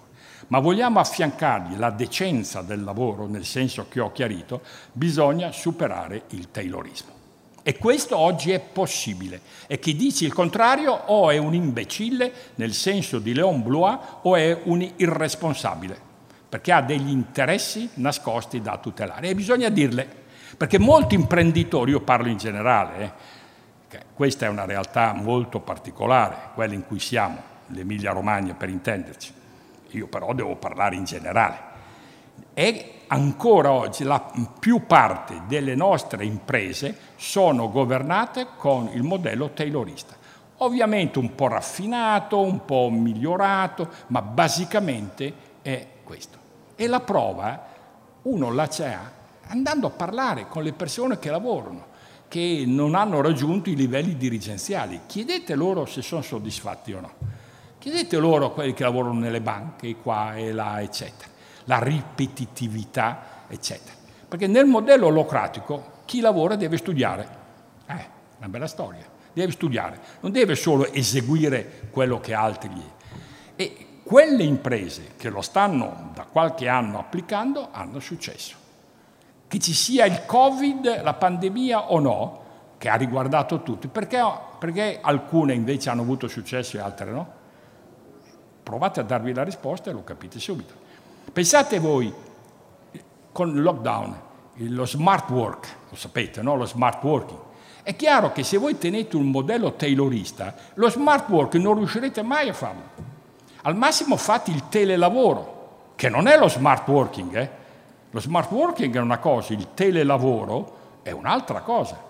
ma 0.50 0.60
vogliamo 0.60 1.00
affiancargli 1.00 1.76
la 1.78 1.90
decenza 1.90 2.62
del 2.62 2.84
lavoro, 2.84 3.28
nel 3.28 3.46
senso 3.46 3.88
che 3.88 4.00
ho 4.00 4.12
chiarito, 4.12 4.62
bisogna 4.92 5.52
superare 5.52 6.24
il 6.30 6.50
taylorismo. 6.50 7.19
E 7.64 7.78
questo 7.78 8.18
oggi 8.18 8.52
è 8.52 8.60
possibile. 8.60 9.42
E 9.68 9.80
chi 9.80 9.96
dice 9.96 10.26
il 10.26 10.34
contrario 10.34 10.92
o 10.92 11.30
è 11.30 11.38
un 11.38 11.54
imbecille, 11.54 12.32
nel 12.56 12.74
senso 12.74 13.20
di 13.20 13.34
Léon 13.34 13.62
Blois, 13.62 13.98
o 14.24 14.36
è 14.36 14.62
un 14.64 14.88
irresponsabile, 14.96 16.00
perché 16.48 16.72
ha 16.72 16.82
degli 16.82 17.10
interessi 17.10 17.90
nascosti 17.96 18.62
da 18.62 18.78
tutelare. 18.78 19.30
E 19.30 19.36
bisogna 19.36 19.70
dirle, 19.70 20.08
perché 20.58 20.80
molti 20.80 21.16
imprenditori, 21.16 21.92
io 21.92 22.02
parlo 22.02 22.30
in 22.30 22.38
generale, 22.38 23.14
eh, 23.90 24.02
questa 24.14 24.46
è 24.46 24.50
una 24.50 24.66
realtà 24.66 25.14
molto 25.14 25.60
particolare, 25.60 26.52
quella 26.54 26.74
in 26.74 26.86
cui 26.86 27.00
siamo, 27.00 27.42
l'Emilia 27.68 28.12
Romagna 28.12 28.54
per 28.54 28.70
intenderci, 28.70 29.34
io 29.92 30.08
però 30.08 30.34
devo 30.34 30.56
parlare 30.56 30.96
in 30.96 31.06
generale. 31.06 31.69
E 32.60 33.04
ancora 33.08 33.72
oggi 33.72 34.04
la 34.04 34.34
più 34.60 34.86
parte 34.86 35.44
delle 35.48 35.76
nostre 35.76 36.26
imprese 36.26 36.94
sono 37.16 37.70
governate 37.70 38.48
con 38.58 38.90
il 38.92 39.02
modello 39.02 39.52
taylorista. 39.52 40.18
Ovviamente 40.58 41.20
un 41.20 41.36
po' 41.36 41.48
raffinato, 41.48 42.42
un 42.42 42.66
po' 42.66 42.90
migliorato, 42.90 43.88
ma 44.08 44.22
basicamente 44.22 45.34
è 45.62 45.88
questo. 46.04 46.38
E 46.76 46.88
la 46.88 47.00
prova 47.00 47.66
uno 48.24 48.52
la 48.52 48.68
c'è 48.68 48.98
andando 49.48 49.88
a 49.88 49.92
parlare 49.92 50.50
con 50.50 50.62
le 50.62 50.74
persone 50.74 51.18
che 51.18 51.32
lavorano, 51.32 51.86
che 52.28 52.66
non 52.68 52.94
hanno 52.94 53.22
raggiunto 53.22 53.70
i 53.70 53.76
livelli 53.78 54.18
dirigenziali. 54.18 55.04
Chiedete 55.06 55.56
loro 55.56 55.86
se 55.86 56.02
sono 56.02 56.22
soddisfatti 56.22 56.92
o 56.92 57.00
no. 57.00 57.12
Chiedete 57.78 58.18
loro 58.18 58.48
a 58.48 58.52
quelli 58.52 58.74
che 58.74 58.84
lavorano 58.84 59.18
nelle 59.18 59.40
banche, 59.40 59.96
qua 59.96 60.36
e 60.36 60.52
là, 60.52 60.82
eccetera 60.82 61.38
la 61.70 61.78
ripetitività, 61.78 63.44
eccetera. 63.48 63.96
Perché 64.28 64.48
nel 64.48 64.66
modello 64.66 65.06
holocratico 65.06 65.98
chi 66.06 66.20
lavora 66.20 66.56
deve 66.56 66.78
studiare. 66.78 67.38
Eh, 67.86 68.06
una 68.38 68.50
bella 68.50 68.68
storia. 68.68 69.06
Deve 69.32 69.52
studiare, 69.52 70.00
non 70.22 70.32
deve 70.32 70.56
solo 70.56 70.92
eseguire 70.92 71.88
quello 71.92 72.20
che 72.20 72.34
altri 72.34 72.70
gli... 72.70 72.84
E 73.56 73.86
quelle 74.04 74.42
imprese 74.42 75.12
che 75.16 75.30
lo 75.30 75.42
stanno 75.42 76.10
da 76.16 76.24
qualche 76.24 76.68
anno 76.68 76.98
applicando 76.98 77.70
hanno 77.72 78.00
successo. 78.00 78.56
Che 79.48 79.60
ci 79.60 79.74
sia 79.74 80.06
il 80.06 80.26
Covid, 80.26 81.04
la 81.04 81.14
pandemia 81.14 81.92
o 81.92 82.00
no, 82.00 82.44
che 82.80 82.90
ha 82.90 82.96
riguardato 82.96 83.62
tutti, 83.62 83.88
perché, 83.88 84.20
perché 84.58 85.00
alcune 85.00 85.54
invece 85.54 85.92
hanno 85.92 86.02
avuto 86.02 86.28
successo 86.28 86.78
e 86.78 86.80
altre 86.80 87.12
no? 87.12 87.34
Provate 88.64 89.02
a 89.02 89.04
darvi 89.04 89.34
la 89.34 89.44
risposta 89.44 89.92
e 89.92 89.94
lo 89.94 90.04
capite 90.04 90.40
subito. 90.40 90.79
Pensate 91.32 91.80
voi, 91.80 92.12
con 93.32 93.50
il 93.50 93.62
lockdown, 93.62 94.20
lo 94.56 94.86
smart 94.86 95.30
work, 95.30 95.76
lo 95.90 95.96
sapete, 95.96 96.42
no? 96.42 96.56
lo 96.56 96.66
smart 96.66 97.04
working. 97.04 97.40
È 97.84 97.96
chiaro 97.96 98.32
che 98.32 98.44
se 98.44 98.58
voi 98.58 98.78
tenete 98.78 99.16
un 99.16 99.30
modello 99.30 99.74
taylorista, 99.74 100.56
lo 100.74 100.90
smart 100.90 101.30
work 101.30 101.54
non 101.56 101.76
riuscirete 101.76 102.22
mai 102.22 102.50
a 102.50 102.54
farlo. 102.54 103.08
Al 103.64 103.76
massimo 103.76 104.18
fate 104.18 104.52
il 104.52 104.70
telelavoro, 104.70 105.94
che 105.96 106.10
non 106.10 106.28
è 106.28 106.38
lo 106.38 106.48
smart 106.48 106.88
working. 106.88 107.36
Eh? 107.36 107.50
Lo 108.12 108.20
smart 108.20 108.52
working 108.52 108.96
è 108.96 109.00
una 109.00 109.20
cosa, 109.20 109.54
il 109.54 109.68
telelavoro 109.74 110.78
è 111.04 111.12
un'altra 111.12 111.62
cosa. 111.62 112.02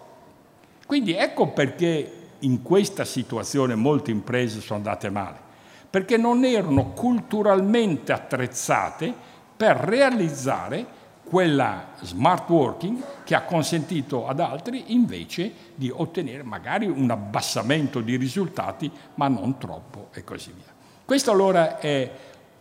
Quindi 0.86 1.14
ecco 1.14 1.48
perché 1.48 2.14
in 2.40 2.62
questa 2.62 3.04
situazione 3.04 3.76
molte 3.76 4.12
imprese 4.12 4.62
sono 4.62 4.78
andate 4.78 5.10
male 5.10 5.48
perché 5.90 6.18
non 6.18 6.44
erano 6.46 6.92
culturalmente 6.92 8.12
attrezzate 8.12 9.14
per 9.56 9.76
realizzare 9.78 10.98
quella 11.24 11.90
smart 12.02 12.50
working 12.50 13.04
che 13.24 13.36
ha 13.36 13.44
consentito 13.44 14.28
ad 14.28 14.40
altri 14.40 14.94
invece 14.94 15.52
di 15.76 15.92
ottenere 15.94 16.44
magari 16.44 16.88
un 16.88 17.10
abbassamento 17.10 18.02
di 18.02 18.16
risultati, 18.16 18.92
ma 19.16 19.28
non 19.28 19.58
troppo 19.58 20.10
e 20.14 20.24
così 20.24 20.52
via. 20.52 20.74
Questa 21.06 21.32
allora 21.32 21.78
è 21.80 22.12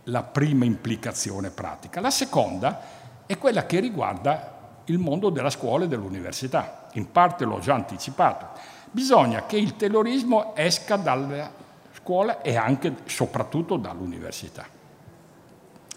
la 0.05 0.23
prima 0.23 0.65
implicazione 0.65 1.51
pratica. 1.51 2.01
La 2.01 2.11
seconda 2.11 2.81
è 3.27 3.39
quella 3.39 3.67
che 3.67 3.81
riguarda 3.81 4.57
il 4.87 4.99
mondo 4.99 5.31
della 5.31 5.51
scuola 5.51 5.85
e 5.85 5.89
dell'università. 5.89 6.89
In 6.95 7.11
parte 7.11 7.45
l'ho 7.45 7.59
già 7.59 7.75
anticipato. 7.75 8.49
Bisogna 8.91 9.45
che 9.45 9.59
il 9.59 9.77
terrorismo 9.77 10.55
esca 10.55 10.97
dalla 10.97 11.67
scuola 12.09 12.41
e 12.41 12.57
anche 12.57 12.95
soprattutto 13.05 13.77
dall'università. 13.77 14.65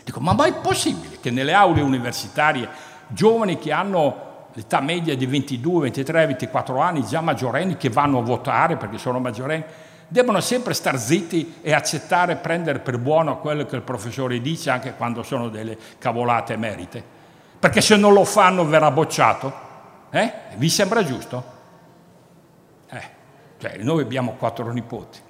Dico, 0.03 0.20
ma 0.20 0.34
mai 0.34 0.51
è 0.51 0.55
possibile 0.55 1.22
che 1.22 1.32
nelle 1.32 1.53
aule 1.53 1.80
universitarie 1.80 2.68
giovani 3.07 3.57
che 3.57 3.72
hanno 3.72 4.30
l'età 4.51 4.82
media 4.82 5.16
di 5.16 5.26
22, 5.26 5.84
23, 5.84 6.26
24 6.26 6.80
anni, 6.80 7.05
già 7.05 7.22
maggiorenni, 7.22 7.78
che 7.78 7.88
vanno 7.88 8.18
a 8.18 8.24
votare 8.24 8.76
perché 8.76 8.97
sono 8.97 9.22
maggiorenni, 9.22 9.64
debbano 10.09 10.41
sempre 10.41 10.74
star 10.74 10.99
zitti 10.99 11.59
e 11.62 11.72
accettare, 11.72 12.36
prendere 12.36 12.80
per 12.80 12.97
buono 12.97 13.39
quello 13.39 13.66
che 13.66 13.78
il 13.78 13.82
professore 13.82 14.41
dice 14.41 14.70
anche 14.70 14.95
quando 14.95 15.24
sono 15.24 15.47
delle 15.47 15.78
cavolate 15.97 16.53
emerite? 16.53 17.01
Perché 17.57 17.80
se 17.80 17.95
non 17.95 18.12
lo 18.12 18.26
fanno 18.26 18.66
verrà 18.66 18.91
bocciato? 18.91 19.53
Eh? 20.09 20.34
Vi 20.57 20.68
sembra 20.68 21.05
giusto? 21.05 21.43
Eh, 22.89 23.03
cioè, 23.59 23.78
noi 23.78 24.01
abbiamo 24.01 24.34
quattro 24.34 24.70
nipoti 24.74 25.30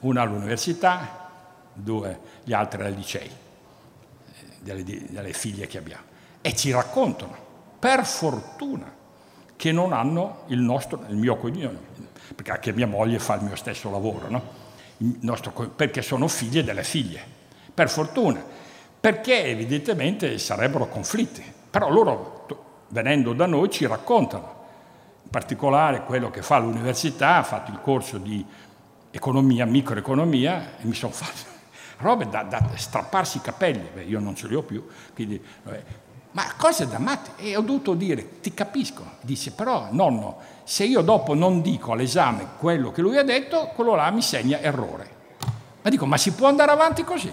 una 0.00 0.22
all'università, 0.22 1.28
due, 1.72 2.20
gli 2.44 2.52
altri 2.52 2.82
ai 2.82 2.94
licei, 2.94 3.28
eh, 3.28 4.44
delle, 4.60 4.84
delle 4.84 5.32
figlie 5.32 5.66
che 5.66 5.78
abbiamo. 5.78 6.04
E 6.40 6.54
ci 6.54 6.70
raccontano, 6.70 7.36
per 7.78 8.04
fortuna, 8.04 8.98
che 9.56 9.72
non 9.72 9.92
hanno 9.92 10.44
il, 10.46 10.60
nostro, 10.60 11.04
il 11.08 11.16
mio 11.16 11.36
cognome, 11.36 11.78
perché 12.34 12.50
anche 12.50 12.72
mia 12.72 12.86
moglie 12.86 13.18
fa 13.18 13.34
il 13.34 13.42
mio 13.42 13.56
stesso 13.56 13.90
lavoro, 13.90 14.30
no? 14.30 14.42
nostro, 15.20 15.50
perché 15.50 16.02
sono 16.02 16.28
figlie 16.28 16.64
delle 16.64 16.82
figlie, 16.82 17.22
per 17.72 17.88
fortuna, 17.88 18.42
perché 19.00 19.44
evidentemente 19.44 20.38
sarebbero 20.38 20.88
conflitti, 20.88 21.42
però 21.70 21.90
loro 21.90 22.46
venendo 22.88 23.32
da 23.32 23.46
noi 23.46 23.70
ci 23.70 23.86
raccontano, 23.86 24.58
in 25.22 25.30
particolare 25.30 26.04
quello 26.04 26.30
che 26.30 26.42
fa 26.42 26.58
l'università, 26.58 27.36
ha 27.36 27.42
fatto 27.42 27.70
il 27.70 27.80
corso 27.80 28.18
di 28.18 28.44
economia, 29.10 29.66
microeconomia, 29.66 30.78
e 30.78 30.84
mi 30.84 30.94
sono 30.94 31.12
fatto 31.12 31.48
robe 31.98 32.28
da, 32.28 32.42
da, 32.44 32.70
strapparsi 32.74 33.38
i 33.38 33.40
capelli, 33.40 33.88
Beh, 33.92 34.04
io 34.04 34.20
non 34.20 34.34
ce 34.34 34.46
li 34.46 34.54
ho 34.54 34.62
più, 34.62 34.86
quindi, 35.14 35.42
vabbè. 35.62 35.82
ma 36.32 36.44
cose 36.56 36.88
da 36.88 36.98
matti, 36.98 37.30
e 37.36 37.56
ho 37.56 37.60
dovuto 37.60 37.94
dire, 37.94 38.40
ti 38.40 38.54
capisco, 38.54 39.04
dice 39.20 39.52
però 39.52 39.88
nonno, 39.90 40.38
se 40.64 40.84
io 40.84 41.02
dopo 41.02 41.34
non 41.34 41.60
dico 41.60 41.92
all'esame 41.92 42.46
quello 42.58 42.92
che 42.92 43.02
lui 43.02 43.18
ha 43.18 43.24
detto, 43.24 43.72
quello 43.74 43.94
là 43.94 44.10
mi 44.10 44.22
segna 44.22 44.60
errore. 44.60 45.18
Ma 45.82 45.88
dico, 45.90 46.06
ma 46.06 46.16
si 46.16 46.32
può 46.32 46.46
andare 46.46 46.70
avanti 46.70 47.04
così? 47.04 47.32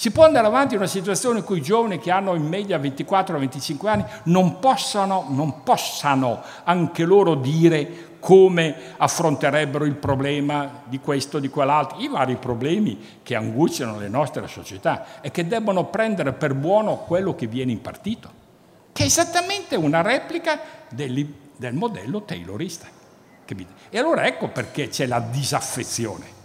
Si 0.00 0.10
può 0.12 0.24
andare 0.24 0.46
avanti 0.46 0.74
in 0.74 0.80
una 0.80 0.88
situazione 0.88 1.40
in 1.40 1.44
cui 1.44 1.58
i 1.58 1.62
giovani 1.62 1.98
che 1.98 2.10
hanno 2.10 2.34
in 2.34 2.46
media 2.46 2.78
24-25 2.78 3.86
anni 3.86 4.04
non 4.24 4.58
possano, 4.58 5.26
non 5.28 5.62
possano 5.62 6.40
anche 6.64 7.04
loro 7.04 7.34
dire 7.34 8.09
come 8.20 8.74
affronterebbero 8.98 9.84
il 9.84 9.94
problema 9.94 10.82
di 10.84 11.00
questo, 11.00 11.38
di 11.38 11.48
quell'altro, 11.48 11.98
i 11.98 12.08
vari 12.08 12.36
problemi 12.36 13.18
che 13.22 13.34
angustiano 13.34 13.98
le 13.98 14.08
nostre 14.08 14.46
società 14.46 15.20
e 15.20 15.30
che 15.30 15.46
debbono 15.46 15.86
prendere 15.86 16.32
per 16.32 16.54
buono 16.54 16.98
quello 16.98 17.34
che 17.34 17.46
viene 17.46 17.72
impartito, 17.72 18.30
che 18.92 19.02
è 19.02 19.06
esattamente 19.06 19.74
una 19.74 20.02
replica 20.02 20.60
del, 20.90 21.26
del 21.56 21.74
modello 21.74 22.22
taylorista. 22.22 22.86
E 23.90 23.98
allora 23.98 24.26
ecco 24.26 24.46
perché 24.46 24.88
c'è 24.88 25.06
la 25.06 25.18
disaffezione. 25.18 26.38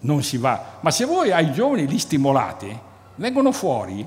Non 0.00 0.22
si 0.22 0.38
va. 0.38 0.78
Ma 0.80 0.90
se 0.90 1.04
voi 1.04 1.30
ai 1.30 1.52
giovani 1.52 1.86
li 1.86 1.98
stimolate, 1.98 2.80
vengono 3.16 3.52
fuori 3.52 4.06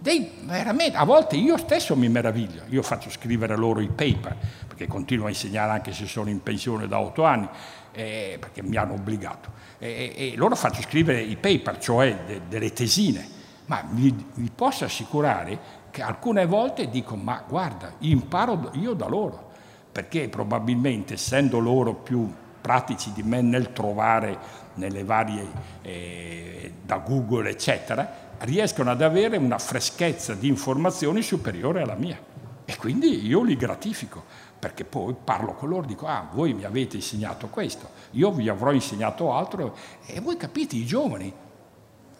dei, 0.00 0.30
veramente, 0.44 0.96
a 0.96 1.04
volte 1.04 1.34
io 1.34 1.56
stesso 1.56 1.96
mi 1.96 2.08
meraviglio, 2.08 2.62
io 2.68 2.82
faccio 2.82 3.10
scrivere 3.10 3.56
loro 3.56 3.80
i 3.80 3.88
paper, 3.88 4.36
perché 4.78 4.86
continuo 4.86 5.26
a 5.26 5.30
insegnare 5.30 5.72
anche 5.72 5.92
se 5.92 6.06
sono 6.06 6.30
in 6.30 6.40
pensione 6.40 6.86
da 6.86 7.00
otto 7.00 7.24
anni, 7.24 7.48
eh, 7.90 8.36
perché 8.38 8.62
mi 8.62 8.76
hanno 8.76 8.92
obbligato, 8.92 9.50
e, 9.78 10.14
e, 10.16 10.32
loro 10.36 10.54
faccio 10.54 10.82
scrivere 10.82 11.20
i 11.20 11.34
paper, 11.34 11.78
cioè 11.78 12.16
de, 12.24 12.42
delle 12.48 12.72
tesine, 12.72 13.26
ma 13.66 13.84
vi, 13.90 14.14
vi, 14.34 14.50
posso 14.54 14.84
assicurare 14.84 15.58
che 15.90 16.00
alcune 16.00 16.46
volte 16.46 16.88
dico, 16.88 17.16
ma 17.16 17.42
guarda, 17.46 17.94
imparo 17.98 18.70
io 18.74 18.92
da 18.92 19.08
loro, 19.08 19.50
perché 19.90 20.28
probabilmente 20.28 21.14
essendo 21.14 21.58
loro 21.58 21.94
più 21.94 22.32
pratici 22.60 23.12
di 23.12 23.24
me 23.24 23.42
nel 23.42 23.72
trovare 23.72 24.38
nelle 24.74 25.02
varie, 25.02 25.44
eh, 25.82 26.72
da 26.84 26.98
Google 26.98 27.50
eccetera, 27.50 28.26
riescono 28.38 28.92
ad 28.92 29.02
avere 29.02 29.38
una 29.38 29.58
freschezza 29.58 30.34
di 30.34 30.46
informazioni 30.46 31.20
superiore 31.20 31.82
alla 31.82 31.96
mia. 31.96 32.28
E 32.70 32.76
quindi 32.76 33.26
io 33.26 33.42
li 33.42 33.56
gratifico, 33.56 34.24
perché 34.58 34.84
poi 34.84 35.14
parlo 35.22 35.54
con 35.54 35.68
loro, 35.68 35.86
dico, 35.86 36.06
ah, 36.06 36.28
voi 36.32 36.52
mi 36.52 36.64
avete 36.64 36.96
insegnato 36.96 37.46
questo, 37.48 37.88
io 38.12 38.30
vi 38.32 38.48
avrò 38.48 38.72
insegnato 38.72 39.32
altro, 39.32 39.76
e 40.04 40.20
voi 40.20 40.36
capite, 40.36 40.76
i 40.76 40.84
giovani, 40.84 41.32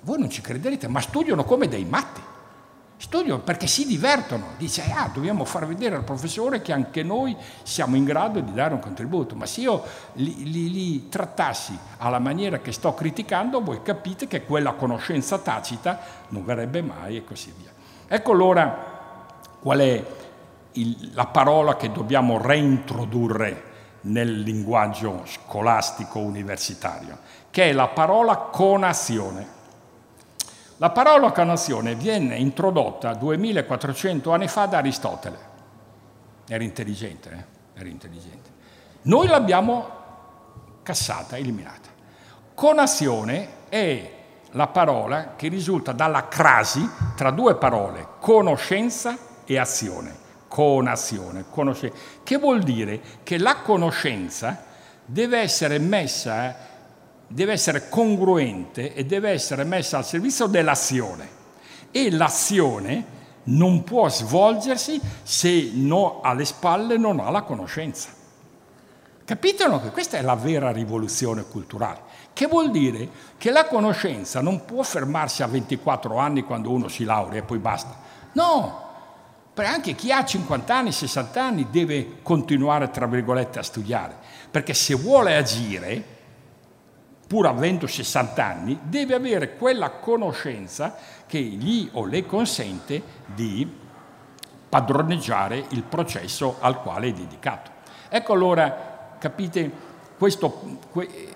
voi 0.03 0.18
non 0.18 0.30
ci 0.30 0.41
crederete, 0.41 0.86
ma 0.89 1.01
studiano 1.01 1.45
come 1.45 1.68
dei 1.68 1.84
matti. 1.84 2.20
Studiano 3.01 3.39
perché 3.41 3.68
si 3.68 3.86
divertono, 3.86 4.55
dice, 4.57 4.82
ah, 4.93 5.09
dobbiamo 5.12 5.45
far 5.45 5.66
vedere 5.66 5.95
al 5.95 6.03
professore 6.03 6.61
che 6.62 6.72
anche 6.72 7.05
noi 7.05 7.36
siamo 7.62 7.95
in 7.95 8.05
grado 8.05 8.41
di 8.41 8.53
dare 8.53 8.74
un 8.74 8.80
contributo, 8.80 9.36
ma 9.36 9.47
se 9.47 9.61
io 9.61 9.84
li, 10.14 10.51
li, 10.51 10.70
li 10.72 11.09
trattassi 11.09 11.78
alla 11.99 12.18
maniera 12.18 12.59
che 12.59 12.72
sto 12.72 12.95
criticando, 12.95 13.62
voi 13.62 13.82
capite 13.82 14.26
che 14.26 14.45
quella 14.45 14.72
conoscenza 14.72 15.39
tacita 15.39 16.01
non 16.30 16.45
verrebbe 16.45 16.82
mai 16.82 17.18
e 17.18 17.24
così 17.24 17.55
via. 17.57 17.70
Ecco 18.09 18.32
allora 18.32 18.97
qual 19.61 19.78
è 19.78 20.05
il, 20.81 21.11
la 21.14 21.26
parola 21.26 21.76
che 21.76 21.91
dobbiamo 21.93 22.39
reintrodurre 22.39 23.64
nel 24.03 24.41
linguaggio 24.41 25.22
scolastico 25.24 26.20
universitario, 26.20 27.18
che 27.51 27.70
è 27.70 27.72
la 27.72 27.89
parola 27.89 28.37
conazione. 28.37 29.57
La 30.76 30.91
parola 30.91 31.33
conazione 31.33 31.95
viene 31.97 32.37
introdotta 32.37 33.14
2400 33.14 34.33
anni 34.33 34.47
fa 34.47 34.66
da 34.66 34.79
Aristotele. 34.79 35.39
Era 36.47 36.62
intelligente, 36.62 37.31
eh? 37.31 37.81
Era 37.81 37.89
intelligente. 37.89 38.51
Noi 39.03 39.26
l'abbiamo 39.26 39.97
cassata, 40.83 41.37
eliminata. 41.37 41.89
Conazione 42.55 43.49
è 43.68 44.12
la 44.53 44.68
parola 44.68 45.35
che 45.37 45.49
risulta 45.49 45.93
dalla 45.93 46.29
crasi 46.29 46.89
tra 47.16 47.31
due 47.31 47.57
parole, 47.57 48.07
conoscenza 48.20 49.16
e 49.45 49.59
azione. 49.59 50.26
Conazione, 50.49 51.44
conoscenza. 51.51 51.96
Che 52.22 52.36
vuol 52.38 52.62
dire 52.62 53.01
che 53.22 53.38
la 53.38 53.57
conoscenza 53.57 54.64
deve 55.05 55.38
essere 55.38 55.78
messa, 55.78 56.57
deve 57.26 57.53
essere 57.53 57.88
congruente 57.88 58.94
e 58.94 59.05
deve 59.05 59.30
essere 59.30 59.64
messa 59.64 59.99
al 59.99 60.05
servizio 60.05 60.46
dell'azione. 60.46 61.36
E 61.90 62.11
l'azione 62.11 63.16
non 63.44 63.84
può 63.84 64.09
svolgersi 64.09 65.01
se 65.22 65.70
no, 65.74 66.20
alle 66.22 66.44
spalle 66.44 66.96
non 66.96 67.20
ha 67.20 67.30
la 67.30 67.42
conoscenza. 67.42 68.16
Capitano 69.24 69.80
che 69.80 69.90
questa 69.90 70.16
è 70.16 70.22
la 70.22 70.36
vera 70.36 70.72
rivoluzione 70.72 71.44
culturale, 71.44 72.01
che 72.32 72.46
vuol 72.46 72.70
dire 72.70 73.09
che 73.36 73.51
la 73.51 73.66
conoscenza 73.66 74.40
non 74.40 74.64
può 74.64 74.82
fermarsi 74.82 75.42
a 75.42 75.46
24 75.46 76.16
anni 76.16 76.42
quando 76.42 76.70
uno 76.70 76.88
si 76.88 77.05
laurea 77.05 77.40
e 77.40 77.44
poi 77.44 77.59
basta. 77.59 77.94
No, 78.32 78.88
perché 79.59 79.72
anche 79.72 79.94
chi 79.96 80.12
ha 80.12 80.24
50 80.24 80.72
anni, 80.72 80.92
60 80.92 81.42
anni 81.42 81.66
deve 81.68 82.18
continuare, 82.22 82.90
tra 82.90 83.09
virgolette, 83.09 83.59
a 83.59 83.64
studiare, 83.64 84.14
perché 84.48 84.72
se 84.72 84.94
vuole 84.94 85.36
agire, 85.36 86.00
pur 87.26 87.48
avendo 87.48 87.88
60 87.88 88.44
anni, 88.44 88.78
deve 88.84 89.16
avere 89.16 89.56
quella 89.56 89.90
conoscenza 89.90 90.94
che 91.26 91.40
gli 91.40 91.88
o 91.94 92.04
le 92.04 92.24
consente 92.24 93.02
di 93.26 93.68
padroneggiare 94.68 95.64
il 95.70 95.82
processo 95.82 96.59
al 96.61 96.80
quale 96.80 97.09
è 97.09 97.12
dedicato. 97.12 97.72
Ecco 98.11 98.34
allora 98.34 99.16
capite, 99.18 99.68
questo, 100.16 100.78
que, 100.92 101.34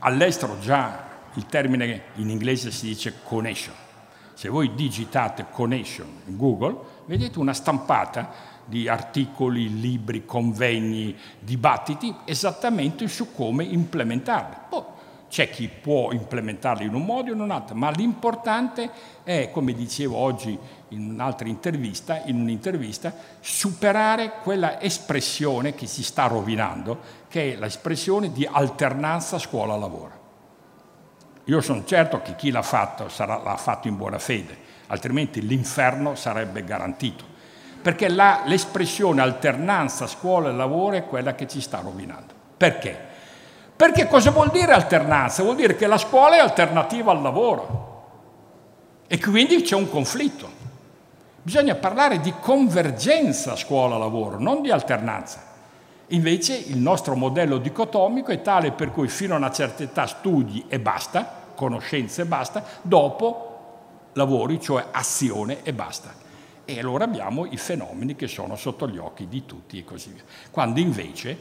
all'estero 0.00 0.58
già 0.58 1.04
il 1.32 1.46
termine 1.46 2.02
in 2.16 2.28
inglese 2.28 2.70
si 2.70 2.88
dice 2.88 3.14
connection. 3.22 3.85
Se 4.36 4.50
voi 4.50 4.74
digitate 4.74 5.46
connection 5.50 6.06
in 6.26 6.36
Google, 6.36 6.76
vedete 7.06 7.38
una 7.38 7.54
stampata 7.54 8.30
di 8.66 8.86
articoli, 8.86 9.80
libri, 9.80 10.26
convegni, 10.26 11.16
dibattiti 11.38 12.14
esattamente 12.26 13.08
su 13.08 13.32
come 13.32 13.64
implementarli. 13.64 14.56
Poi 14.68 14.82
c'è 15.30 15.48
chi 15.48 15.68
può 15.68 16.12
implementarli 16.12 16.84
in 16.84 16.92
un 16.92 17.06
modo 17.06 17.30
o 17.30 17.32
in 17.32 17.40
un 17.40 17.50
altro, 17.50 17.76
ma 17.76 17.88
l'importante 17.88 18.90
è, 19.22 19.48
come 19.50 19.72
dicevo 19.72 20.18
oggi 20.18 20.58
in 20.88 21.12
un'altra 21.12 21.48
intervista, 21.48 22.20
in 22.26 22.38
un'intervista, 22.38 23.14
superare 23.40 24.32
quella 24.42 24.78
espressione 24.82 25.74
che 25.74 25.86
si 25.86 26.02
sta 26.02 26.26
rovinando, 26.26 26.98
che 27.28 27.54
è 27.54 27.56
l'espressione 27.56 28.30
di 28.30 28.44
alternanza 28.44 29.38
scuola-lavoro. 29.38 30.15
Io 31.48 31.60
sono 31.60 31.84
certo 31.84 32.22
che 32.22 32.34
chi 32.34 32.50
l'ha 32.50 32.62
fatto 32.62 33.08
sarà, 33.08 33.40
l'ha 33.42 33.56
fatto 33.56 33.86
in 33.86 33.96
buona 33.96 34.18
fede, 34.18 34.56
altrimenti 34.88 35.46
l'inferno 35.46 36.14
sarebbe 36.16 36.64
garantito. 36.64 37.24
Perché 37.80 38.08
la, 38.08 38.42
l'espressione 38.46 39.20
alternanza 39.20 40.08
scuola-lavoro 40.08 40.96
è 40.96 41.06
quella 41.06 41.36
che 41.36 41.46
ci 41.46 41.60
sta 41.60 41.80
rovinando. 41.80 42.34
Perché? 42.56 42.98
Perché 43.76 44.08
cosa 44.08 44.30
vuol 44.30 44.50
dire 44.50 44.72
alternanza? 44.72 45.44
Vuol 45.44 45.54
dire 45.56 45.76
che 45.76 45.86
la 45.86 45.98
scuola 45.98 46.36
è 46.36 46.40
alternativa 46.40 47.12
al 47.12 47.22
lavoro 47.22 47.84
e 49.06 49.20
quindi 49.20 49.62
c'è 49.62 49.76
un 49.76 49.88
conflitto. 49.88 50.50
Bisogna 51.42 51.76
parlare 51.76 52.18
di 52.18 52.34
convergenza 52.40 53.54
scuola-lavoro, 53.54 54.40
non 54.40 54.62
di 54.62 54.72
alternanza. 54.72 55.44
Invece 56.08 56.56
il 56.56 56.78
nostro 56.78 57.14
modello 57.16 57.58
dicotomico 57.58 58.32
è 58.32 58.40
tale 58.40 58.72
per 58.72 58.90
cui 58.90 59.08
fino 59.08 59.34
a 59.34 59.38
una 59.38 59.50
certa 59.50 59.82
età 59.82 60.06
studi 60.06 60.64
e 60.68 60.80
basta, 60.80 61.35
conoscenze 61.56 62.22
e 62.22 62.26
basta, 62.26 62.64
dopo 62.82 64.10
lavori, 64.12 64.60
cioè 64.60 64.86
azione 64.92 65.64
e 65.64 65.72
basta. 65.72 66.14
E 66.64 66.78
allora 66.78 67.04
abbiamo 67.04 67.46
i 67.46 67.56
fenomeni 67.56 68.14
che 68.14 68.28
sono 68.28 68.54
sotto 68.56 68.88
gli 68.88 68.98
occhi 68.98 69.26
di 69.28 69.44
tutti 69.44 69.78
e 69.78 69.84
così 69.84 70.10
via. 70.10 70.22
Quando 70.50 70.78
invece 70.78 71.36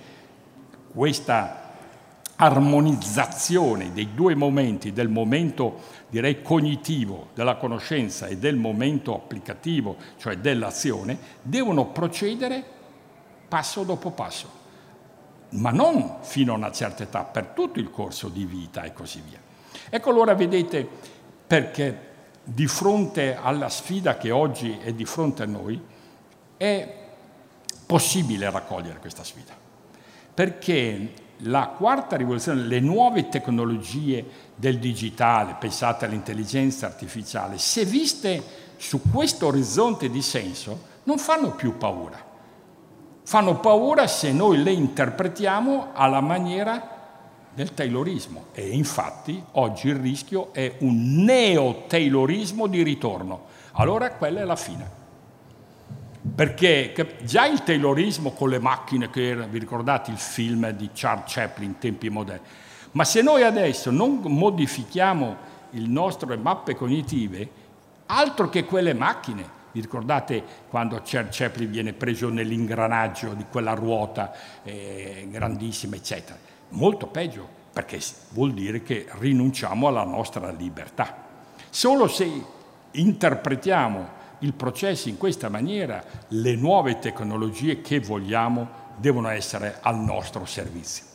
questa 0.93 1.65
armonizzazione 2.37 3.93
dei 3.93 4.13
due 4.13 4.35
momenti, 4.35 4.91
del 4.91 5.07
momento 5.07 5.81
direi 6.09 6.41
cognitivo 6.41 7.29
della 7.33 7.55
conoscenza 7.55 8.27
e 8.27 8.37
del 8.37 8.55
momento 8.55 9.15
applicativo, 9.15 9.95
cioè 10.17 10.37
dell'azione, 10.37 11.17
devono 11.41 11.87
procedere 11.87 12.63
passo 13.47 13.83
dopo 13.83 14.11
passo, 14.11 14.49
ma 15.51 15.71
non 15.71 16.17
fino 16.21 16.53
a 16.53 16.57
una 16.57 16.71
certa 16.71 17.03
età, 17.03 17.23
per 17.23 17.47
tutto 17.47 17.79
il 17.79 17.89
corso 17.89 18.27
di 18.27 18.45
vita 18.45 18.83
e 18.83 18.93
così 18.93 19.21
via. 19.27 19.44
Ecco 19.89 20.09
allora 20.09 20.33
vedete 20.33 20.87
perché 21.47 22.13
di 22.43 22.67
fronte 22.67 23.35
alla 23.35 23.69
sfida 23.69 24.17
che 24.17 24.31
oggi 24.31 24.77
è 24.81 24.93
di 24.93 25.05
fronte 25.05 25.43
a 25.43 25.47
noi 25.47 25.81
è 26.57 27.03
possibile 27.85 28.49
raccogliere 28.49 28.99
questa 28.99 29.23
sfida, 29.23 29.53
perché 30.33 31.13
la 31.39 31.67
quarta 31.67 32.15
rivoluzione, 32.15 32.61
le 32.61 32.79
nuove 32.79 33.27
tecnologie 33.29 34.25
del 34.55 34.79
digitale, 34.79 35.55
pensate 35.59 36.05
all'intelligenza 36.05 36.85
artificiale, 36.85 37.57
se 37.57 37.83
viste 37.83 38.43
su 38.77 39.01
questo 39.11 39.47
orizzonte 39.47 40.09
di 40.09 40.21
senso, 40.21 40.93
non 41.03 41.17
fanno 41.17 41.51
più 41.51 41.77
paura. 41.77 42.33
Fanno 43.23 43.59
paura 43.59 44.07
se 44.07 44.31
noi 44.31 44.61
le 44.61 44.71
interpretiamo 44.71 45.89
alla 45.93 46.21
maniera 46.21 46.94
del 47.55 47.73
taylorismo 47.73 48.47
e 48.53 48.69
infatti 48.69 49.41
oggi 49.53 49.87
il 49.87 49.95
rischio 49.95 50.53
è 50.53 50.75
un 50.79 51.23
neo-taylorismo 51.23 52.67
di 52.67 52.83
ritorno. 52.83 53.45
Allora 53.73 54.11
quella 54.11 54.41
è 54.41 54.43
la 54.43 54.55
fine 54.55 55.03
perché 56.33 57.17
già 57.21 57.45
il 57.45 57.63
taylorismo 57.63 58.31
con 58.31 58.49
le 58.49 58.59
macchine 58.59 59.09
che 59.09 59.29
era, 59.29 59.45
vi 59.45 59.59
ricordate 59.59 60.11
il 60.11 60.17
film 60.17 60.69
di 60.71 60.89
Charles 60.93 61.31
Chaplin 61.31 61.69
in 61.69 61.77
tempi 61.77 62.09
moderni, 62.09 62.45
ma 62.91 63.03
se 63.03 63.21
noi 63.21 63.43
adesso 63.43 63.91
non 63.91 64.21
modifichiamo 64.23 65.35
le 65.69 65.87
nostre 65.87 66.35
mappe 66.37 66.75
cognitive, 66.75 67.47
altro 68.07 68.49
che 68.49 68.65
quelle 68.65 68.93
macchine, 68.93 69.53
vi 69.71 69.81
ricordate 69.81 70.43
quando 70.67 70.99
Charles 71.03 71.35
Chaplin 71.37 71.69
viene 71.69 71.93
preso 71.93 72.29
nell'ingranaggio 72.29 73.33
di 73.33 73.45
quella 73.49 73.73
ruota 73.73 74.33
eh, 74.63 75.27
grandissima, 75.29 75.95
eccetera? 75.95 76.44
Molto 76.69 77.07
peggio, 77.07 77.47
perché 77.71 77.99
vuol 78.31 78.53
dire 78.53 78.83
che 78.83 79.07
rinunciamo 79.19 79.87
alla 79.87 80.03
nostra 80.03 80.51
libertà. 80.51 81.23
Solo 81.69 82.07
se 82.07 82.29
interpretiamo 82.91 84.23
il 84.39 84.53
processo 84.53 85.09
in 85.09 85.17
questa 85.17 85.49
maniera, 85.49 86.03
le 86.29 86.55
nuove 86.55 86.99
tecnologie 86.99 87.81
che 87.81 87.99
vogliamo 87.99 88.83
devono 88.97 89.29
essere 89.29 89.79
al 89.81 89.97
nostro 89.97 90.45
servizio. 90.45 91.05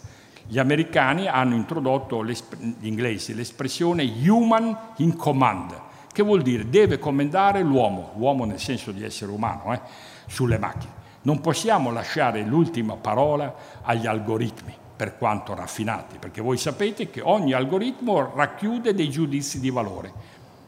Gli 0.47 0.59
americani 0.59 1.29
hanno 1.29 1.55
introdotto, 1.55 2.25
gli 2.25 2.35
inglesi, 2.81 3.35
l'espressione 3.35 4.05
human 4.05 4.77
in 4.97 5.17
command, 5.17 5.81
che 6.13 6.23
vuol 6.23 6.43
dire 6.43 6.69
deve 6.69 6.99
comandare 6.99 7.63
l'uomo, 7.63 8.13
l'uomo 8.17 8.45
nel 8.45 8.59
senso 8.59 8.91
di 8.91 9.05
essere 9.05 9.31
umano, 9.31 9.73
eh, 9.73 9.81
sulle 10.27 10.59
macchine. 10.59 10.99
Non 11.23 11.41
possiamo 11.41 11.93
lasciare 11.93 12.43
l'ultima 12.43 12.97
parola 12.97 13.55
agli 13.83 14.07
algoritmi, 14.07 14.75
per 15.01 15.17
quanto 15.17 15.55
raffinati, 15.55 16.19
perché 16.19 16.43
voi 16.43 16.59
sapete 16.59 17.09
che 17.09 17.23
ogni 17.23 17.55
algoritmo 17.55 18.35
racchiude 18.35 18.93
dei 18.93 19.09
giudizi 19.09 19.59
di 19.59 19.71
valore 19.71 20.13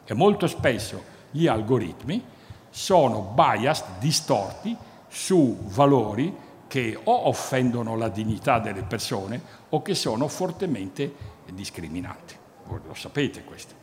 e 0.05 0.15
molto 0.15 0.47
spesso 0.47 1.03
gli 1.29 1.45
algoritmi 1.45 2.25
sono 2.71 3.31
bias 3.35 3.83
distorti 3.99 4.75
su 5.07 5.59
valori 5.65 6.35
che 6.65 6.99
o 7.03 7.27
offendono 7.27 7.95
la 7.95 8.09
dignità 8.09 8.57
delle 8.57 8.81
persone 8.81 9.39
o 9.69 9.83
che 9.83 9.93
sono 9.93 10.27
fortemente 10.27 11.13
discriminanti. 11.51 12.35
Voi 12.65 12.79
lo 12.87 12.95
sapete 12.95 13.43
questo. 13.43 13.75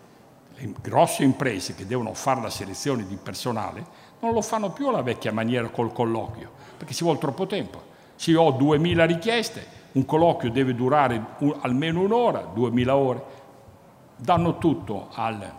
Le 0.56 0.74
grosse 0.82 1.22
imprese 1.22 1.76
che 1.76 1.86
devono 1.86 2.12
fare 2.12 2.42
la 2.42 2.50
selezione 2.50 3.06
di 3.06 3.14
personale 3.14 3.86
non 4.18 4.32
lo 4.32 4.42
fanno 4.42 4.70
più 4.72 4.88
alla 4.88 5.02
vecchia 5.02 5.32
maniera 5.32 5.68
col 5.68 5.92
colloquio, 5.92 6.50
perché 6.76 6.92
ci 6.92 7.04
vuole 7.04 7.20
troppo 7.20 7.46
tempo. 7.46 7.80
Se 8.16 8.34
ho 8.34 8.50
2000 8.50 9.04
richieste, 9.04 9.78
un 9.92 10.04
colloquio 10.04 10.50
deve 10.50 10.74
durare 10.74 11.22
un, 11.38 11.56
almeno 11.60 12.00
un'ora, 12.00 12.48
2000 12.52 12.96
ore, 12.96 13.24
danno 14.16 14.58
tutto 14.58 15.08
al 15.12 15.52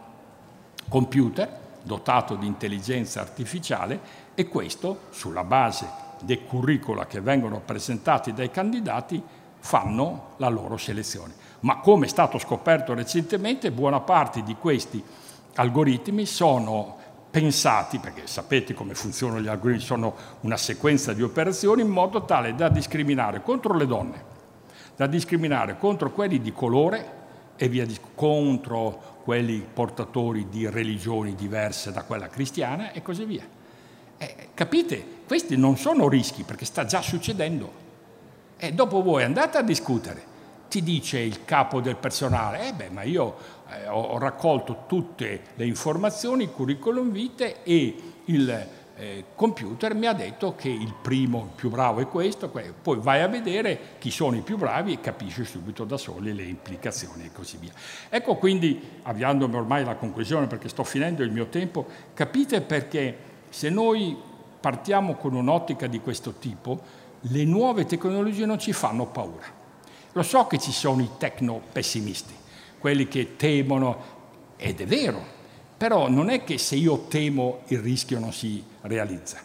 computer 0.87 1.59
dotato 1.83 2.35
di 2.35 2.45
intelligenza 2.45 3.21
artificiale 3.21 3.99
e 4.35 4.47
questo, 4.47 5.01
sulla 5.09 5.43
base 5.43 5.87
dei 6.21 6.45
curricula 6.45 7.07
che 7.07 7.21
vengono 7.21 7.59
presentati 7.59 8.33
dai 8.33 8.51
candidati, 8.51 9.21
fanno 9.59 10.33
la 10.37 10.49
loro 10.49 10.77
selezione. 10.77 11.33
Ma 11.61 11.79
come 11.79 12.05
è 12.05 12.09
stato 12.09 12.37
scoperto 12.37 12.93
recentemente, 12.93 13.71
buona 13.71 13.99
parte 13.99 14.43
di 14.43 14.55
questi 14.55 15.03
algoritmi 15.55 16.25
sono 16.25 16.97
pensati, 17.31 17.97
perché 17.97 18.27
sapete 18.27 18.73
come 18.73 18.93
funzionano 18.93 19.39
gli 19.39 19.47
algoritmi, 19.47 19.81
sono 19.81 20.15
una 20.41 20.57
sequenza 20.57 21.13
di 21.13 21.23
operazioni 21.23 21.81
in 21.81 21.87
modo 21.87 22.25
tale 22.25 22.53
da 22.53 22.67
discriminare 22.67 23.41
contro 23.41 23.73
le 23.73 23.87
donne, 23.87 24.23
da 24.97 25.07
discriminare 25.07 25.77
contro 25.77 26.11
quelli 26.11 26.41
di 26.41 26.51
colore 26.51 27.19
e 27.55 27.69
via 27.69 27.85
di, 27.85 27.97
contro 28.13 29.19
quelli 29.23 29.65
portatori 29.71 30.49
di 30.49 30.69
religioni 30.69 31.33
diverse 31.35 31.91
da 31.91 32.03
quella 32.03 32.27
cristiana 32.27 32.91
e 32.91 33.01
così 33.01 33.23
via. 33.23 33.47
Eh, 34.17 34.49
capite? 34.53 35.03
Questi 35.25 35.55
non 35.55 35.77
sono 35.77 36.09
rischi 36.09 36.43
perché 36.43 36.65
sta 36.65 36.85
già 36.85 37.01
succedendo. 37.01 37.79
E 38.57 38.73
dopo 38.73 39.01
voi 39.01 39.23
andate 39.23 39.57
a 39.57 39.61
discutere. 39.61 40.29
Ti 40.69 40.83
dice 40.83 41.19
il 41.19 41.43
capo 41.43 41.81
del 41.81 41.95
personale, 41.95 42.67
eh 42.67 42.73
beh, 42.73 42.89
ma 42.89 43.03
io 43.03 43.35
eh, 43.71 43.87
ho 43.87 44.17
raccolto 44.17 44.83
tutte 44.87 45.41
le 45.55 45.65
informazioni, 45.65 46.43
il 46.43 46.51
curriculum 46.51 47.11
vitae 47.11 47.63
e 47.63 47.95
il 48.25 48.67
eh, 49.01 49.25
computer 49.33 49.95
mi 49.95 50.05
ha 50.05 50.13
detto 50.13 50.53
che 50.55 50.69
il 50.69 50.93
primo, 51.01 51.45
il 51.49 51.55
più 51.55 51.69
bravo 51.69 52.01
è 52.01 52.07
questo, 52.07 52.49
poi 52.49 52.99
vai 52.99 53.21
a 53.21 53.27
vedere 53.27 53.79
chi 53.97 54.11
sono 54.11 54.35
i 54.35 54.41
più 54.41 54.57
bravi 54.57 54.93
e 54.93 54.99
capisci 54.99 55.43
subito 55.43 55.85
da 55.85 55.97
soli 55.97 56.33
le 56.33 56.43
implicazioni 56.43 57.25
e 57.25 57.31
così 57.31 57.57
via. 57.57 57.71
Ecco 58.09 58.35
quindi, 58.35 58.79
avviandomi 59.01 59.55
ormai 59.55 59.81
alla 59.81 59.95
conclusione 59.95 60.45
perché 60.45 60.69
sto 60.69 60.83
finendo 60.83 61.23
il 61.23 61.31
mio 61.31 61.47
tempo, 61.47 61.87
capite 62.13 62.61
perché 62.61 63.17
se 63.49 63.69
noi 63.69 64.15
partiamo 64.59 65.15
con 65.15 65.33
un'ottica 65.33 65.87
di 65.87 65.99
questo 65.99 66.33
tipo, 66.33 66.79
le 67.21 67.43
nuove 67.43 67.85
tecnologie 67.85 68.45
non 68.45 68.59
ci 68.59 68.71
fanno 68.71 69.07
paura. 69.07 69.59
Lo 70.11 70.23
so 70.23 70.45
che 70.45 70.59
ci 70.59 70.71
sono 70.71 71.01
i 71.01 71.09
tecno 71.17 71.59
pessimisti, 71.71 72.33
quelli 72.81 73.07
che 73.07 73.37
temono, 73.37 74.19
ed 74.57 74.81
è 74.81 74.85
vero, 74.85 75.23
però 75.77 76.09
non 76.09 76.29
è 76.29 76.43
che 76.43 76.57
se 76.57 76.75
io 76.75 77.05
temo 77.07 77.61
il 77.67 77.79
rischio 77.79 78.19
non 78.19 78.33
si 78.33 78.61
realizza. 78.81 79.37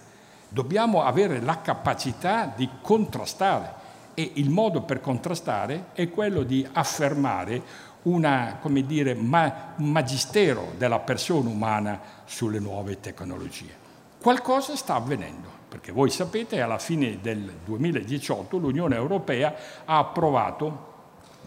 Dobbiamo 0.48 1.02
avere 1.02 1.40
la 1.40 1.60
capacità 1.60 2.52
di 2.56 2.68
contrastare 2.80 3.84
e 4.14 4.32
il 4.34 4.48
modo 4.48 4.82
per 4.82 5.00
contrastare 5.00 5.88
è 5.92 6.08
quello 6.08 6.42
di 6.42 6.66
affermare 6.72 7.62
una, 8.04 8.58
dire, 8.84 9.14
ma, 9.14 9.74
un 9.76 9.90
magistero 9.90 10.72
della 10.78 11.00
persona 11.00 11.50
umana 11.50 12.00
sulle 12.24 12.58
nuove 12.58 13.00
tecnologie. 13.00 13.84
Qualcosa 14.20 14.74
sta 14.76 14.94
avvenendo, 14.94 15.48
perché 15.68 15.92
voi 15.92 16.10
sapete 16.10 16.60
alla 16.60 16.78
fine 16.78 17.18
del 17.20 17.52
2018 17.64 18.56
l'Unione 18.56 18.96
Europea 18.96 19.54
ha 19.84 19.98
approvato, 19.98 20.94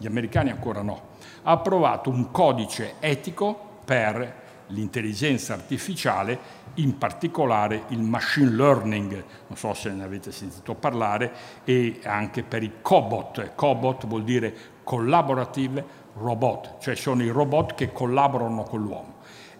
gli 0.00 0.06
americani 0.06 0.50
ancora 0.50 0.80
no, 0.80 1.08
ha 1.42 1.52
approvato 1.52 2.08
un 2.08 2.30
codice 2.30 2.94
etico 3.00 3.68
per 3.84 4.38
l'intelligenza 4.68 5.52
artificiale, 5.52 6.58
in 6.74 6.96
particolare 6.96 7.82
il 7.88 8.00
machine 8.00 8.50
learning, 8.50 9.24
non 9.48 9.58
so 9.58 9.74
se 9.74 9.90
ne 9.90 10.02
avete 10.02 10.32
sentito 10.32 10.74
parlare, 10.74 11.32
e 11.64 12.00
anche 12.04 12.42
per 12.42 12.62
i 12.62 12.72
cobot. 12.80 13.54
Cobot 13.54 14.06
vuol 14.06 14.24
dire 14.24 14.54
collaborative 14.82 15.84
robot, 16.14 16.78
cioè 16.80 16.94
sono 16.94 17.22
i 17.22 17.28
robot 17.28 17.74
che 17.74 17.92
collaborano 17.92 18.62
con 18.62 18.80
l'uomo. 18.80 19.14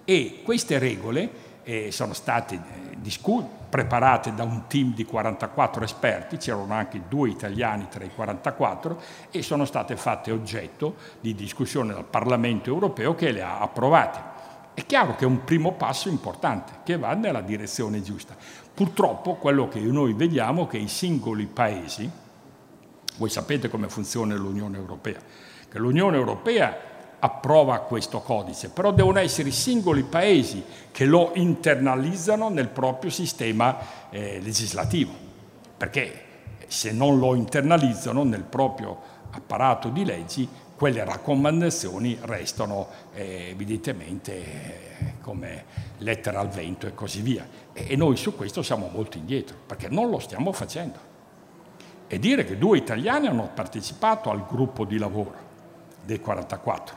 E 0.06 0.40
queste 0.42 0.78
regole 0.78 1.30
eh, 1.64 1.90
sono 1.92 2.14
state 2.14 2.54
eh, 2.54 2.96
discusse, 2.98 3.59
preparate 3.70 4.34
da 4.34 4.42
un 4.42 4.66
team 4.66 4.92
di 4.92 5.04
44 5.04 5.84
esperti, 5.84 6.36
c'erano 6.36 6.74
anche 6.74 7.02
due 7.08 7.30
italiani 7.30 7.86
tra 7.88 8.04
i 8.04 8.10
44, 8.12 9.00
e 9.30 9.42
sono 9.42 9.64
state 9.64 9.96
fatte 9.96 10.32
oggetto 10.32 10.96
di 11.20 11.34
discussione 11.34 11.94
dal 11.94 12.04
Parlamento 12.04 12.68
europeo 12.68 13.14
che 13.14 13.30
le 13.30 13.42
ha 13.42 13.60
approvate. 13.60 14.38
È 14.74 14.84
chiaro 14.84 15.14
che 15.14 15.24
è 15.24 15.28
un 15.28 15.44
primo 15.44 15.72
passo 15.72 16.08
importante 16.08 16.80
che 16.84 16.98
va 16.98 17.14
nella 17.14 17.40
direzione 17.40 18.02
giusta. 18.02 18.36
Purtroppo 18.74 19.34
quello 19.34 19.68
che 19.68 19.80
noi 19.80 20.12
vediamo 20.14 20.64
è 20.64 20.68
che 20.68 20.78
i 20.78 20.88
singoli 20.88 21.46
paesi, 21.46 22.10
voi 23.16 23.30
sapete 23.30 23.68
come 23.68 23.88
funziona 23.88 24.34
l'Unione 24.34 24.78
Europea, 24.78 25.20
che 25.68 25.78
l'Unione 25.78 26.16
Europea 26.16 26.89
approva 27.20 27.78
questo 27.80 28.20
codice, 28.20 28.70
però 28.70 28.92
devono 28.92 29.18
essere 29.18 29.48
i 29.48 29.52
singoli 29.52 30.02
paesi 30.02 30.64
che 30.90 31.04
lo 31.04 31.32
internalizzano 31.34 32.48
nel 32.48 32.68
proprio 32.68 33.10
sistema 33.10 33.78
eh, 34.10 34.40
legislativo, 34.40 35.12
perché 35.76 36.24
se 36.66 36.92
non 36.92 37.18
lo 37.18 37.34
internalizzano 37.34 38.24
nel 38.24 38.42
proprio 38.42 38.98
apparato 39.30 39.88
di 39.88 40.04
leggi 40.04 40.48
quelle 40.80 41.04
raccomandazioni 41.04 42.16
restano 42.22 42.88
eh, 43.12 43.48
evidentemente 43.50 44.32
eh, 44.34 45.14
come 45.20 45.64
lettera 45.98 46.40
al 46.40 46.48
vento 46.48 46.86
e 46.86 46.94
così 46.94 47.20
via. 47.20 47.46
E, 47.74 47.86
e 47.90 47.96
noi 47.96 48.16
su 48.16 48.34
questo 48.34 48.62
siamo 48.62 48.88
molto 48.90 49.18
indietro, 49.18 49.56
perché 49.66 49.88
non 49.90 50.08
lo 50.08 50.18
stiamo 50.18 50.52
facendo. 50.52 50.98
E 52.06 52.18
dire 52.18 52.44
che 52.46 52.56
due 52.56 52.78
italiani 52.78 53.26
hanno 53.26 53.50
partecipato 53.52 54.30
al 54.30 54.46
gruppo 54.46 54.86
di 54.86 54.96
lavoro 54.96 55.48
dei 56.02 56.18
44, 56.18 56.96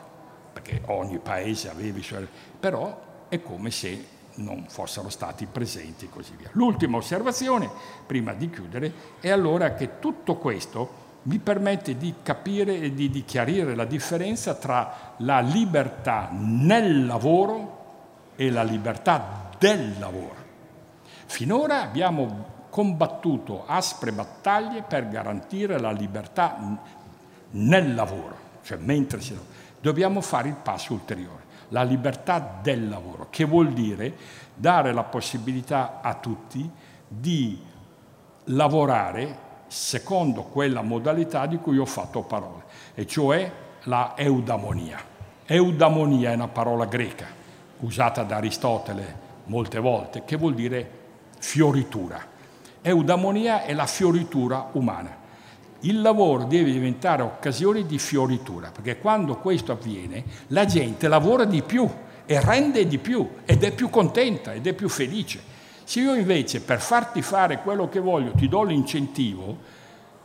perché 0.54 0.80
ogni 0.86 1.18
paese 1.18 1.68
aveva 1.68 1.98
i 1.98 2.02
suoi... 2.02 2.26
però 2.58 3.26
è 3.28 3.42
come 3.42 3.70
se 3.70 4.12
non 4.36 4.64
fossero 4.68 5.10
stati 5.10 5.46
presenti 5.46 6.06
e 6.06 6.08
così 6.08 6.34
via. 6.36 6.48
L'ultima 6.52 6.96
osservazione, 6.96 7.68
prima 8.06 8.32
di 8.32 8.48
chiudere, 8.48 8.92
è 9.20 9.30
allora 9.30 9.74
che 9.74 9.98
tutto 9.98 10.36
questo 10.36 11.02
mi 11.22 11.38
permette 11.38 11.96
di 11.96 12.14
capire 12.22 12.78
e 12.78 12.94
di, 12.94 13.10
di 13.10 13.24
chiarire 13.24 13.74
la 13.74 13.84
differenza 13.84 14.54
tra 14.54 15.14
la 15.18 15.40
libertà 15.40 16.28
nel 16.32 17.06
lavoro 17.06 17.82
e 18.36 18.50
la 18.50 18.62
libertà 18.62 19.50
del 19.58 19.98
lavoro. 19.98 20.42
Finora 21.26 21.82
abbiamo 21.82 22.52
combattuto 22.70 23.64
aspre 23.66 24.12
battaglie 24.12 24.82
per 24.82 25.08
garantire 25.08 25.78
la 25.78 25.92
libertà 25.92 26.78
nel 27.50 27.94
lavoro, 27.94 28.36
cioè 28.62 28.78
mentre 28.78 29.20
si 29.20 29.30
lavora. 29.32 29.53
Dobbiamo 29.84 30.22
fare 30.22 30.48
il 30.48 30.54
passo 30.54 30.94
ulteriore, 30.94 31.42
la 31.68 31.82
libertà 31.82 32.58
del 32.62 32.88
lavoro, 32.88 33.26
che 33.28 33.44
vuol 33.44 33.74
dire 33.74 34.16
dare 34.54 34.94
la 34.94 35.02
possibilità 35.02 36.00
a 36.00 36.14
tutti 36.14 36.66
di 37.06 37.62
lavorare 38.44 39.38
secondo 39.66 40.44
quella 40.44 40.80
modalità 40.80 41.44
di 41.44 41.58
cui 41.58 41.76
ho 41.76 41.84
fatto 41.84 42.22
parola, 42.22 42.64
e 42.94 43.06
cioè 43.06 43.52
la 43.82 44.14
eudamonia. 44.16 44.98
Eudamonia 45.44 46.30
è 46.30 46.34
una 46.34 46.48
parola 46.48 46.86
greca 46.86 47.26
usata 47.80 48.22
da 48.22 48.36
Aristotele 48.36 49.16
molte 49.44 49.80
volte, 49.80 50.24
che 50.24 50.36
vuol 50.38 50.54
dire 50.54 50.90
fioritura. 51.38 52.24
Eudamonia 52.80 53.64
è 53.64 53.74
la 53.74 53.84
fioritura 53.84 54.66
umana. 54.72 55.23
Il 55.84 56.00
lavoro 56.00 56.44
deve 56.44 56.72
diventare 56.72 57.20
occasione 57.20 57.84
di 57.84 57.98
fioritura, 57.98 58.70
perché 58.70 58.98
quando 58.98 59.36
questo 59.36 59.72
avviene 59.72 60.24
la 60.48 60.64
gente 60.64 61.08
lavora 61.08 61.44
di 61.44 61.62
più 61.62 61.86
e 62.24 62.40
rende 62.40 62.86
di 62.86 62.96
più 62.96 63.28
ed 63.44 63.62
è 63.64 63.70
più 63.70 63.90
contenta 63.90 64.54
ed 64.54 64.66
è 64.66 64.72
più 64.72 64.88
felice. 64.88 65.42
Se 65.84 66.00
io 66.00 66.14
invece 66.14 66.62
per 66.62 66.80
farti 66.80 67.20
fare 67.20 67.60
quello 67.60 67.90
che 67.90 68.00
voglio 68.00 68.32
ti 68.32 68.48
do 68.48 68.62
l'incentivo, 68.62 69.58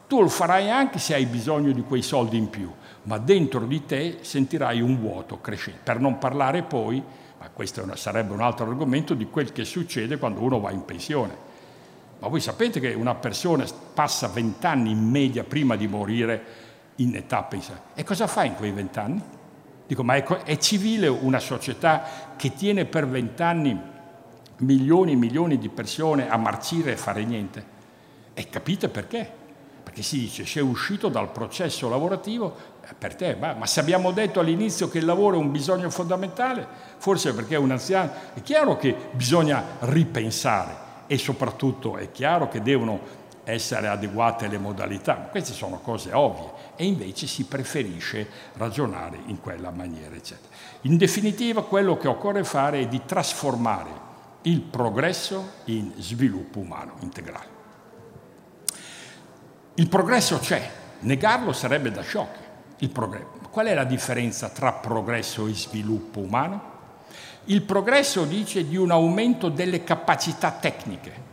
tu 0.07 0.21
lo 0.21 0.29
farai 0.29 0.69
anche 0.69 0.97
se 0.97 1.13
hai 1.13 1.25
bisogno 1.25 1.73
di 1.73 1.81
quei 1.81 2.03
soldi 2.03 2.37
in 2.37 2.49
più, 2.49 2.71
ma 3.03 3.17
dentro 3.17 3.65
di 3.65 3.85
te 3.85 4.19
sentirai 4.21 4.79
un 4.79 4.97
vuoto 4.97 5.41
crescente. 5.41 5.81
Per 5.83 5.99
non 5.99 6.19
parlare 6.19 6.63
poi, 6.63 7.03
ma 7.37 7.49
questo 7.49 7.85
sarebbe 7.97 8.31
un 8.31 8.39
altro 8.39 8.65
argomento, 8.65 9.13
di 9.13 9.25
quel 9.25 9.51
che 9.51 9.65
succede 9.65 10.17
quando 10.17 10.39
uno 10.39 10.61
va 10.61 10.71
in 10.71 10.85
pensione. 10.85 11.48
Ma 12.19 12.27
voi 12.27 12.41
sapete 12.41 12.81
che 12.81 12.93
una 12.93 13.15
persona 13.15 13.65
passa 13.93 14.27
vent'anni 14.27 14.91
in 14.91 15.09
media 15.09 15.43
prima 15.45 15.77
di 15.77 15.87
morire 15.87 16.43
in 16.95 17.15
età 17.15 17.43
pensione. 17.43 17.79
E 17.93 18.03
cosa 18.03 18.27
fa 18.27 18.43
in 18.43 18.55
quei 18.55 18.71
vent'anni? 18.71 19.21
Dico, 19.87 20.03
ma 20.03 20.15
è, 20.15 20.23
è 20.23 20.57
civile 20.57 21.07
una 21.07 21.39
società 21.39 22.03
che 22.35 22.53
tiene 22.53 22.85
per 22.85 23.07
vent'anni 23.07 23.79
milioni 24.57 25.13
e 25.13 25.15
milioni 25.15 25.57
di 25.57 25.69
persone 25.69 26.29
a 26.29 26.35
marcire 26.35 26.91
e 26.91 26.97
fare 26.97 27.23
niente. 27.23 27.77
E 28.33 28.49
capite 28.49 28.89
perché? 28.89 29.37
Perché 29.81 30.01
si 30.01 30.19
dice 30.19 30.45
sei 30.45 30.61
uscito 30.61 31.07
dal 31.07 31.31
processo 31.31 31.87
lavorativo 31.87 32.55
eh, 32.81 32.93
per 32.97 33.15
te, 33.15 33.35
ma, 33.39 33.53
ma 33.53 33.65
se 33.65 33.79
abbiamo 33.79 34.11
detto 34.11 34.41
all'inizio 34.41 34.89
che 34.89 34.97
il 34.97 35.05
lavoro 35.05 35.37
è 35.37 35.39
un 35.39 35.51
bisogno 35.51 35.89
fondamentale, 35.89 36.67
forse 36.97 37.33
perché 37.33 37.55
è 37.55 37.57
un 37.57 37.71
anziano, 37.71 38.11
è 38.33 38.41
chiaro 38.41 38.75
che 38.75 38.93
bisogna 39.13 39.63
ripensare 39.79 40.87
e 41.11 41.17
soprattutto 41.17 41.97
è 41.97 42.11
chiaro 42.11 42.47
che 42.47 42.61
devono 42.61 42.99
essere 43.43 43.87
adeguate 43.87 44.47
le 44.47 44.59
modalità, 44.59 45.15
ma 45.15 45.25
queste 45.25 45.53
sono 45.53 45.79
cose 45.79 46.13
ovvie 46.13 46.51
e 46.75 46.85
invece 46.85 47.25
si 47.25 47.45
preferisce 47.45 48.29
ragionare 48.53 49.17
in 49.25 49.39
quella 49.41 49.71
maniera. 49.71 50.13
Eccetera. 50.15 50.53
In 50.81 50.97
definitiva 50.97 51.63
quello 51.63 51.97
che 51.97 52.07
occorre 52.07 52.43
fare 52.43 52.81
è 52.81 52.87
di 52.87 53.01
trasformare 53.05 53.89
il 54.43 54.61
progresso 54.61 55.53
in 55.65 55.93
sviluppo 55.97 56.59
umano 56.59 56.93
integrale. 56.99 57.57
Il 59.73 59.89
progresso 59.89 60.37
c'è, 60.37 60.69
negarlo 60.99 61.51
sarebbe 61.51 61.89
da 61.89 62.03
sciocchi. 62.03 62.91
Qual 63.49 63.65
è 63.65 63.73
la 63.73 63.83
differenza 63.83 64.49
tra 64.49 64.73
progresso 64.73 65.47
e 65.47 65.55
sviluppo 65.55 66.19
umano? 66.19 66.68
Il 67.45 67.63
progresso 67.63 68.25
dice 68.25 68.67
di 68.67 68.77
un 68.77 68.91
aumento 68.91 69.49
delle 69.49 69.83
capacità 69.83 70.51
tecniche. 70.51 71.27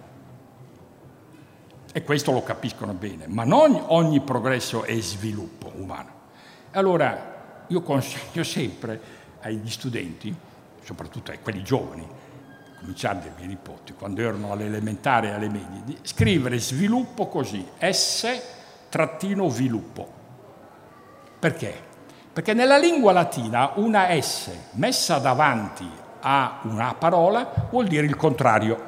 E 1.93 2.03
questo 2.03 2.33
lo 2.33 2.43
capiscono 2.43 2.93
bene, 2.93 3.27
ma 3.27 3.45
non 3.45 3.83
ogni 3.89 4.21
progresso 4.21 4.85
è 4.85 4.99
sviluppo 5.01 5.73
umano. 5.77 6.11
Allora, 6.73 7.65
io 7.69 7.83
consiglio 7.83 8.45
sempre 8.45 9.01
agli 9.41 9.71
studenti, 9.71 10.35
soprattutto 10.83 11.31
a 11.31 11.35
quelli 11.43 11.63
giovani, 11.63 12.07
cominciare 12.81 13.21
dai 13.21 13.31
miei 13.37 13.49
nipoti, 13.49 13.95
quando 13.95 14.21
erano 14.21 14.53
alle 14.53 14.67
elementari 14.67 15.29
e 15.29 15.31
alle 15.31 15.49
medie, 15.49 15.81
di 15.85 15.97
scrivere 16.03 16.59
sviluppo 16.59 17.29
così, 17.29 17.67
S-viluppo. 17.79 20.13
Perché? 21.39 21.86
Perché 22.37 22.53
nella 22.53 22.77
lingua 22.77 23.13
latina 23.13 23.71
una 23.77 24.09
S 24.21 24.51
messa 24.73 25.17
davanti 25.17 25.89
a 26.21 26.59
una 26.65 26.93
parola 26.93 27.69
vuol 27.71 27.87
dire 27.87 28.05
il 28.05 28.15
contrario, 28.15 28.79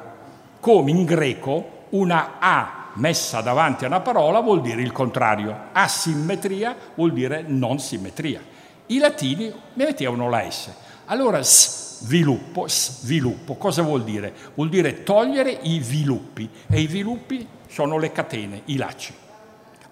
come 0.59 0.91
in 0.91 1.03
greco 1.03 1.87
una 1.89 2.37
A 2.37 2.91
messa 2.93 3.41
davanti 3.41 3.85
a 3.85 3.87
una 3.87 4.01
parola 4.01 4.39
vuol 4.41 4.61
dire 4.61 4.83
il 4.83 4.91
contrario, 4.91 5.69
asimmetria 5.71 6.75
vuol 6.93 7.11
dire 7.11 7.41
non 7.41 7.79
simmetria. 7.79 8.39
I 8.85 8.99
latini 8.99 9.51
mettevano 9.73 10.29
la 10.29 10.47
S. 10.47 10.69
Allora 11.05 11.41
sviluppo, 11.41 12.67
sviluppo, 12.67 13.55
cosa 13.55 13.81
vuol 13.81 14.03
dire? 14.03 14.31
Vuol 14.53 14.69
dire 14.69 15.01
togliere 15.01 15.49
i 15.49 15.79
viluppi 15.79 16.47
e 16.69 16.81
i 16.81 16.85
viluppi 16.85 17.47
sono 17.67 17.97
le 17.97 18.11
catene, 18.11 18.61
i 18.65 18.77
lacci. 18.77 19.11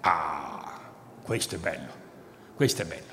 Ah, 0.02 0.78
questo 1.24 1.56
è 1.56 1.58
bello, 1.58 1.90
questo 2.54 2.82
è 2.82 2.84
bello. 2.84 3.07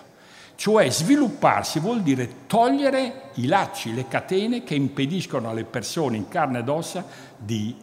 Cioè 0.55 0.89
svilupparsi 0.89 1.79
vuol 1.79 2.01
dire 2.01 2.47
togliere 2.47 3.31
i 3.35 3.47
lacci, 3.47 3.93
le 3.93 4.07
catene 4.07 4.63
che 4.63 4.75
impediscono 4.75 5.49
alle 5.49 5.65
persone 5.65 6.15
in 6.15 6.27
carne 6.27 6.59
ed 6.59 6.69
ossa 6.69 7.05
di 7.37 7.75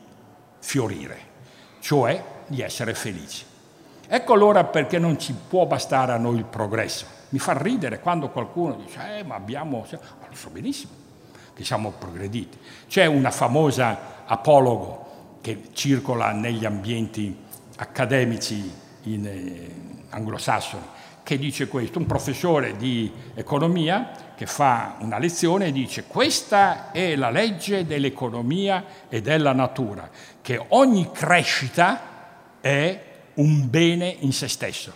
fiorire, 0.59 1.19
cioè 1.81 2.23
di 2.47 2.63
essere 2.63 2.95
felici. 2.95 3.45
Ecco 4.07 4.33
allora 4.33 4.65
perché 4.65 4.99
non 4.99 5.19
ci 5.19 5.35
può 5.49 5.67
bastare 5.67 6.13
a 6.13 6.17
noi 6.17 6.37
il 6.37 6.45
progresso. 6.45 7.07
Mi 7.31 7.39
fa 7.39 7.57
ridere 7.57 8.01
quando 8.01 8.29
qualcuno 8.29 8.75
dice, 8.75 9.19
eh, 9.19 9.23
ma 9.25 9.37
abbiamo... 9.37 9.87
Ma 9.91 10.27
lo 10.29 10.35
so 10.35 10.51
benissimo 10.51 11.01
che 11.55 11.65
siamo 11.65 11.91
progrediti. 11.91 12.59
C'è 12.89 13.07
una 13.07 13.31
famosa 13.31 14.25
apologo 14.27 15.39
che 15.41 15.69
circola 15.73 16.33
negli 16.33 16.65
ambienti 16.65 17.37
accademici 17.77 18.73
in, 19.03 19.27
eh, 19.27 19.75
anglosassoni, 20.11 20.83
che 21.23 21.39
dice 21.39 21.69
questo, 21.69 21.99
un 21.99 22.07
professore 22.07 22.77
di 22.77 23.11
economia 23.35 24.11
che 24.35 24.47
fa 24.47 24.97
una 25.01 25.19
lezione 25.19 25.67
e 25.67 25.73
dice 25.73 26.05
questa 26.05 26.91
è 26.91 27.15
la 27.15 27.31
legge 27.31 27.87
dell'economia 27.87 28.85
e 29.09 29.23
della 29.23 29.53
natura, 29.53 30.11
che 30.41 30.61
ogni 30.69 31.11
crescita 31.13 32.11
è 32.61 33.01
un 33.35 33.71
bene 33.71 34.17
in 34.21 34.33
se 34.33 34.49
stesso. 34.49 34.93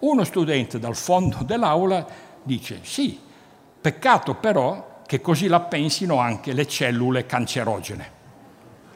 Uno 0.00 0.24
studente 0.24 0.78
dal 0.78 0.96
fondo 0.96 1.38
dell'aula 1.42 2.06
dice 2.42 2.80
sì, 2.82 3.18
peccato 3.80 4.34
però 4.34 5.00
che 5.06 5.20
così 5.20 5.46
la 5.46 5.60
pensino 5.60 6.18
anche 6.18 6.52
le 6.52 6.66
cellule 6.66 7.26
cancerogene. 7.26 8.22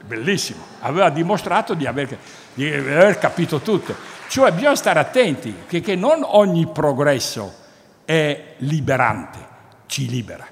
Bellissimo, 0.04 0.62
aveva 0.80 1.10
dimostrato 1.10 1.74
di 1.74 1.86
aver, 1.86 2.18
di 2.58 2.74
aver 2.74 3.18
capito 3.18 3.60
tutto. 3.60 3.94
Cioè 4.26 4.50
bisogna 4.50 4.74
stare 4.74 4.98
attenti 4.98 5.54
che, 5.68 5.80
che 5.80 5.94
non 5.94 6.24
ogni 6.24 6.66
progresso 6.66 7.54
è 8.04 8.54
liberante, 8.58 9.38
ci 9.86 10.08
libera. 10.08 10.44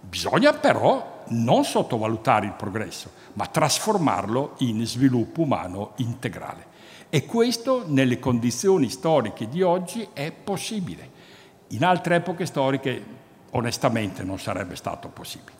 Bisogna 0.00 0.52
però 0.52 1.24
non 1.28 1.64
sottovalutare 1.64 2.46
il 2.46 2.52
progresso, 2.52 3.10
ma 3.32 3.46
trasformarlo 3.46 4.54
in 4.58 4.86
sviluppo 4.86 5.42
umano 5.42 5.94
integrale. 5.96 6.74
E 7.10 7.26
questo 7.26 7.82
nelle 7.86 8.20
condizioni 8.20 8.88
storiche 8.88 9.48
di 9.48 9.62
oggi 9.62 10.08
è 10.12 10.30
possibile. 10.30 11.10
In 11.68 11.84
altre 11.84 12.16
epoche 12.16 12.46
storiche 12.46 13.04
onestamente 13.50 14.22
non 14.22 14.38
sarebbe 14.38 14.76
stato 14.76 15.08
possibile. 15.08 15.56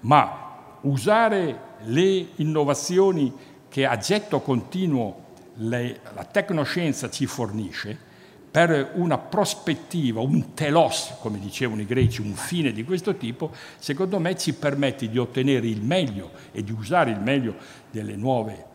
Ma 0.00 0.78
usare 0.82 1.60
le 1.80 2.28
innovazioni 2.36 3.30
che 3.70 3.86
a 3.86 3.96
getto 3.96 4.40
continuo 4.40 5.28
le, 5.54 6.00
la 6.14 6.24
tecnoscienza 6.24 7.08
ci 7.08 7.24
fornisce 7.24 8.08
per 8.50 8.92
una 8.94 9.16
prospettiva, 9.16 10.20
un 10.20 10.54
telos, 10.54 11.14
come 11.20 11.38
dicevano 11.38 11.80
i 11.80 11.86
greci, 11.86 12.20
un 12.20 12.34
fine 12.34 12.72
di 12.72 12.82
questo 12.82 13.14
tipo, 13.14 13.52
secondo 13.78 14.18
me 14.18 14.36
ci 14.36 14.54
permette 14.54 15.08
di 15.08 15.18
ottenere 15.18 15.68
il 15.68 15.82
meglio 15.82 16.32
e 16.50 16.64
di 16.64 16.72
usare 16.72 17.12
il 17.12 17.20
meglio 17.20 17.54
delle 17.90 18.16
nuove 18.16 18.66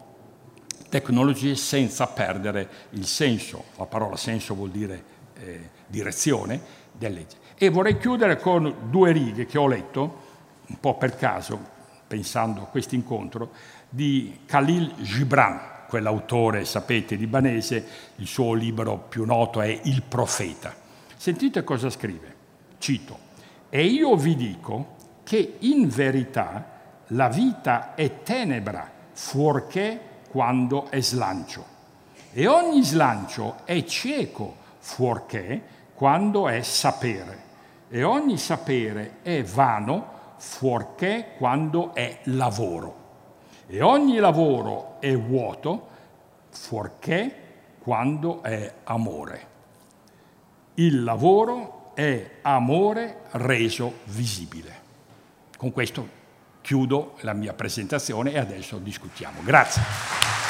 tecnologie 0.87 1.55
senza 1.55 2.07
perdere 2.07 2.69
il 2.91 3.05
senso, 3.05 3.65
la 3.77 3.85
parola 3.85 4.15
senso 4.15 4.55
vuol 4.55 4.69
dire 4.69 5.03
eh, 5.39 5.69
direzione, 5.87 6.83
delle. 6.93 7.25
E 7.57 7.69
vorrei 7.69 7.97
chiudere 7.97 8.37
con 8.37 8.73
due 8.89 9.11
righe 9.11 9.45
che 9.45 9.57
ho 9.57 9.67
letto, 9.67 10.23
un 10.67 10.79
po' 10.79 10.95
per 10.95 11.17
caso, 11.17 11.73
pensando 12.07 12.61
a 12.61 12.65
questo 12.65 12.95
incontro, 12.95 13.51
di 13.95 14.39
Khalil 14.45 14.93
Gibran, 14.97 15.85
quell'autore, 15.87 16.65
sapete, 16.65 17.15
libanese, 17.15 17.87
il 18.17 18.27
suo 18.27 18.53
libro 18.53 18.97
più 18.97 19.23
noto 19.23 19.61
è 19.61 19.79
Il 19.83 20.03
profeta. 20.03 20.75
Sentite 21.15 21.63
cosa 21.63 21.89
scrive, 21.89 22.35
cito, 22.77 23.17
e 23.69 23.85
io 23.85 24.17
vi 24.17 24.35
dico 24.35 24.95
che 25.23 25.55
in 25.59 25.87
verità 25.87 26.71
la 27.07 27.29
vita 27.29 27.95
è 27.95 28.21
tenebra 28.21 28.91
fuorché 29.13 30.01
quando 30.29 30.89
è 30.89 30.99
slancio, 30.99 31.65
e 32.33 32.47
ogni 32.47 32.83
slancio 32.83 33.59
è 33.63 33.81
cieco 33.85 34.57
fuorché 34.79 35.61
quando 35.93 36.49
è 36.49 36.61
sapere 36.63 37.43
e 37.87 38.03
ogni 38.03 38.37
sapere 38.37 39.19
è 39.21 39.41
vano 39.41 40.33
fuorché 40.35 41.27
quando 41.37 41.93
è 41.93 42.19
lavoro. 42.23 43.03
E 43.67 43.81
ogni 43.81 44.17
lavoro 44.17 44.97
è 44.99 45.15
vuoto 45.17 45.87
fuorché 46.49 47.43
quando 47.79 48.41
è 48.43 48.73
amore. 48.83 49.53
Il 50.75 51.03
lavoro 51.03 51.91
è 51.93 52.39
amore 52.41 53.21
reso 53.31 53.99
visibile. 54.05 54.83
Con 55.57 55.71
questo 55.71 56.23
chiudo 56.61 57.15
la 57.21 57.33
mia 57.33 57.53
presentazione 57.53 58.33
e 58.33 58.39
adesso 58.39 58.77
discutiamo. 58.77 59.41
Grazie. 59.43 60.44